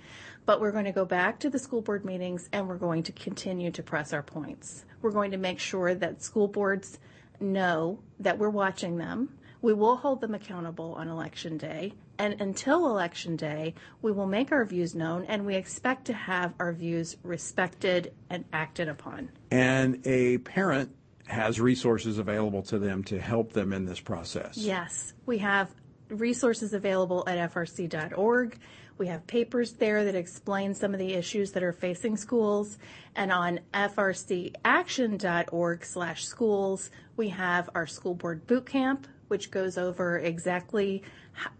But 0.47 0.61
we're 0.61 0.72
going 0.72 0.85
to 0.85 0.93
go 0.93 1.05
back 1.05 1.39
to 1.41 1.51
the 1.51 1.59
school 1.59 1.81
board 1.81 2.05
meetings 2.05 2.49
and 2.53 2.68
we're 2.68 2.76
going 2.76 3.03
to 3.05 3.12
continue 3.12 3.70
to 3.70 3.83
press 3.83 4.12
our 4.12 4.22
points. 4.22 4.85
We're 5.01 5.12
going 5.12 5.31
to 5.31 5.39
make 5.39 5.59
sure 5.59 5.95
that 5.95 6.22
school 6.22 6.49
boards 6.49 6.99
know 7.41 8.01
that 8.18 8.39
we're 8.39 8.51
watching 8.51 8.99
them. 8.99 9.39
We 9.62 9.72
will 9.72 9.97
hold 9.97 10.20
them 10.20 10.35
accountable 10.35 10.95
on 10.95 11.09
election 11.09 11.59
day. 11.59 11.95
And 12.20 12.38
until 12.38 12.86
election 12.86 13.36
day, 13.36 13.74
we 14.02 14.12
will 14.12 14.26
make 14.26 14.52
our 14.52 14.66
views 14.66 14.94
known 14.94 15.24
and 15.24 15.46
we 15.46 15.54
expect 15.54 16.04
to 16.04 16.12
have 16.12 16.52
our 16.60 16.70
views 16.70 17.16
respected 17.22 18.12
and 18.28 18.44
acted 18.52 18.90
upon. 18.90 19.30
And 19.50 20.06
a 20.06 20.36
parent 20.36 20.94
has 21.28 21.58
resources 21.58 22.18
available 22.18 22.60
to 22.64 22.78
them 22.78 23.02
to 23.04 23.18
help 23.18 23.54
them 23.54 23.72
in 23.72 23.86
this 23.86 24.00
process. 24.00 24.58
Yes, 24.58 25.14
we 25.24 25.38
have 25.38 25.70
resources 26.10 26.74
available 26.74 27.24
at 27.26 27.38
frc.org. 27.54 28.58
We 28.98 29.06
have 29.06 29.26
papers 29.26 29.72
there 29.72 30.04
that 30.04 30.14
explain 30.14 30.74
some 30.74 30.92
of 30.92 31.00
the 31.00 31.14
issues 31.14 31.52
that 31.52 31.62
are 31.62 31.72
facing 31.72 32.18
schools. 32.18 32.76
And 33.16 33.32
on 33.32 33.60
frcaction.org 33.72 35.84
slash 35.86 36.26
schools, 36.26 36.90
we 37.16 37.30
have 37.30 37.70
our 37.74 37.86
school 37.86 38.14
board 38.14 38.46
boot 38.46 38.66
camp, 38.66 39.06
which 39.31 39.51
goes 39.51 39.78
over 39.78 40.18
exactly 40.18 41.03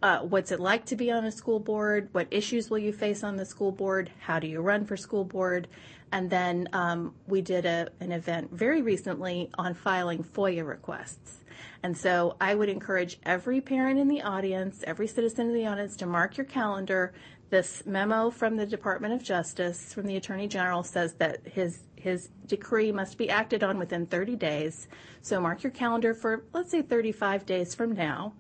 uh, 0.03 0.21
what's 0.21 0.51
it 0.53 0.61
like 0.61 0.85
to 0.87 0.97
be 0.97 1.11
on 1.11 1.25
a 1.25 1.33
school 1.33 1.61
board, 1.61 2.09
what 2.13 2.27
issues 2.31 2.69
will 2.69 2.79
you 2.79 2.93
face 2.93 3.23
on 3.23 3.37
the 3.37 3.47
school 3.47 3.73
board, 3.73 4.11
how 4.19 4.39
do 4.39 4.47
you 4.47 4.61
run 4.61 4.85
for 4.85 4.97
school 4.97 5.25
board, 5.25 5.69
and 6.13 6.29
then 6.29 6.69
um, 6.73 7.15
we 7.27 7.41
did 7.41 7.65
a, 7.65 7.89
an 8.01 8.13
event 8.13 8.51
very 8.53 8.83
recently 8.83 9.51
on 9.57 9.75
filing 9.75 10.25
FOIA 10.25 10.67
requests. 10.67 11.39
And 11.83 11.97
so 11.97 12.37
I 12.41 12.55
would 12.55 12.69
encourage 12.69 13.19
every 13.25 13.61
parent 13.61 13.99
in 13.99 14.09
the 14.09 14.23
audience, 14.23 14.83
every 14.87 15.07
citizen 15.07 15.49
in 15.49 15.55
the 15.55 15.67
audience 15.67 15.97
to 15.97 16.07
mark 16.07 16.37
your 16.37 16.47
calendar. 16.47 17.13
This 17.49 17.85
memo 17.87 18.31
from 18.31 18.57
the 18.57 18.67
Department 18.67 19.15
of 19.15 19.23
Justice, 19.23 19.93
from 19.93 20.07
the 20.07 20.17
Attorney 20.17 20.47
General, 20.47 20.83
says 20.83 21.15
that 21.15 21.41
his 21.45 21.81
his 22.01 22.31
decree 22.47 22.93
must 22.93 23.19
be 23.19 23.31
acted 23.31 23.63
on 23.63 23.79
within 23.79 24.07
30 24.07 24.37
days. 24.37 24.89
So 25.23 25.41
mark 25.41 25.63
your 25.63 25.73
calendar 25.73 26.15
for, 26.15 26.45
let's 26.53 26.71
say, 26.71 26.83
35 26.83 27.47
days 27.47 27.75
from 27.75 27.93
now. 27.93 28.35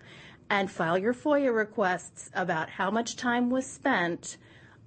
and 0.50 0.68
file 0.68 0.98
your 0.98 1.14
FOIA 1.14 1.54
requests 1.54 2.28
about 2.34 2.68
how 2.68 2.90
much 2.90 3.14
time 3.14 3.50
was 3.50 3.64
spent 3.64 4.36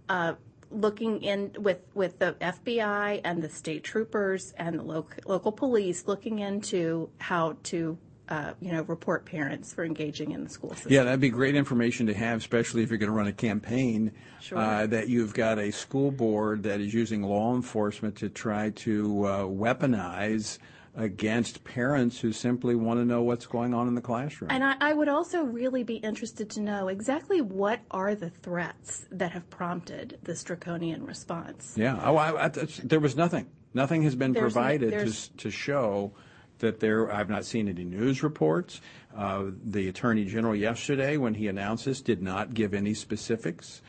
uh, 0.10 0.34
looking 0.70 1.22
in 1.22 1.56
with 1.60 1.80
with 1.94 2.20
the 2.20 2.34
FBI 2.42 3.22
and 3.24 3.42
the 3.42 3.50
state 3.50 3.84
troopers 3.84 4.54
and 4.58 4.80
the 4.80 4.84
local 4.84 5.24
local 5.26 5.52
police 5.52 6.08
looking 6.08 6.40
into 6.40 7.10
how 7.20 7.56
to 7.64 7.98
uh, 8.30 8.54
you 8.60 8.72
know 8.72 8.84
report 8.84 9.26
parents 9.26 9.74
for 9.74 9.84
engaging 9.84 10.32
in 10.32 10.44
the 10.44 10.50
school 10.50 10.72
system. 10.72 10.92
Yeah, 10.92 11.04
that'd 11.04 11.20
be 11.20 11.30
great 11.30 11.56
information 11.56 12.08
to 12.08 12.14
have, 12.14 12.40
especially 12.40 12.84
if 12.84 12.90
you're 12.90 12.98
going 12.98 13.12
to 13.12 13.16
run 13.16 13.28
a 13.28 13.34
campaign. 13.34 14.12
Sure. 14.42 14.58
Uh, 14.58 14.88
that 14.88 15.08
you've 15.08 15.34
got 15.34 15.58
a 15.58 15.72
school 15.72 16.12
board 16.12 16.64
that 16.64 16.82
is 16.82 16.94
using 16.94 17.24
law 17.24 17.56
enforcement 17.56 18.18
to 18.18 18.30
try 18.30 18.72
to 18.72 19.26
uh, 19.26 19.40
weaponize 19.44 20.58
against 20.96 21.64
parents 21.64 22.20
who 22.20 22.32
simply 22.32 22.76
want 22.76 23.00
to 23.00 23.06
know 23.06 23.24
what's 23.24 23.46
going 23.48 23.74
on 23.74 23.88
in 23.88 23.96
the 23.96 24.02
classroom. 24.02 24.52
And 24.52 24.64
I, 24.64 24.76
I, 24.80 24.94
would 24.94 25.10
also 25.10 25.44
really 25.44 25.84
be 25.84 25.96
interested 25.96 26.52
to 26.52 26.62
know 26.62 26.88
exactly 26.88 27.42
what 27.42 27.80
are 27.90 28.14
the 28.14 28.30
threats 28.30 29.08
that 29.12 29.32
have 29.32 29.50
prompted 29.50 30.20
this 30.22 30.44
draconian 30.44 31.04
response. 31.06 31.74
Yeah, 31.76 32.00
oh, 32.04 32.16
I, 32.16 32.46
I, 32.46 32.50
there 32.84 33.00
was 33.00 33.16
nothing. 33.16 33.48
Nothing 33.74 34.04
has 34.04 34.16
been 34.16 34.34
There's 34.34 34.54
provided 34.54 34.92
no, 34.92 35.06
to, 35.06 35.38
to 35.38 35.50
show 35.50 36.14
that 36.64 36.80
there. 36.80 37.12
I've 37.12 37.30
not 37.30 37.46
seen 37.46 37.70
any 37.70 37.84
news 37.84 38.24
reports. 38.24 38.82
Uh, 39.16 39.46
the 39.64 39.88
attorney 39.88 40.26
general 40.26 40.56
yesterday, 40.56 41.18
when 41.18 41.36
he 41.36 41.48
announced 41.48 41.86
this, 41.86 42.02
did 42.02 42.22
not 42.22 42.54
give 42.54 42.74
any 42.74 42.94
specifics. 42.94 43.82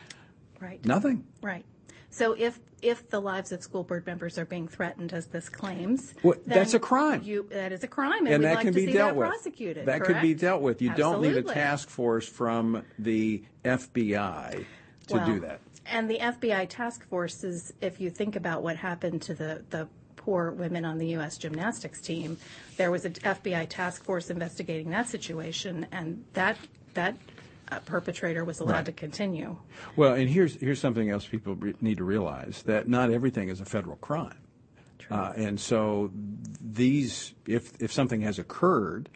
Right. 0.61 0.83
Nothing. 0.85 1.25
Right. 1.41 1.65
So 2.09 2.33
if 2.33 2.59
if 2.81 3.09
the 3.09 3.19
lives 3.19 3.51
of 3.51 3.61
school 3.63 3.83
board 3.83 4.05
members 4.05 4.37
are 4.37 4.45
being 4.45 4.67
threatened, 4.67 5.11
as 5.11 5.25
this 5.27 5.49
claims, 5.49 6.13
well, 6.23 6.35
that's 6.45 6.73
a 6.73 6.79
crime. 6.79 7.23
You, 7.23 7.47
that 7.49 7.71
is 7.71 7.83
a 7.83 7.87
crime, 7.87 8.25
and, 8.25 8.35
and 8.35 8.43
that 8.43 8.55
like 8.55 8.65
can 8.65 8.73
be 8.73 8.85
dealt 8.85 9.09
that 9.09 9.15
with. 9.15 9.27
Prosecuted. 9.27 9.85
That 9.87 10.01
correct? 10.01 10.05
could 10.05 10.21
be 10.21 10.33
dealt 10.33 10.61
with. 10.61 10.81
You 10.81 10.91
Absolutely. 10.91 11.27
don't 11.29 11.35
need 11.35 11.51
a 11.51 11.53
task 11.53 11.89
force 11.89 12.27
from 12.27 12.83
the 12.99 13.43
FBI 13.65 14.65
to 15.07 15.13
well, 15.13 15.25
do 15.25 15.39
that. 15.41 15.59
And 15.87 16.09
the 16.09 16.19
FBI 16.19 16.69
task 16.69 17.05
forces, 17.09 17.73
if 17.81 17.99
you 17.99 18.09
think 18.09 18.35
about 18.35 18.63
what 18.63 18.77
happened 18.77 19.21
to 19.23 19.33
the 19.33 19.63
the 19.69 19.87
poor 20.25 20.49
women 20.51 20.83
on 20.85 20.97
the 20.97 21.07
U.S. 21.09 21.37
gymnastics 21.37 22.01
team, 22.01 22.37
there 22.77 22.89
was 22.89 23.05
an 23.05 23.13
FBI 23.13 23.67
task 23.69 24.03
force 24.03 24.31
investigating 24.31 24.89
that 24.89 25.07
situation, 25.07 25.85
and 25.91 26.25
that 26.33 26.57
that 26.95 27.15
uh, 27.71 27.79
perpetrator 27.85 28.43
was 28.43 28.59
allowed 28.59 28.73
Right. 28.75 28.85
to 28.87 28.91
continue. 28.91 29.55
Well, 29.95 30.15
and 30.15 30.27
here's 30.27 30.55
here's 30.55 30.79
something 30.79 31.09
else 31.11 31.27
people 31.27 31.55
re- 31.55 31.75
need 31.79 31.97
to 31.97 32.03
realize 32.03 32.63
that 32.63 32.87
not 32.87 33.11
everything 33.11 33.49
is 33.49 33.61
a 33.61 33.65
federal 33.65 33.97
crime, 33.97 34.37
uh, 35.11 35.33
and 35.35 35.59
so 35.59 36.09
these 36.59 37.33
if 37.47 37.71
if 37.79 37.93
something 37.93 38.21
has 38.21 38.39
occurred, 38.39 39.09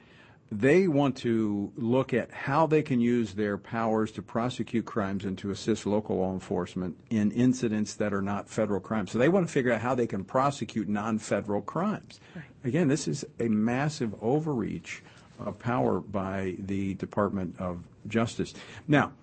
they 0.52 0.88
want 0.88 1.16
to 1.18 1.72
look 1.76 2.14
at 2.14 2.32
how 2.32 2.66
they 2.66 2.82
can 2.82 3.00
use 3.00 3.34
their 3.34 3.58
powers 3.58 4.12
to 4.14 4.22
prosecute 4.22 4.86
crimes 4.86 5.24
and 5.24 5.38
to 5.38 5.52
assist 5.52 5.86
local 5.86 6.18
law 6.18 6.34
enforcement 6.34 6.98
in 7.12 7.32
incidents 7.32 7.94
that 7.96 8.14
are 8.14 8.22
not 8.22 8.50
federal 8.50 8.80
crimes. 8.80 9.12
So 9.12 9.20
they 9.20 9.30
want 9.30 9.48
to 9.48 9.54
figure 9.54 9.72
out 9.72 9.82
how 9.82 9.94
they 9.94 10.08
can 10.08 10.24
prosecute 10.24 10.90
non-federal 10.90 11.62
crimes. 11.62 12.20
Again, 12.64 12.88
this 12.88 13.08
is 13.08 13.26
a 13.40 13.48
massive 13.48 14.16
overreach 14.22 15.04
of 15.40 15.60
power 15.60 16.00
by 16.00 16.56
the 16.58 16.96
Department 16.96 17.56
of 17.60 17.84
Justice. 18.08 18.54
Now, 18.88 19.14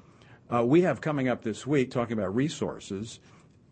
uh, 0.53 0.65
we 0.65 0.83
have 0.83 1.01
coming 1.01 1.29
up 1.29 1.43
this 1.43 1.67
week 1.67 1.91
talking 1.91 2.17
about 2.17 2.35
resources 2.35 3.19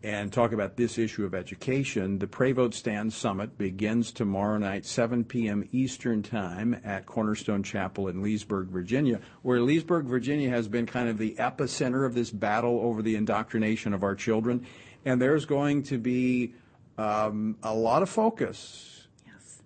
and 0.05 0.31
talk 0.31 0.51
about 0.51 0.77
this 0.77 0.99
issue 0.99 1.25
of 1.25 1.33
education. 1.33 2.19
The 2.19 2.27
Pray 2.27 2.51
Vote 2.51 2.75
Stand 2.75 3.11
Summit 3.11 3.57
begins 3.57 4.11
tomorrow 4.11 4.59
night, 4.59 4.85
7 4.85 5.23
p.m. 5.23 5.67
Eastern 5.71 6.21
Time 6.21 6.79
at 6.83 7.07
Cornerstone 7.07 7.63
Chapel 7.63 8.07
in 8.07 8.21
Leesburg, 8.21 8.67
Virginia, 8.67 9.19
where 9.41 9.59
Leesburg, 9.61 10.05
Virginia 10.05 10.51
has 10.51 10.67
been 10.67 10.85
kind 10.85 11.09
of 11.09 11.17
the 11.17 11.33
epicenter 11.39 12.05
of 12.05 12.13
this 12.13 12.29
battle 12.29 12.81
over 12.81 13.01
the 13.01 13.15
indoctrination 13.15 13.95
of 13.95 14.03
our 14.03 14.13
children. 14.13 14.67
And 15.05 15.19
there's 15.19 15.45
going 15.45 15.81
to 15.83 15.97
be 15.97 16.53
um, 16.99 17.57
a 17.63 17.73
lot 17.73 18.03
of 18.03 18.09
focus, 18.09 19.07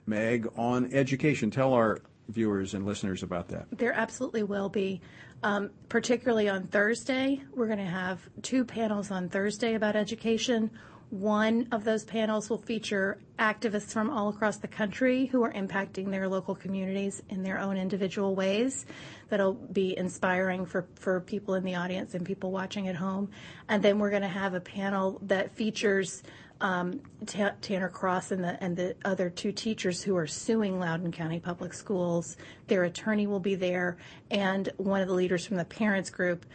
Meg, 0.06 0.48
on 0.56 0.94
education. 0.94 1.52
Tell 1.52 1.74
our 1.74 2.00
viewers 2.30 2.74
and 2.74 2.86
listeners 2.86 3.24
about 3.24 3.50
that. 3.50 3.66
There 3.72 3.92
absolutely 3.92 4.44
will 4.44 4.70
be. 4.70 5.02
Um, 5.42 5.70
particularly 5.88 6.50
on 6.50 6.68
Thursday, 6.68 7.42
we're 7.56 7.68
going 7.68 7.80
to 7.80 7.86
have 7.86 8.20
two 8.42 8.66
panels 8.66 9.10
on 9.10 9.30
Thursday 9.30 9.76
about 9.76 9.96
education. 9.96 10.70
One 11.12 11.70
of 11.72 11.86
those 11.86 12.04
panels 12.04 12.50
will 12.50 12.58
feature 12.58 13.20
activists 13.40 13.94
from 13.94 14.10
all 14.10 14.30
across 14.30 14.58
the 14.58 14.68
country 14.68 15.28
who 15.28 15.42
are 15.44 15.54
impacting 15.54 16.12
their 16.12 16.28
local 16.28 16.56
communities 16.56 17.24
in 17.30 17.42
their 17.42 17.58
own 17.58 17.78
individual 17.78 18.36
ways. 18.36 18.86
That'll 19.30 19.54
be 19.54 19.98
inspiring 19.98 20.66
for, 20.66 20.88
for 20.96 21.22
people 21.22 21.56
in 21.56 21.64
the 21.64 21.76
audience 21.76 22.16
and 22.16 22.26
people 22.26 22.52
watching 22.52 22.90
at 22.90 22.96
home. 22.96 23.32
And 23.70 23.82
then 23.82 23.98
we're 23.98 24.12
going 24.12 24.24
to 24.24 24.28
have 24.28 24.54
a 24.54 24.60
panel 24.60 25.20
that 25.24 25.56
features 25.56 26.22
um, 26.62 27.02
Ta- 27.26 27.54
Tanner 27.62 27.90
Cross 27.90 28.32
and 28.32 28.44
the 28.44 28.62
and 28.64 28.76
the 28.76 28.96
other 29.06 29.30
two 29.30 29.52
teachers 29.52 30.02
who 30.02 30.16
are 30.16 30.28
suing 30.28 30.80
Loudoun 30.80 31.12
County 31.12 31.40
Public 31.40 31.74
Schools. 31.74 32.38
Their 32.68 32.84
attorney 32.84 33.28
will 33.28 33.40
be 33.40 33.56
there, 33.56 33.98
and 34.32 34.70
one 34.78 35.02
of 35.02 35.08
the 35.08 35.14
leaders 35.14 35.46
from 35.46 35.58
the 35.58 35.66
parents 35.66 36.10
group, 36.10 36.46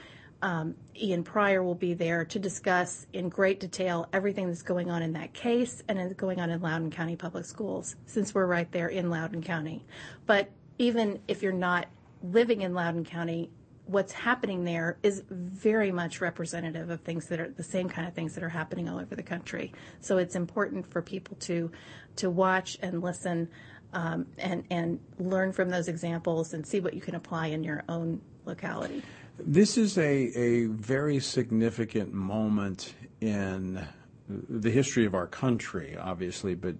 um, 0.42 0.74
Ian 0.96 1.24
Prior, 1.24 1.62
will 1.62 1.74
be 1.74 1.94
there 1.94 2.24
to 2.26 2.38
discuss 2.38 3.06
in 3.12 3.28
great 3.28 3.60
detail 3.60 4.08
everything 4.12 4.46
that's 4.48 4.62
going 4.62 4.90
on 4.90 5.02
in 5.02 5.12
that 5.14 5.32
case 5.32 5.82
and 5.88 5.98
is 5.98 6.12
going 6.14 6.40
on 6.40 6.50
in 6.50 6.60
Loudoun 6.60 6.90
County 6.90 7.16
Public 7.16 7.44
Schools, 7.44 7.96
since 8.06 8.34
we're 8.34 8.46
right 8.46 8.70
there 8.72 8.88
in 8.88 9.10
Loudoun 9.10 9.42
County. 9.42 9.84
But 10.26 10.50
even 10.78 11.20
if 11.28 11.42
you're 11.42 11.52
not 11.52 11.86
living 12.22 12.62
in 12.62 12.74
Loudoun 12.74 13.04
County, 13.04 13.50
what's 13.86 14.12
happening 14.12 14.64
there 14.64 14.98
is 15.02 15.22
very 15.28 15.92
much 15.92 16.20
representative 16.20 16.90
of 16.90 17.00
things 17.00 17.26
that 17.26 17.40
are 17.40 17.50
the 17.50 17.62
same 17.62 17.88
kind 17.88 18.08
of 18.08 18.14
things 18.14 18.34
that 18.34 18.42
are 18.42 18.48
happening 18.48 18.88
all 18.88 18.98
over 18.98 19.14
the 19.14 19.22
country. 19.22 19.72
So 20.00 20.18
it's 20.18 20.36
important 20.36 20.90
for 20.90 21.02
people 21.02 21.36
to 21.40 21.70
to 22.16 22.30
watch 22.30 22.78
and 22.80 23.02
listen 23.02 23.48
um, 23.92 24.26
and 24.38 24.64
and 24.70 25.00
learn 25.18 25.52
from 25.52 25.70
those 25.70 25.88
examples 25.88 26.54
and 26.54 26.66
see 26.66 26.80
what 26.80 26.94
you 26.94 27.00
can 27.00 27.14
apply 27.14 27.48
in 27.48 27.62
your 27.62 27.82
own 27.88 28.20
locality. 28.46 29.02
This 29.38 29.76
is 29.76 29.98
a, 29.98 30.02
a 30.02 30.66
very 30.66 31.18
significant 31.18 32.12
moment 32.12 32.94
in 33.20 33.84
the 34.28 34.70
history 34.70 35.06
of 35.06 35.14
our 35.14 35.26
country, 35.26 35.96
obviously, 36.00 36.54
but 36.54 36.76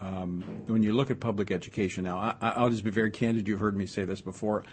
um, 0.00 0.42
when 0.66 0.82
you 0.82 0.92
look 0.92 1.10
at 1.10 1.20
public 1.20 1.50
education 1.50 2.04
now, 2.04 2.18
I, 2.40 2.50
I'll 2.50 2.70
just 2.70 2.84
be 2.84 2.90
very 2.90 3.10
candid. 3.10 3.48
You've 3.48 3.60
heard 3.60 3.76
me 3.76 3.86
say 3.86 4.04
this 4.04 4.20
before. 4.20 4.64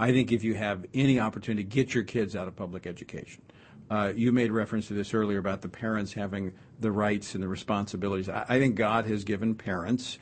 I 0.00 0.12
think 0.12 0.32
if 0.32 0.42
you 0.42 0.54
have 0.54 0.86
any 0.94 1.20
opportunity, 1.20 1.62
get 1.62 1.92
your 1.92 2.04
kids 2.04 2.34
out 2.34 2.48
of 2.48 2.56
public 2.56 2.86
education. 2.86 3.42
Uh, 3.90 4.12
you 4.16 4.32
made 4.32 4.50
reference 4.50 4.88
to 4.88 4.94
this 4.94 5.12
earlier 5.12 5.38
about 5.38 5.60
the 5.60 5.68
parents 5.68 6.14
having 6.14 6.52
the 6.80 6.90
rights 6.90 7.34
and 7.34 7.42
the 7.44 7.48
responsibilities. 7.48 8.28
I, 8.28 8.46
I 8.48 8.58
think 8.58 8.76
God 8.76 9.04
has 9.06 9.24
given 9.24 9.54
parents 9.54 10.18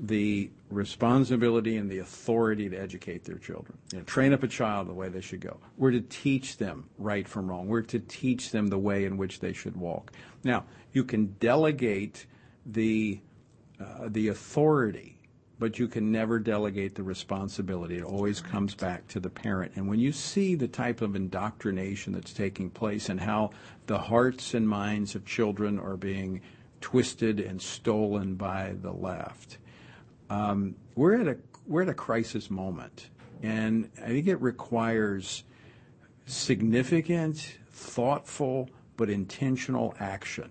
the 0.00 0.50
responsibility 0.70 1.76
and 1.78 1.90
the 1.90 1.98
authority 1.98 2.68
to 2.68 2.76
educate 2.76 3.24
their 3.24 3.38
children. 3.38 3.76
You 3.92 3.98
know, 3.98 4.04
train 4.04 4.32
up 4.32 4.44
a 4.44 4.48
child 4.48 4.88
the 4.88 4.94
way 4.94 5.08
they 5.08 5.20
should 5.20 5.40
go. 5.40 5.58
We're 5.76 5.90
to 5.90 6.00
teach 6.02 6.58
them 6.58 6.88
right 6.96 7.26
from 7.26 7.50
wrong. 7.50 7.66
We're 7.66 7.82
to 7.82 7.98
teach 7.98 8.52
them 8.52 8.68
the 8.68 8.78
way 8.78 9.04
in 9.04 9.16
which 9.16 9.40
they 9.40 9.52
should 9.52 9.76
walk. 9.76 10.12
Now, 10.44 10.64
you 10.92 11.02
can 11.02 11.34
delegate 11.40 12.26
the 12.64 13.20
uh, 13.80 14.08
the 14.08 14.28
authority, 14.28 15.17
but 15.58 15.78
you 15.78 15.88
can 15.88 16.12
never 16.12 16.38
delegate 16.38 16.94
the 16.94 17.02
responsibility. 17.02 17.98
It 17.98 18.04
always 18.04 18.40
comes 18.40 18.74
back 18.74 19.08
to 19.08 19.20
the 19.20 19.30
parent. 19.30 19.72
And 19.74 19.88
when 19.88 19.98
you 19.98 20.12
see 20.12 20.54
the 20.54 20.68
type 20.68 21.00
of 21.00 21.16
indoctrination 21.16 22.12
that's 22.12 22.32
taking 22.32 22.70
place 22.70 23.08
and 23.08 23.20
how 23.20 23.50
the 23.86 23.98
hearts 23.98 24.54
and 24.54 24.68
minds 24.68 25.14
of 25.14 25.24
children 25.24 25.78
are 25.78 25.96
being 25.96 26.40
twisted 26.80 27.40
and 27.40 27.60
stolen 27.60 28.36
by 28.36 28.74
the 28.80 28.92
left, 28.92 29.58
um, 30.30 30.76
we're 30.94 31.20
at 31.20 31.28
a 31.28 31.36
we're 31.66 31.82
at 31.82 31.88
a 31.88 31.94
crisis 31.94 32.50
moment, 32.50 33.10
and 33.42 33.90
I 34.02 34.06
think 34.06 34.26
it 34.26 34.40
requires 34.40 35.44
significant, 36.24 37.58
thoughtful, 37.70 38.70
but 38.96 39.10
intentional 39.10 39.94
action. 40.00 40.50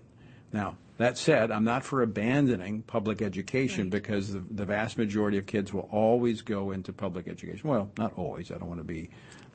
Now, 0.52 0.76
that 0.98 1.16
said, 1.18 1.50
I'm 1.50 1.64
not 1.64 1.84
for 1.84 2.02
abandoning 2.02 2.82
public 2.82 3.22
education 3.22 3.88
because 3.90 4.32
the, 4.32 4.44
the 4.50 4.64
vast 4.64 4.98
majority 4.98 5.38
of 5.38 5.46
kids 5.46 5.72
will 5.72 5.88
always 5.90 6.42
go 6.42 6.70
into 6.72 6.92
public 6.92 7.26
education. 7.28 7.68
Well, 7.68 7.90
not 7.96 8.12
always. 8.16 8.50
I 8.52 8.58
don't 8.58 8.68
want 8.68 8.80
to 8.80 8.84
be 8.84 9.10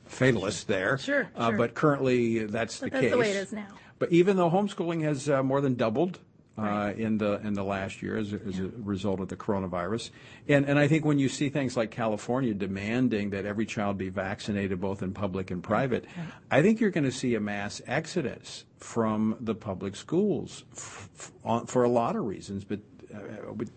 fatalist 0.06 0.66
there. 0.66 0.98
Sure, 0.98 1.30
Uh, 1.36 1.48
sure. 1.50 1.58
but 1.58 1.74
currently, 1.74 2.44
that's 2.46 2.80
But 2.80 2.86
the 2.86 2.90
that's 2.90 3.00
case. 3.02 3.12
the 3.12 3.18
way 3.18 3.30
it 3.30 3.36
is 3.36 3.52
now. 3.52 3.68
But 3.98 4.10
even 4.12 4.36
though 4.36 4.50
homeschooling 4.50 5.02
has 5.02 5.28
uh, 5.30 5.42
more 5.42 5.60
than 5.60 5.74
doubled 5.74 6.18
in 6.56 7.18
the 7.18 7.40
in 7.44 7.54
the 7.54 7.64
last 7.64 8.00
year 8.02 8.16
as, 8.16 8.32
a- 8.32 8.38
result 8.76 9.18
of 9.20 9.28
the 9.28 9.36
coronavirus, 9.36 10.10
and 10.48 10.64
and 10.66 10.78
I 10.78 10.86
think 10.86 11.04
when 11.04 11.18
you 11.18 11.28
see 11.28 11.48
things 11.48 11.76
like 11.76 11.90
California 11.90 12.54
demanding 12.54 13.30
that 13.30 13.44
every 13.44 13.66
child 13.66 13.98
be 13.98 14.08
vaccinated 14.08 14.80
both 14.80 15.02
in 15.02 15.12
public 15.12 15.50
and 15.50 15.62
private, 15.62 16.04
I 16.50 16.62
think 16.62 16.80
you're 16.80 16.90
going 16.90 17.04
to 17.04 17.12
see 17.12 17.34
a 17.34 17.40
mass 17.40 17.82
exodus 17.86 18.64
from 18.78 19.36
the 19.40 19.54
public 19.54 19.96
schools 19.96 20.64
f- 20.72 21.08
f- 21.18 21.32
on, 21.44 21.66
for 21.66 21.82
a 21.84 21.88
lot 21.88 22.14
of 22.16 22.24
reasons. 22.24 22.64
But, 22.64 22.80
uh, 23.12 23.52
but 23.54 23.68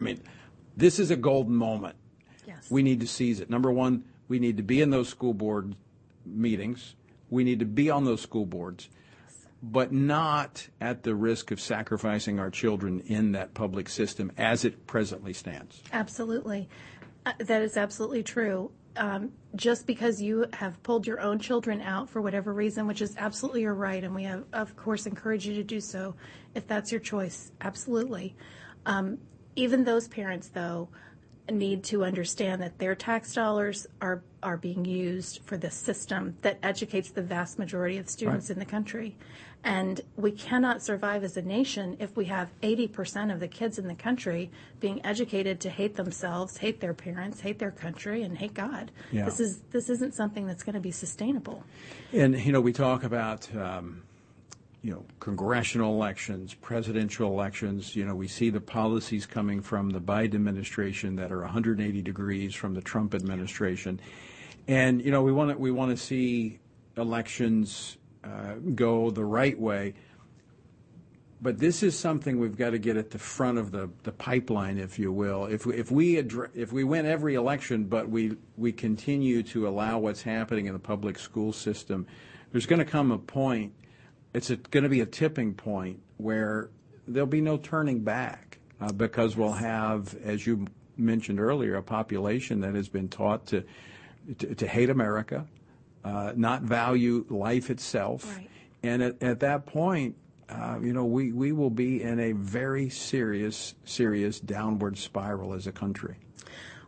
I 0.00 0.04
mean, 0.04 0.20
this 0.76 0.98
is 0.98 1.10
a 1.10 1.16
golden 1.16 1.54
moment. 1.54 1.94
Yes. 2.46 2.70
We 2.70 2.82
need 2.82 3.00
to 3.00 3.06
seize 3.06 3.38
it. 3.40 3.48
Number 3.50 3.70
one, 3.70 4.04
we 4.28 4.38
need 4.38 4.56
to 4.56 4.62
be 4.62 4.80
in 4.80 4.90
those 4.90 5.08
school 5.08 5.34
board 5.34 5.76
meetings. 6.26 6.94
We 7.30 7.44
need 7.44 7.58
to 7.60 7.66
be 7.66 7.90
on 7.90 8.04
those 8.04 8.20
school 8.20 8.46
boards, 8.46 8.88
but 9.70 9.92
not 9.92 10.68
at 10.80 11.02
the 11.02 11.14
risk 11.14 11.50
of 11.50 11.60
sacrificing 11.60 12.38
our 12.38 12.50
children 12.50 13.00
in 13.06 13.32
that 13.32 13.54
public 13.54 13.88
system 13.88 14.30
as 14.36 14.64
it 14.64 14.86
presently 14.86 15.32
stands. 15.32 15.82
Absolutely. 15.92 16.68
Uh, 17.24 17.32
that 17.38 17.62
is 17.62 17.76
absolutely 17.76 18.22
true. 18.22 18.70
Um, 18.96 19.32
just 19.56 19.86
because 19.86 20.22
you 20.22 20.46
have 20.52 20.80
pulled 20.82 21.06
your 21.06 21.20
own 21.20 21.38
children 21.38 21.80
out 21.80 22.08
for 22.08 22.20
whatever 22.20 22.52
reason, 22.52 22.86
which 22.86 23.02
is 23.02 23.16
absolutely 23.16 23.62
your 23.62 23.74
right, 23.74 24.04
and 24.04 24.14
we 24.14 24.22
have, 24.24 24.44
of 24.52 24.76
course, 24.76 25.06
encourage 25.06 25.46
you 25.46 25.54
to 25.54 25.64
do 25.64 25.80
so 25.80 26.14
if 26.54 26.68
that's 26.68 26.92
your 26.92 27.00
choice. 27.00 27.50
Absolutely. 27.60 28.36
Um, 28.86 29.18
even 29.56 29.82
those 29.82 30.06
parents, 30.06 30.48
though, 30.48 30.90
need 31.50 31.84
to 31.84 32.04
understand 32.04 32.62
that 32.62 32.78
their 32.78 32.94
tax 32.94 33.34
dollars 33.34 33.86
are 34.00 34.22
are 34.42 34.56
being 34.56 34.84
used 34.84 35.40
for 35.44 35.56
the 35.56 35.70
system 35.70 36.36
that 36.42 36.58
educates 36.62 37.10
the 37.10 37.22
vast 37.22 37.58
majority 37.58 37.96
of 37.96 38.08
students 38.08 38.48
right. 38.48 38.56
in 38.56 38.58
the 38.58 38.64
country. 38.64 39.16
And 39.64 40.02
we 40.16 40.30
cannot 40.30 40.82
survive 40.82 41.24
as 41.24 41.38
a 41.38 41.42
nation 41.42 41.96
if 41.98 42.14
we 42.18 42.26
have 42.26 42.50
80% 42.60 43.32
of 43.32 43.40
the 43.40 43.48
kids 43.48 43.78
in 43.78 43.88
the 43.88 43.94
country 43.94 44.50
being 44.78 45.04
educated 45.06 45.58
to 45.60 45.70
hate 45.70 45.96
themselves, 45.96 46.58
hate 46.58 46.80
their 46.80 46.92
parents, 46.92 47.40
hate 47.40 47.58
their 47.58 47.70
country, 47.70 48.22
and 48.22 48.36
hate 48.36 48.52
God. 48.52 48.90
Yeah. 49.10 49.24
This 49.24 49.40
is 49.40 49.60
this 49.70 49.88
isn't 49.88 50.14
something 50.14 50.46
that's 50.46 50.62
going 50.62 50.74
to 50.74 50.80
be 50.80 50.90
sustainable. 50.90 51.64
And 52.12 52.38
you 52.38 52.52
know, 52.52 52.60
we 52.60 52.72
talk 52.72 53.04
about. 53.04 53.48
Um, 53.56 54.02
you 54.84 54.90
know, 54.90 55.02
congressional 55.18 55.94
elections, 55.94 56.52
presidential 56.52 57.32
elections. 57.32 57.96
You 57.96 58.04
know, 58.04 58.14
we 58.14 58.28
see 58.28 58.50
the 58.50 58.60
policies 58.60 59.24
coming 59.24 59.62
from 59.62 59.88
the 59.88 60.00
Biden 60.00 60.34
administration 60.34 61.16
that 61.16 61.32
are 61.32 61.40
180 61.40 62.02
degrees 62.02 62.54
from 62.54 62.74
the 62.74 62.82
Trump 62.82 63.14
administration, 63.14 63.98
and 64.68 65.02
you 65.02 65.10
know, 65.10 65.22
we 65.22 65.32
want 65.32 65.52
to 65.52 65.56
we 65.56 65.70
want 65.70 65.90
to 65.90 65.96
see 65.96 66.60
elections 66.98 67.96
uh, 68.22 68.56
go 68.74 69.10
the 69.10 69.24
right 69.24 69.58
way. 69.58 69.94
But 71.40 71.58
this 71.58 71.82
is 71.82 71.98
something 71.98 72.38
we've 72.38 72.56
got 72.56 72.70
to 72.70 72.78
get 72.78 72.98
at 72.98 73.10
the 73.10 73.18
front 73.18 73.58
of 73.58 73.70
the, 73.70 73.90
the 74.02 74.12
pipeline, 74.12 74.78
if 74.78 74.98
you 74.98 75.12
will. 75.12 75.46
If 75.46 75.64
we, 75.64 75.76
if 75.76 75.90
we 75.90 76.18
if 76.18 76.74
we 76.74 76.84
win 76.84 77.06
every 77.06 77.36
election, 77.36 77.84
but 77.84 78.10
we 78.10 78.36
we 78.58 78.70
continue 78.70 79.42
to 79.44 79.66
allow 79.66 79.98
what's 79.98 80.22
happening 80.22 80.66
in 80.66 80.74
the 80.74 80.78
public 80.78 81.18
school 81.18 81.54
system, 81.54 82.06
there's 82.52 82.66
going 82.66 82.80
to 82.80 82.84
come 82.84 83.10
a 83.10 83.18
point. 83.18 83.72
It's 84.34 84.50
going 84.50 84.82
to 84.82 84.90
be 84.90 85.00
a 85.00 85.06
tipping 85.06 85.54
point 85.54 86.00
where 86.18 86.68
there'll 87.06 87.26
be 87.26 87.40
no 87.40 87.56
turning 87.56 88.00
back 88.00 88.58
uh, 88.80 88.92
because 88.92 89.36
we'll 89.36 89.52
have, 89.52 90.14
as 90.24 90.46
you 90.46 90.66
mentioned 90.96 91.40
earlier, 91.40 91.76
a 91.76 91.82
population 91.82 92.60
that 92.60 92.74
has 92.74 92.88
been 92.88 93.08
taught 93.08 93.46
to 93.46 93.64
to, 94.38 94.54
to 94.54 94.66
hate 94.66 94.90
America, 94.90 95.46
uh, 96.04 96.32
not 96.36 96.62
value 96.62 97.24
life 97.28 97.70
itself. 97.70 98.36
Right. 98.36 98.50
And 98.82 99.02
at, 99.02 99.22
at, 99.22 99.40
that 99.40 99.66
point, 99.66 100.16
uh, 100.48 100.78
you 100.82 100.92
know, 100.92 101.04
we, 101.04 101.32
we 101.32 101.52
will 101.52 101.70
be 101.70 102.02
in 102.02 102.20
a 102.20 102.32
very 102.32 102.90
serious, 102.90 103.74
serious 103.84 104.40
downward 104.40 104.98
spiral 104.98 105.54
as 105.54 105.66
a 105.66 105.72
country. 105.72 106.16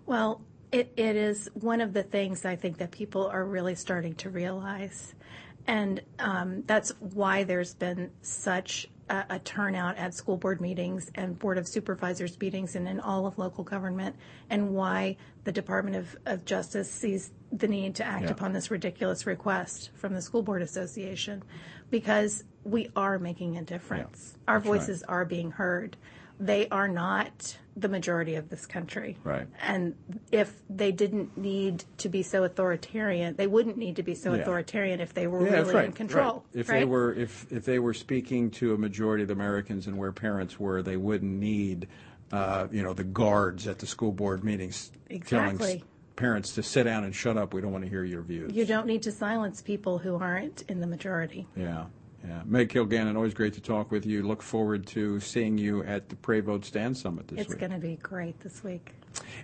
Well, 0.05 0.43
it, 0.73 0.93
it 0.97 1.17
is 1.17 1.49
one 1.55 1.81
of 1.81 1.93
the 1.93 2.03
things 2.03 2.45
I 2.45 2.57
think 2.57 2.79
that 2.79 2.91
people 2.91 3.27
are 3.27 3.45
really 3.45 3.75
starting 3.75 4.15
to 4.17 4.31
realize. 4.31 5.15
And 5.67 6.01
um, 6.19 6.63
that's 6.67 6.93
why 7.01 7.45
there's 7.45 7.75
been 7.75 8.11
such 8.23 8.89
a, 9.09 9.25
a, 9.31 9.39
turnout 9.41 9.97
at 9.97 10.15
school 10.15 10.37
board 10.37 10.61
meetings 10.61 11.11
and 11.15 11.39
board 11.39 11.59
of 11.59 11.67
supervisors 11.67 12.39
meetings 12.41 12.77
and 12.77 12.89
in 12.89 13.01
all 13.01 13.27
of 13.27 13.39
local 13.39 13.65
government, 13.65 14.17
and 14.51 14.71
why 14.71 15.17
the 15.45 15.53
Department 15.53 15.97
of, 15.97 16.17
of 16.27 16.45
Justice 16.45 16.91
sees 16.91 17.33
the 17.53 17.69
need 17.69 17.95
to 17.97 18.05
act 18.05 18.25
yeah. 18.25 18.31
upon 18.31 18.53
this 18.53 18.71
ridiculous 18.71 19.27
request 19.27 19.91
from 19.95 20.15
the 20.15 20.23
School 20.23 20.43
Board 20.43 20.63
Association 20.63 21.43
because 21.91 22.45
we 22.65 22.91
are 22.97 23.19
making 23.19 23.57
a 23.57 23.63
difference. 23.63 24.35
Yeah, 24.35 24.53
Our 24.53 24.61
voices 24.61 25.05
right. 25.09 25.15
are 25.15 25.25
being 25.25 25.53
heard. 25.53 25.97
They 26.39 26.69
are 26.69 26.89
not 26.89 27.57
the 27.77 27.89
majority 27.89 28.35
of 28.35 28.49
this 28.49 28.67
country. 28.67 29.19
Right. 29.25 29.47
And 29.61 29.95
if 30.33 30.53
they 30.69 30.93
didn't 30.93 31.37
need 31.37 31.85
to 31.99 32.09
be 32.09 32.23
so 32.23 32.45
authoritarian, 32.45 33.37
they 33.37 33.47
wouldn't 33.47 33.77
need 33.77 33.97
to 33.97 34.03
be 34.03 34.15
so 34.15 34.35
yeah. 34.35 34.41
authoritarian 34.41 35.01
if 35.01 35.15
they 35.15 35.27
were 35.27 35.47
yeah, 35.47 35.57
really 35.57 35.75
right, 35.75 35.85
in 35.87 35.93
control. 35.93 36.45
Right. 36.55 36.61
If 36.61 36.69
right? 36.69 36.81
they 36.81 36.85
were 36.85 37.13
if 37.15 37.51
if 37.51 37.65
they 37.65 37.79
were 37.79 37.95
speaking 37.95 38.51
to 38.53 38.75
a 38.75 38.79
majority 38.79 39.23
of 39.23 39.29
the 39.29 39.35
Americans 39.35 39.87
and 39.87 39.99
where 39.99 40.13
parents 40.13 40.59
were, 40.59 40.83
they 40.83 40.97
wouldn't 40.97 41.33
need 41.33 41.89
uh, 42.33 42.67
you 42.71 42.83
know, 42.83 42.93
the 42.93 43.05
guards 43.05 43.67
at 43.67 43.79
the 43.79 43.87
school 43.87 44.13
board 44.13 44.45
meetings 44.45 44.91
exactly. 45.09 45.59
telling 45.59 45.83
parents 46.17 46.55
to 46.55 46.63
sit 46.63 46.85
down 46.85 47.05
and 47.05 47.15
shut 47.15 47.37
up. 47.37 47.55
We 47.55 47.61
don't 47.61 47.73
want 47.73 47.85
to 47.85 47.91
hear 47.91 48.05
your 48.05 48.23
views. 48.23 48.53
You 48.53 48.65
don't 48.65 48.87
need 48.87 49.03
to 49.03 49.13
silence 49.13 49.63
people 49.63 49.99
who 49.99 50.17
aren't 50.17 50.63
in 50.63 50.81
the 50.81 50.87
majority. 50.87 51.47
Yeah. 51.55 51.85
Yeah. 52.25 52.43
Meg 52.45 52.71
Kilgannon, 52.71 53.17
always 53.17 53.35
great 53.35 53.55
to 53.55 53.61
talk 53.61 53.91
with 53.91 54.07
you. 54.07 54.23
Look 54.23 54.43
forward 54.43 54.87
to 54.89 55.21
seeing 55.21 55.59
you 55.59 55.83
at 55.85 56.09
the 56.09 56.17
Pray 56.17 56.41
Vote 56.41 56.65
Stand 56.65 56.97
Summit 56.97 57.29
this 57.29 57.41
it's 57.41 57.49
week. 57.49 57.57
It's 57.57 57.61
going 57.61 57.81
to 57.81 57.87
be 57.87 57.97
great 57.97 58.41
this 58.41 58.65
week. 58.65 58.95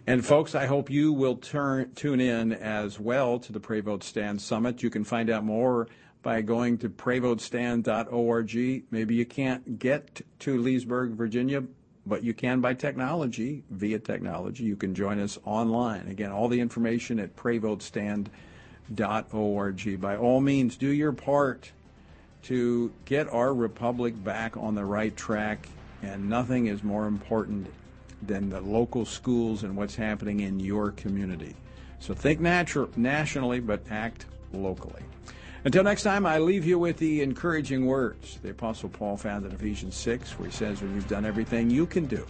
And 0.06 0.24
folks, 0.24 0.54
I 0.54 0.66
hope 0.66 0.90
you 0.90 1.12
will 1.12 1.36
turn 1.36 1.92
tune 1.94 2.20
in 2.20 2.52
as 2.52 3.00
well 3.00 3.38
to 3.38 3.52
the 3.52 3.60
Pray 3.60 3.80
Vote 3.80 4.02
Stand 4.02 4.40
Summit. 4.40 4.82
You 4.82 4.90
can 4.90 5.04
find 5.04 5.30
out 5.30 5.44
more 5.44 5.88
by 6.22 6.40
going 6.40 6.78
to 6.78 6.88
prayvotestand.org. 6.88 8.84
Maybe 8.90 9.14
you 9.14 9.26
can't 9.26 9.78
get 9.78 10.22
to 10.40 10.60
Leesburg, 10.60 11.12
Virginia, 11.12 11.62
but 12.06 12.22
you 12.22 12.34
can 12.34 12.60
by 12.60 12.74
technology, 12.74 13.64
via 13.70 13.98
technology. 13.98 14.64
You 14.64 14.76
can 14.76 14.94
join 14.94 15.18
us 15.20 15.38
online. 15.44 16.08
Again, 16.08 16.30
all 16.30 16.48
the 16.48 16.60
information 16.60 17.18
at 17.18 17.34
prayvotestand.org. 17.36 20.00
By 20.00 20.16
all 20.16 20.40
means, 20.40 20.76
do 20.76 20.88
your 20.88 21.12
part 21.12 21.72
to 22.44 22.92
get 23.04 23.32
our 23.32 23.54
republic 23.54 24.22
back 24.22 24.56
on 24.56 24.74
the 24.74 24.84
right 24.84 25.16
track, 25.16 25.68
and 26.02 26.28
nothing 26.28 26.66
is 26.66 26.82
more 26.82 27.06
important 27.06 27.68
than 28.22 28.50
the 28.50 28.60
local 28.60 29.04
schools 29.04 29.62
and 29.62 29.76
what's 29.76 29.94
happening 29.94 30.40
in 30.40 30.60
your 30.60 30.92
community. 30.92 31.54
So 31.98 32.14
think 32.14 32.40
natu- 32.40 32.96
nationally, 32.96 33.60
but 33.60 33.82
act 33.90 34.26
locally. 34.52 35.02
Until 35.64 35.84
next 35.84 36.02
time, 36.02 36.26
I 36.26 36.38
leave 36.38 36.66
you 36.66 36.78
with 36.78 36.96
the 36.96 37.22
encouraging 37.22 37.86
words 37.86 38.38
the 38.42 38.50
Apostle 38.50 38.88
Paul 38.88 39.16
found 39.16 39.46
in 39.46 39.52
Ephesians 39.52 39.94
6, 39.94 40.38
where 40.38 40.48
he 40.48 40.54
says, 40.54 40.82
When 40.82 40.94
you've 40.94 41.06
done 41.06 41.24
everything 41.24 41.70
you 41.70 41.86
can 41.86 42.06
do, 42.06 42.26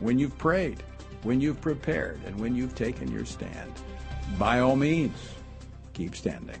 when 0.00 0.18
you've 0.18 0.36
prayed, 0.36 0.82
when 1.22 1.40
you've 1.40 1.60
prepared, 1.62 2.20
and 2.26 2.38
when 2.38 2.54
you've 2.54 2.74
taken 2.74 3.10
your 3.10 3.24
stand, 3.24 3.72
by 4.38 4.60
all 4.60 4.76
means, 4.76 5.16
keep 5.94 6.14
standing. 6.14 6.60